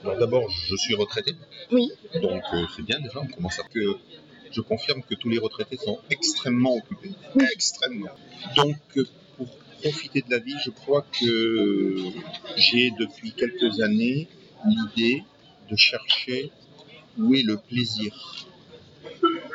Alors 0.04 0.18
d'abord, 0.18 0.50
je 0.50 0.76
suis 0.76 0.96
retraité. 0.96 1.34
Oui. 1.72 1.90
Donc 2.22 2.44
euh, 2.54 2.66
c'est 2.76 2.82
bien 2.84 3.00
déjà. 3.00 3.20
On 3.22 3.28
commence 3.28 3.60
à 3.60 3.64
que 3.64 3.96
je 4.54 4.62
confirme 4.62 5.02
que 5.04 5.16
tous 5.16 5.30
les 5.30 5.40
retraités 5.40 5.78
sont 5.78 6.00
extrêmement 6.10 6.76
occupés. 6.76 7.12
Extrêmement. 7.54 8.10
Donc 8.56 8.78
euh, 8.98 9.08
pour 9.38 9.48
profiter 9.82 10.22
de 10.22 10.32
la 10.32 10.40
vie, 10.40 10.56
je 10.64 10.70
crois 10.70 11.06
que 11.20 11.98
j'ai 12.56 12.92
depuis 12.92 13.34
quelques 13.34 13.82
années 13.82 14.28
l'idée 14.66 15.24
de 15.70 15.76
chercher 15.76 16.52
où 17.18 17.34
est 17.36 17.44
le 17.44 17.58
plaisir, 17.58 18.14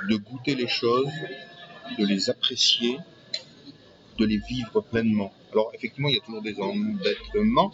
de 0.09 0.17
goûter 0.17 0.55
les 0.55 0.69
choses, 0.69 1.11
de 1.99 2.05
les 2.05 2.31
apprécier, 2.31 2.99
de 4.19 4.25
les 4.27 4.39
vivre 4.39 4.81
pleinement. 4.83 5.33
Alors 5.53 5.71
effectivement, 5.75 6.09
il 6.09 6.17
y 6.17 6.19
a 6.19 6.21
toujours 6.21 6.43
des 6.43 6.61
embêtements, 6.61 7.73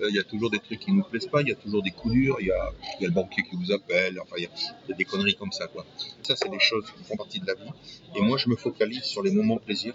euh, 0.00 0.06
il 0.10 0.14
y 0.14 0.18
a 0.18 0.22
toujours 0.22 0.50
des 0.50 0.58
trucs 0.58 0.80
qui 0.80 0.92
ne 0.92 0.98
nous 0.98 1.02
plaisent 1.04 1.26
pas, 1.26 1.40
il 1.42 1.48
y 1.48 1.52
a 1.52 1.56
toujours 1.56 1.82
des 1.82 1.90
coups 1.90 2.14
durs, 2.14 2.36
il 2.40 2.46
y 2.46 2.50
a, 2.50 2.72
il 2.98 3.02
y 3.02 3.04
a 3.06 3.08
le 3.08 3.14
banquier 3.14 3.42
qui 3.42 3.56
vous 3.56 3.72
appelle, 3.72 4.20
enfin 4.20 4.36
il 4.36 4.44
y, 4.44 4.46
a, 4.46 4.50
il 4.86 4.90
y 4.90 4.92
a 4.92 4.96
des 4.96 5.04
conneries 5.04 5.34
comme 5.34 5.52
ça. 5.52 5.66
Quoi. 5.66 5.84
Ça, 6.22 6.36
c'est 6.36 6.50
des 6.50 6.60
choses 6.60 6.84
qui 6.96 7.04
font 7.04 7.16
partie 7.16 7.40
de 7.40 7.46
la 7.46 7.54
vie. 7.54 7.70
Et 8.16 8.20
moi, 8.20 8.36
je 8.38 8.48
me 8.48 8.56
focalise 8.56 9.02
sur 9.02 9.22
les 9.22 9.30
moments 9.30 9.56
plaisir. 9.56 9.94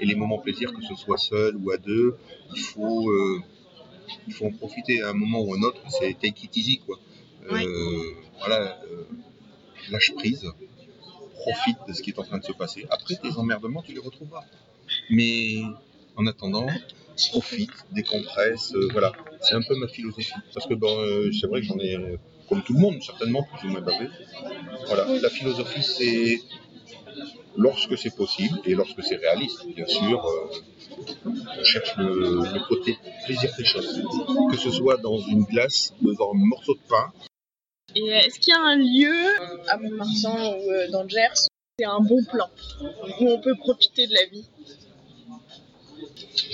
Et 0.00 0.06
les 0.06 0.14
moments 0.14 0.38
plaisir, 0.38 0.72
que 0.72 0.80
ce 0.80 0.94
soit 0.94 1.18
seul 1.18 1.56
ou 1.56 1.72
à 1.72 1.76
deux, 1.76 2.16
il 2.54 2.60
faut, 2.60 3.10
euh, 3.10 3.42
il 4.28 4.32
faut 4.32 4.46
en 4.46 4.52
profiter 4.52 5.02
à 5.02 5.08
un 5.08 5.12
moment 5.12 5.40
ou 5.40 5.52
à 5.54 5.58
un 5.58 5.62
autre. 5.62 5.80
C'est 5.88 6.16
take 6.16 6.44
it 6.44 6.56
easy, 6.56 6.78
quoi. 6.78 6.96
Euh, 7.50 8.14
Voilà, 8.38 8.80
euh, 8.84 9.04
lâche 9.90 10.12
prise, 10.14 10.46
profite 11.34 11.78
de 11.88 11.92
ce 11.92 12.02
qui 12.02 12.10
est 12.10 12.18
en 12.20 12.22
train 12.22 12.38
de 12.38 12.44
se 12.44 12.52
passer. 12.52 12.86
Après, 12.90 13.16
tes 13.16 13.32
emmerdements, 13.36 13.82
tu 13.82 13.92
les 13.92 13.98
retrouveras. 14.00 14.44
Mais 15.10 15.62
en 16.16 16.26
attendant, 16.26 16.66
profite, 17.30 17.70
décompresse, 17.92 18.72
euh, 18.74 18.88
voilà. 18.92 19.12
C'est 19.40 19.54
un 19.54 19.62
peu 19.62 19.76
ma 19.76 19.88
philosophie. 19.88 20.32
Parce 20.54 20.66
que 20.66 20.74
bon, 20.74 21.00
euh, 21.00 21.30
c'est 21.32 21.46
vrai 21.46 21.60
que 21.60 21.66
j'en 21.66 21.78
ai, 21.78 21.96
comme 22.48 22.62
tout 22.62 22.74
le 22.74 22.80
monde, 22.80 23.02
certainement, 23.02 23.42
plus 23.42 23.68
ou 23.68 23.72
moins 23.72 23.80
bavé. 23.80 24.08
Voilà, 24.86 25.06
la 25.20 25.30
philosophie, 25.30 25.82
c'est 25.82 26.40
lorsque 27.56 27.96
c'est 27.98 28.14
possible 28.14 28.58
et 28.64 28.74
lorsque 28.74 29.02
c'est 29.02 29.16
réaliste, 29.16 29.66
bien 29.74 29.86
sûr, 29.86 30.24
euh, 30.26 31.32
on 31.58 31.64
cherche 31.64 31.96
le, 31.96 32.68
côté 32.68 32.96
plaisir 33.24 33.50
des 33.56 33.64
choses. 33.64 34.02
Que 34.50 34.56
ce 34.56 34.70
soit 34.70 34.96
dans 34.98 35.18
une 35.18 35.44
glace, 35.44 35.94
devant 36.02 36.32
un 36.34 36.38
morceau 36.38 36.74
de 36.74 36.80
pain, 36.88 37.12
Et 37.96 38.08
est-ce 38.08 38.38
qu'il 38.38 38.52
y 38.52 38.56
a 38.56 38.60
un 38.60 38.76
lieu 38.76 39.68
à 39.68 39.76
Mont-Marsan 39.78 40.56
ou 40.56 40.92
dans 40.92 41.02
le 41.02 41.08
Gers 41.08 41.48
c'est 41.80 41.84
un 41.84 42.00
bon 42.00 42.24
plan 42.24 42.50
où 43.20 43.28
on 43.28 43.40
peut 43.40 43.54
profiter 43.54 44.08
de 44.08 44.12
la 44.12 44.26
vie? 44.32 44.44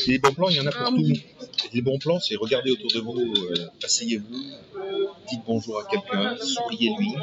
Les 0.06 0.18
bons 0.18 0.32
plans, 0.34 0.48
il 0.48 0.56
y 0.56 0.60
en 0.60 0.66
a 0.66 0.70
pour 0.72 0.80
Ah, 0.86 0.90
tout. 0.90 1.12
Les 1.72 1.82
bons 1.82 1.98
plans, 1.98 2.20
c'est 2.20 2.36
regarder 2.36 2.70
autour 2.70 2.90
de 2.92 3.00
vous, 3.00 3.18
euh, 3.20 3.54
asseyez-vous, 3.82 4.34
dites 5.28 5.40
bonjour 5.46 5.80
à 5.80 5.84
quelqu'un, 5.84 6.36
souriez-lui, 6.40 7.14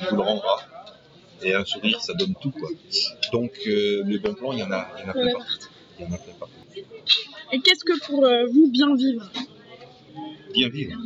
il 0.00 0.06
vous 0.10 0.16
le 0.16 0.22
rendra. 0.22 0.60
Et 1.42 1.52
un 1.54 1.64
sourire, 1.64 2.00
ça 2.00 2.14
donne 2.14 2.34
tout, 2.40 2.50
quoi. 2.52 2.68
Donc, 3.32 3.52
euh, 3.66 4.02
les 4.06 4.18
bons 4.18 4.34
plans, 4.34 4.52
il 4.52 4.60
y 4.60 4.62
en 4.62 4.70
a, 4.72 4.88
il 4.98 5.02
y 5.02 5.06
en 5.06 5.08
a 5.10 5.12
plein 5.12 5.32
partout. 5.32 5.68
Il 5.98 6.04
y 6.04 6.08
en 6.08 6.12
a 6.12 6.18
plein 6.18 6.32
partout. 6.34 6.54
Et 7.52 7.60
qu'est-ce 7.60 7.84
que 7.84 7.98
pour 8.06 8.24
euh, 8.24 8.46
vous 8.46 8.68
bien 8.70 8.94
vivre? 8.96 9.30
Bien 10.52 10.68
vivre. 10.68 10.96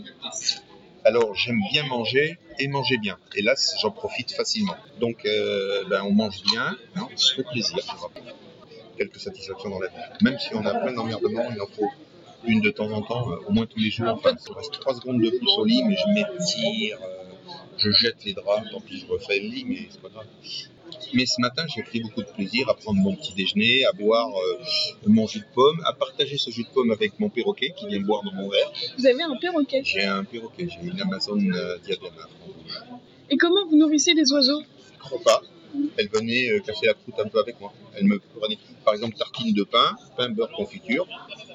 Alors, 1.04 1.34
j'aime 1.34 1.60
bien 1.72 1.84
manger 1.84 2.38
et 2.58 2.68
manger 2.68 2.98
bien. 2.98 3.16
Et 3.34 3.42
là, 3.42 3.56
c- 3.56 3.76
j'en 3.80 3.90
profite 3.90 4.32
facilement. 4.32 4.76
Donc, 5.00 5.24
euh, 5.24 5.84
ben, 5.88 6.02
on 6.04 6.12
mange 6.12 6.42
bien, 6.42 6.76
hein, 6.96 7.08
on 7.12 7.16
se 7.16 7.34
fait 7.34 7.44
plaisir. 7.44 7.76
Quelques 8.98 9.20
satisfactions 9.20 9.70
dans 9.70 9.78
la 9.78 9.88
vie. 9.88 9.94
Même 10.22 10.38
si 10.38 10.54
on 10.54 10.64
a 10.66 10.74
plein 10.74 10.92
d'emmerdements, 10.92 11.48
il 11.54 11.60
en 11.60 11.66
faut 11.66 11.88
une 12.44 12.60
de 12.60 12.70
temps 12.70 12.90
en 12.90 13.02
temps, 13.02 13.30
euh, 13.30 13.36
au 13.46 13.52
moins 13.52 13.66
tous 13.66 13.78
les 13.78 13.90
jours. 13.90 14.08
Enfin, 14.08 14.32
il 14.34 14.52
reste 14.54 14.72
trois 14.80 14.94
secondes 14.94 15.20
de 15.22 15.30
plus 15.30 15.48
au 15.56 15.64
lit, 15.64 15.82
mais 15.84 15.96
je 15.96 16.08
m'étire, 16.12 16.98
euh, 17.02 17.52
je 17.76 17.90
jette 17.90 18.24
les 18.24 18.32
draps, 18.32 18.68
tant 18.70 18.80
pis, 18.80 18.98
je 18.98 19.06
refais 19.06 19.38
le 19.38 19.48
lit, 19.48 19.64
mais 19.68 19.86
c'est 19.90 20.00
pas 20.00 20.08
grave. 20.08 20.26
Mais 21.14 21.26
ce 21.26 21.40
matin, 21.40 21.64
j'ai 21.74 21.82
pris 21.82 22.00
beaucoup 22.00 22.22
de 22.22 22.28
plaisir 22.28 22.68
à 22.68 22.74
prendre 22.74 23.00
mon 23.00 23.14
petit 23.14 23.34
déjeuner, 23.34 23.84
à 23.86 23.92
boire 23.92 24.28
euh, 24.28 24.58
mon 25.06 25.26
jus 25.26 25.40
de 25.40 25.54
pomme, 25.54 25.80
à 25.86 25.92
partager 25.92 26.36
ce 26.36 26.50
jus 26.50 26.64
de 26.64 26.68
pomme 26.68 26.90
avec 26.90 27.18
mon 27.20 27.28
perroquet 27.28 27.72
qui 27.76 27.86
vient 27.86 28.00
boire 28.00 28.22
dans 28.24 28.32
mon 28.32 28.48
verre. 28.48 28.72
Vous 28.98 29.06
avez 29.06 29.22
un 29.22 29.36
perroquet? 29.36 29.82
J'ai 29.84 30.04
un 30.04 30.24
perroquet, 30.24 30.68
j'ai 30.68 30.88
une 30.88 31.00
Amazon 31.00 31.38
euh, 31.38 31.76
rouge. 32.00 33.00
Et 33.30 33.36
comment 33.36 33.64
vous 33.68 33.76
nourrissez 33.76 34.14
les 34.14 34.32
oiseaux? 34.32 34.62
Je 34.94 34.98
crois 34.98 35.20
pas. 35.24 35.42
Elle 35.96 36.08
venait 36.08 36.50
euh, 36.50 36.60
casser 36.60 36.86
la 36.86 36.94
croûte 36.94 37.14
un 37.18 37.28
peu 37.28 37.38
avec 37.40 37.60
moi. 37.60 37.72
Elle 37.96 38.04
me 38.04 38.18
prenait, 38.38 38.58
par 38.84 38.94
exemple, 38.94 39.16
tartine 39.16 39.52
de 39.54 39.64
pain, 39.64 39.96
pain, 40.16 40.28
beurre, 40.30 40.50
confiture. 40.52 41.06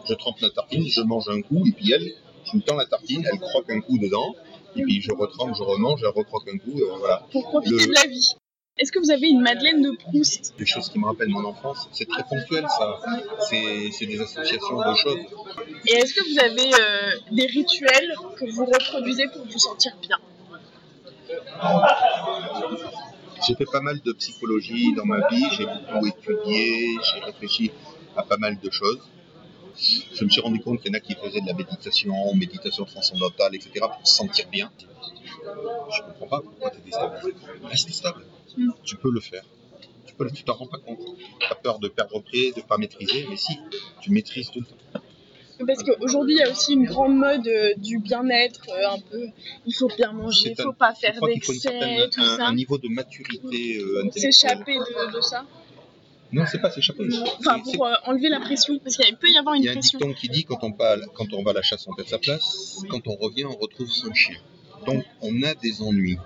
Je 0.08 0.14
trempe 0.14 0.40
la 0.42 0.50
tartine, 0.50 0.86
je 0.88 1.02
mange 1.02 1.30
un 1.30 1.42
coup, 1.42 1.66
et 1.66 1.72
puis 1.72 1.92
elle, 1.92 2.12
je 2.52 2.58
me 2.58 2.62
tends 2.62 2.76
la 2.76 2.86
tartine, 2.86 3.26
elle 3.32 3.40
croque 3.40 3.70
un 3.70 3.80
coup 3.80 3.98
dedans, 3.98 4.36
et 4.76 4.82
puis 4.84 5.02
je 5.02 5.12
retrempe, 5.14 5.56
je 5.58 5.64
remange, 5.64 6.02
elle 6.04 6.10
recroque 6.10 6.48
un 6.54 6.58
coup, 6.58 6.78
euh, 6.80 6.98
voilà. 7.00 7.26
Pour 7.32 7.44
profiter 7.50 7.76
Le- 7.76 7.88
de 7.88 7.94
la 7.94 8.08
vie. 8.08 8.34
Est-ce 8.76 8.92
que 8.92 8.98
vous 9.00 9.12
avez 9.12 9.28
une 9.30 9.42
Madeleine 9.42 9.84
de 9.84 9.92
Proust? 9.98 10.56
Des 10.58 10.66
choses 10.66 10.90
qui 10.90 10.98
me 10.98 11.06
rappellent 11.06 11.30
mon 11.30 11.46
enfance, 11.46 11.88
c'est 11.92 12.08
très 12.08 12.24
ponctuel 12.24 12.66
ça. 12.68 13.00
C'est 13.48 13.92
c'est 13.92 14.08
des 14.08 14.20
associations 14.20 14.78
de 14.80 14.96
choses. 14.96 15.20
Et 15.88 15.92
est-ce 15.94 16.14
que 16.16 16.24
vous 16.28 16.40
avez 16.40 16.74
euh, 16.74 17.12
des 17.36 17.46
rituels 17.46 18.14
que 18.36 18.50
vous 18.52 18.66
reproduisez 18.66 19.28
pour 19.28 19.46
vous 19.46 19.60
sentir 19.60 19.96
bien? 20.02 20.18
J'ai 23.46 23.56
fait 23.56 23.66
pas 23.66 23.82
mal 23.82 24.00
de 24.02 24.14
psychologie 24.14 24.94
dans 24.94 25.06
ma 25.06 25.28
vie, 25.28 25.46
j'ai 25.52 25.66
beaucoup 25.66 26.06
étudié, 26.08 26.98
j'ai 27.04 27.20
réfléchi 27.20 27.72
à 28.16 28.24
pas 28.24 28.38
mal 28.38 28.58
de 28.60 28.70
choses. 28.70 29.00
Je 29.76 30.24
me 30.24 30.30
suis 30.30 30.42
rendu 30.42 30.60
compte 30.60 30.82
qu'il 30.82 30.92
y 30.92 30.96
en 30.96 30.98
a 30.98 31.00
qui 31.00 31.16
faisaient 31.16 31.42
de 31.42 31.48
la 31.48 31.54
méditation, 31.54 32.14
méditation 32.36 32.86
transcendantale, 32.86 33.56
etc. 33.56 33.86
pour 33.98 34.08
se 34.08 34.16
sentir 34.16 34.48
bien. 34.50 34.72
Je 35.44 36.02
comprends 36.04 36.28
pas 36.28 36.42
pourquoi 36.42 36.70
tu 36.70 36.78
es 36.78 36.82
déstabilisé. 36.82 37.34
Reste 37.64 37.90
stable. 37.90 38.26
Tu 38.84 38.96
peux 38.98 39.12
le 39.12 39.20
faire. 39.20 39.44
Tu 40.06 40.14
peux 40.14 40.30
tu 40.30 40.44
t'en 40.44 40.54
rends 40.54 40.68
pas 40.68 40.78
compte. 40.78 41.00
Tu 41.40 41.48
as 41.52 41.56
peur 41.56 41.80
de 41.80 41.88
perdre 41.88 42.22
pied, 42.22 42.54
de 42.54 42.62
pas 42.62 42.78
maîtriser, 42.78 43.26
mais 43.30 43.36
si, 43.36 43.58
tu 44.00 44.12
maîtrises 44.12 44.52
tout 44.52 44.60
le 44.60 44.66
temps. 44.66 45.02
Parce 45.66 45.84
qu'aujourd'hui, 45.84 46.36
il 46.36 46.40
y 46.40 46.44
a 46.44 46.50
aussi 46.52 46.74
une 46.74 46.86
grande 46.86 47.16
mode 47.16 47.48
euh, 47.48 47.74
du 47.78 48.00
bien-être, 48.00 48.66
euh, 48.70 48.96
un 48.96 49.00
peu. 49.00 49.28
Il 49.66 49.74
faut 49.74 49.88
bien 49.88 50.12
manger, 50.12 50.50
il 50.52 50.56
C'est 50.56 50.64
faut 50.64 50.74
pas 50.74 50.94
faire 50.94 51.20
d'excès, 51.22 52.10
tout 52.12 52.22
un, 52.22 52.38
ça. 52.38 52.48
un 52.48 52.56
niveau 52.56 52.78
de 52.78 52.88
maturité 52.90 53.78
euh. 53.78 54.10
S'échapper 54.16 54.76
de, 54.76 55.16
de 55.16 55.22
ça. 55.22 55.46
Non, 56.32 56.44
c'est 56.50 56.60
pas 56.60 56.72
s'échapper. 56.72 57.08
Enfin, 57.40 57.60
pour 57.60 57.86
euh, 57.86 57.94
enlever 58.06 58.30
la 58.30 58.40
pression. 58.40 58.80
Parce 58.80 58.98
qu'il 58.98 59.16
peut 59.18 59.30
y 59.30 59.38
avoir 59.38 59.56
Il 59.56 59.60
une 59.60 59.66
y 59.66 59.68
a 59.68 59.72
un 59.72 59.76
pression. 59.76 60.00
dicton 60.00 60.14
qui 60.14 60.30
dit 60.30 60.44
quand 60.44 60.64
on, 60.64 60.72
va, 60.72 60.96
quand 61.14 61.32
on 61.34 61.44
va 61.44 61.52
à 61.52 61.54
la 61.54 61.62
chasse, 61.62 61.86
on 61.88 61.94
perd 61.94 62.08
sa 62.08 62.18
place. 62.18 62.78
Quand 62.90 63.08
on 63.08 63.16
revient, 63.16 63.46
on 63.46 63.56
retrouve 63.56 63.90
son 63.90 64.12
chien. 64.14 64.38
Donc, 64.88 65.04
on 65.22 65.44
a 65.44 65.54
des 65.54 65.82
ennuis. 65.82 66.18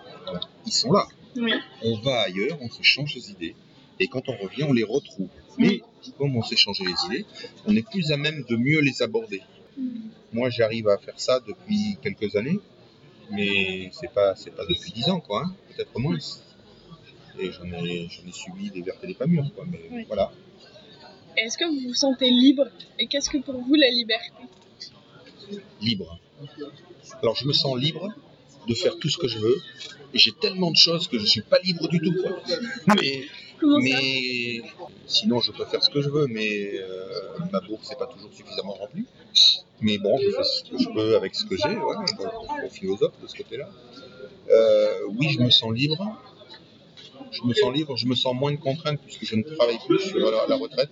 Ils 0.66 0.72
sont 0.72 0.92
là. 0.94 1.06
Oui. 1.36 1.52
On 1.84 1.96
va 2.00 2.22
ailleurs, 2.22 2.58
on 2.62 2.70
se 2.70 2.82
change 2.82 3.14
les 3.16 3.30
idées. 3.32 3.56
Et 4.00 4.08
quand 4.08 4.30
on 4.30 4.38
revient, 4.38 4.64
on 4.64 4.74
les 4.74 4.84
retrouve. 4.84 5.30
Mais 5.58 5.82
comme 6.18 6.36
on 6.36 6.44
s'est 6.44 6.56
changé 6.56 6.84
les 6.86 7.06
idées, 7.08 7.26
on 7.66 7.76
est 7.76 7.88
plus 7.90 8.12
à 8.12 8.18
même 8.18 8.44
de 8.48 8.56
mieux 8.56 8.80
les 8.82 9.02
aborder. 9.02 9.42
Moi, 10.34 10.50
j'arrive 10.50 10.88
à 10.90 10.98
faire 10.98 11.20
ça 11.20 11.40
depuis 11.40 11.98
quelques 12.02 12.36
années, 12.36 12.60
mais 13.32 13.90
c'est 13.94 14.12
pas 14.12 14.36
c'est 14.36 14.52
pas 14.56 14.66
depuis 14.66 14.92
dix 14.92 15.10
ans, 15.10 15.20
quoi. 15.20 15.44
hein. 15.46 15.56
Peut-être 15.76 15.98
moins. 16.00 16.18
Et 17.40 17.52
j'en 17.52 17.66
ai, 17.66 18.06
ai 18.06 18.32
subi 18.32 18.72
des 18.72 18.82
vertes 18.82 19.04
et 19.04 19.08
des 19.08 19.14
pas 19.14 19.28
mûres, 19.28 19.52
quoi. 19.56 19.66
Mais 19.70 19.80
Oui. 19.92 20.04
voilà. 20.08 20.32
Est-ce 21.38 21.58
que 21.58 21.66
vous 21.66 21.88
vous 21.90 21.94
sentez 21.94 22.30
libre? 22.32 22.66
Et 22.98 23.06
qu'est-ce 23.08 23.30
que 23.30 23.38
pour 23.38 23.62
vous 23.62 23.76
la 23.76 23.90
liberté? 23.90 24.44
Libre. 25.82 26.20
Alors 27.22 27.36
je 27.36 27.46
me 27.48 27.54
sens 27.54 27.78
libre 27.80 28.10
de 28.68 28.74
faire 28.74 28.98
tout 28.98 29.10
ce 29.10 29.18
que 29.18 29.28
je 29.28 29.38
veux. 29.40 29.56
Et 30.14 30.18
j'ai 30.18 30.32
tellement 30.32 30.72
de 30.72 30.78
choses 30.78 31.08
que 31.08 31.20
je 31.20 31.26
suis 31.26 31.42
pas 31.42 31.60
libre 31.60 31.88
du 31.90 32.00
tout. 32.00 32.14
quoi. 32.22 32.40
Mais, 32.96 33.26
Mais 33.62 34.62
sinon 35.06 35.40
je 35.40 35.52
peux 35.52 35.66
faire 35.66 35.84
ce 35.84 35.90
que 35.90 36.02
je 36.02 36.10
veux, 36.10 36.28
mais 36.28 36.80
euh, 36.80 37.38
ma 37.52 37.60
bourse 37.62 37.90
n'est 37.90 37.96
pas 37.96 38.08
toujours 38.08 38.32
suffisamment 38.34 38.74
remplie. 38.74 39.06
Mais 39.82 39.98
bon, 39.98 40.18
je 40.18 40.32
fais 40.32 40.44
ce 40.44 40.64
que 40.64 40.78
je 40.78 40.90
peux 40.90 41.16
avec 41.16 41.36
ce 41.36 41.46
que 41.46 41.56
j'ai, 41.56 41.76
ouais, 41.78 42.66
au 42.66 42.70
philosophe 42.70 43.14
de 43.22 43.28
ce 43.28 43.36
côté-là. 43.36 43.70
Euh, 44.50 45.00
oui, 45.18 45.30
je 45.30 45.40
me 45.40 45.50
sens 45.50 45.72
libre. 45.74 46.18
Je 47.32 47.44
me 47.44 47.54
sens 47.54 47.74
libre, 47.74 47.98
je 47.98 48.08
me 48.08 48.16
sens 48.16 48.34
moins 48.36 48.52
de 48.52 48.58
contraintes 48.58 49.00
puisque 49.02 49.26
je 49.26 49.36
ne 49.36 49.44
travaille 49.44 49.80
plus 49.86 50.00
sur 50.00 50.20
la, 50.20 50.48
la 50.48 50.56
retraite. 50.56 50.90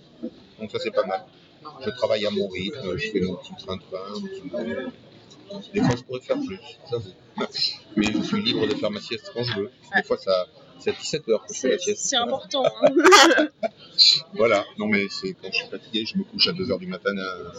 Donc 0.60 0.70
ça 0.70 0.78
c'est 0.78 0.90
pas 0.90 1.06
mal. 1.06 1.24
Je 1.84 1.90
travaille 1.90 2.26
à 2.26 2.30
mon 2.30 2.46
rythme, 2.48 2.96
je 2.96 3.10
fais 3.10 3.20
mon 3.20 3.36
petit 3.36 3.52
train-train. 3.58 4.20
Des 5.72 5.80
fois 5.80 5.96
je 5.96 6.02
pourrais 6.02 6.20
faire 6.20 6.36
plus, 6.38 6.58
j'avoue. 6.90 7.10
Mais 7.96 8.06
je 8.12 8.22
suis 8.22 8.42
libre 8.42 8.66
de 8.66 8.74
faire 8.74 8.90
ma 8.90 9.00
sieste 9.00 9.30
quand 9.34 9.44
je 9.44 9.60
veux. 9.60 9.70
Des 9.96 10.02
fois 10.02 10.18
ça, 10.18 10.46
c'est 10.78 10.90
à 10.90 10.92
17 10.94 11.28
heures 11.28 11.46
que 11.46 11.54
je 11.54 11.60
fais 11.60 11.68
la 11.70 11.78
C'est 11.78 11.84
sieste. 11.94 12.06
c'est 12.06 12.16
important. 12.16 12.64
hein. 12.82 13.48
Voilà, 14.34 14.64
non 14.78 14.86
mais 14.86 15.06
c'est 15.10 15.32
quand 15.34 15.48
je 15.50 15.56
suis 15.58 15.68
fatigué, 15.68 16.04
je 16.04 16.18
me 16.18 16.24
couche 16.24 16.48
à 16.48 16.52
2h 16.52 16.78
du 16.78 16.86
matin 16.86 17.16
euh, 17.16 17.50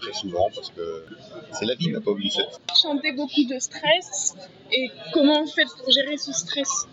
très 0.00 0.12
souvent 0.12 0.48
parce 0.54 0.70
que 0.70 1.04
c'est 1.52 1.64
la 1.66 1.74
vie, 1.74 1.90
ma 1.90 2.00
pauvre 2.00 2.18
Lucette. 2.20 2.60
Chantez 2.80 3.12
beaucoup 3.12 3.44
de 3.44 3.58
stress. 3.58 4.34
Et 4.72 4.88
comment 5.12 5.42
vous 5.44 5.50
faites 5.50 5.68
pour 5.76 5.90
gérer 5.90 6.16
ce 6.16 6.32
stress? 6.32 6.86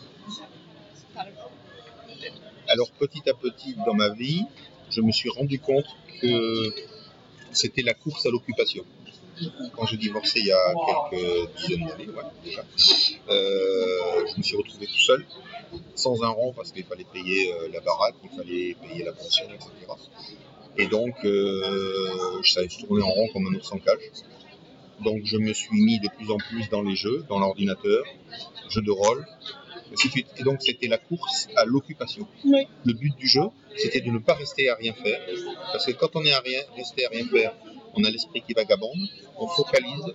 Alors 2.68 2.90
petit 2.92 3.30
à 3.30 3.34
petit 3.34 3.76
dans 3.86 3.94
ma 3.94 4.10
vie, 4.10 4.46
je 4.90 5.02
me 5.02 5.12
suis 5.12 5.30
rendu 5.30 5.60
compte 5.60 5.86
que 6.22 6.74
c'était 7.52 7.82
la 7.82 7.94
course 7.94 8.26
à 8.26 8.30
l'occupation. 8.30 8.86
Quand 9.76 9.86
j'ai 9.86 9.98
divorcé 9.98 10.40
il 10.40 10.48
y 10.48 10.52
a 10.52 10.74
quelques 11.10 11.50
dizaines 11.56 11.88
d'années, 11.88 12.08
ouais, 12.10 12.24
déjà, 12.44 12.64
euh, 13.30 14.26
je 14.32 14.38
me 14.38 14.44
suis 14.44 14.58
retrouvé 14.58 14.86
tout 14.88 15.00
seul, 15.00 15.26
sans 15.96 16.24
un 16.24 16.30
rond 16.30 16.54
parce 16.54 16.72
qu'il 16.72 16.84
fallait 16.84 17.06
payer 17.12 17.54
euh, 17.54 17.70
la 17.72 17.80
baraque, 17.80 18.16
il 18.24 18.30
fallait 18.30 18.76
payer 18.76 19.04
la 19.04 19.14
pension, 19.14 19.46
etc. 19.46 19.70
Et 20.78 20.88
donc, 20.88 21.16
euh, 21.26 22.42
ça 22.44 22.62
je 22.68 22.86
tournais 22.86 23.04
en 23.04 23.10
rond 23.10 23.28
comme 23.34 23.48
un 23.48 23.58
ours 23.58 23.72
en 23.72 23.80
cage. 23.80 24.00
Donc, 25.04 25.22
je 25.26 25.38
me 25.38 25.54
suis 25.54 25.82
mis 25.82 26.00
de 26.00 26.10
plus 26.10 26.30
en 26.32 26.38
plus 26.38 26.70
dans 26.70 26.84
les 26.84 26.96
jeux, 26.96 27.26
dans 27.28 27.40
l'ordinateur, 27.40 28.06
jeux 28.70 28.82
de 28.82 28.92
rôle. 28.92 29.26
Et 30.38 30.44
donc, 30.44 30.62
c'était 30.62 30.88
la 30.88 30.98
course 30.98 31.48
à 31.58 31.66
l'occupation. 31.66 32.28
Oui. 32.46 32.68
Le 32.86 32.94
but 32.94 33.16
du 33.18 33.28
jeu, 33.28 33.42
c'était 33.76 34.02
de 34.02 34.10
ne 34.10 34.20
pas 34.20 34.36
rester 34.36 34.70
à 34.70 34.76
rien 34.76 34.94
faire. 34.94 35.20
Parce 35.72 35.86
que 35.86 35.92
quand 35.92 36.16
on 36.16 36.24
est 36.24 36.32
à 36.32 36.40
rien, 36.40 36.62
resté 36.78 37.06
à 37.06 37.10
rien 37.10 37.28
faire, 37.28 37.54
on 37.96 38.04
a 38.04 38.10
l'esprit 38.10 38.42
qui 38.42 38.54
vagabonde, 38.54 39.08
on 39.38 39.48
focalise 39.48 40.14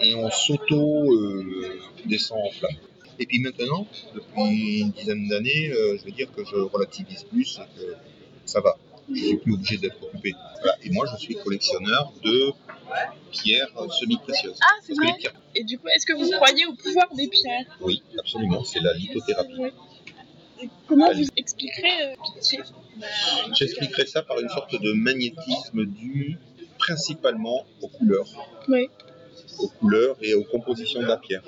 et 0.00 0.14
on 0.14 0.30
s'auto-descend 0.30 2.38
en 2.38 2.50
flamme. 2.50 2.76
Et 3.18 3.26
puis 3.26 3.40
maintenant, 3.40 3.86
depuis 4.14 4.80
une 4.80 4.90
dizaine 4.90 5.28
d'années, 5.28 5.70
euh, 5.70 5.98
je 5.98 6.04
veux 6.04 6.12
dire 6.12 6.32
que 6.34 6.44
je 6.44 6.56
relativise 6.56 7.24
plus 7.24 7.58
et 7.58 7.78
que 7.78 7.94
ça 8.44 8.60
va. 8.60 8.76
Je 9.12 9.20
suis 9.20 9.36
plus 9.36 9.54
obligé 9.54 9.78
d'être 9.78 10.02
occupé. 10.02 10.34
Voilà. 10.60 10.76
Et 10.82 10.90
moi, 10.90 11.06
je 11.12 11.22
suis 11.22 11.34
collectionneur 11.34 12.12
de 12.24 12.52
pierres 13.30 13.68
semi-précieuses. 13.90 14.58
Ah, 14.62 14.78
c'est 14.82 14.94
vrai 14.94 15.12
pierres, 15.18 15.34
Et 15.54 15.64
du 15.64 15.78
coup, 15.78 15.88
est-ce 15.88 16.06
que 16.06 16.14
vous 16.14 16.30
croyez 16.30 16.66
au 16.66 16.74
pouvoir 16.74 17.12
des 17.14 17.28
pierres? 17.28 17.66
Oui, 17.80 18.02
absolument, 18.18 18.64
c'est 18.64 18.80
la 18.80 18.94
lithothérapie. 18.94 19.72
Et 20.62 20.68
Comment 20.86 21.12
vous 21.12 21.26
expliquerez 21.36 22.02
euh, 22.02 23.06
J'expliquerai 23.52 24.06
ça 24.06 24.22
par 24.22 24.38
une 24.38 24.48
sorte 24.48 24.80
de 24.80 24.92
magnétisme 24.92 25.86
dû 25.86 26.38
principalement 26.86 27.64
aux 27.80 27.88
couleurs. 27.88 28.26
Oui. 28.68 28.88
Aux 29.58 29.68
couleurs 29.68 30.16
et 30.22 30.34
aux 30.34 30.44
compositions 30.44 31.00
de 31.00 31.06
la 31.06 31.16
pierre. 31.16 31.42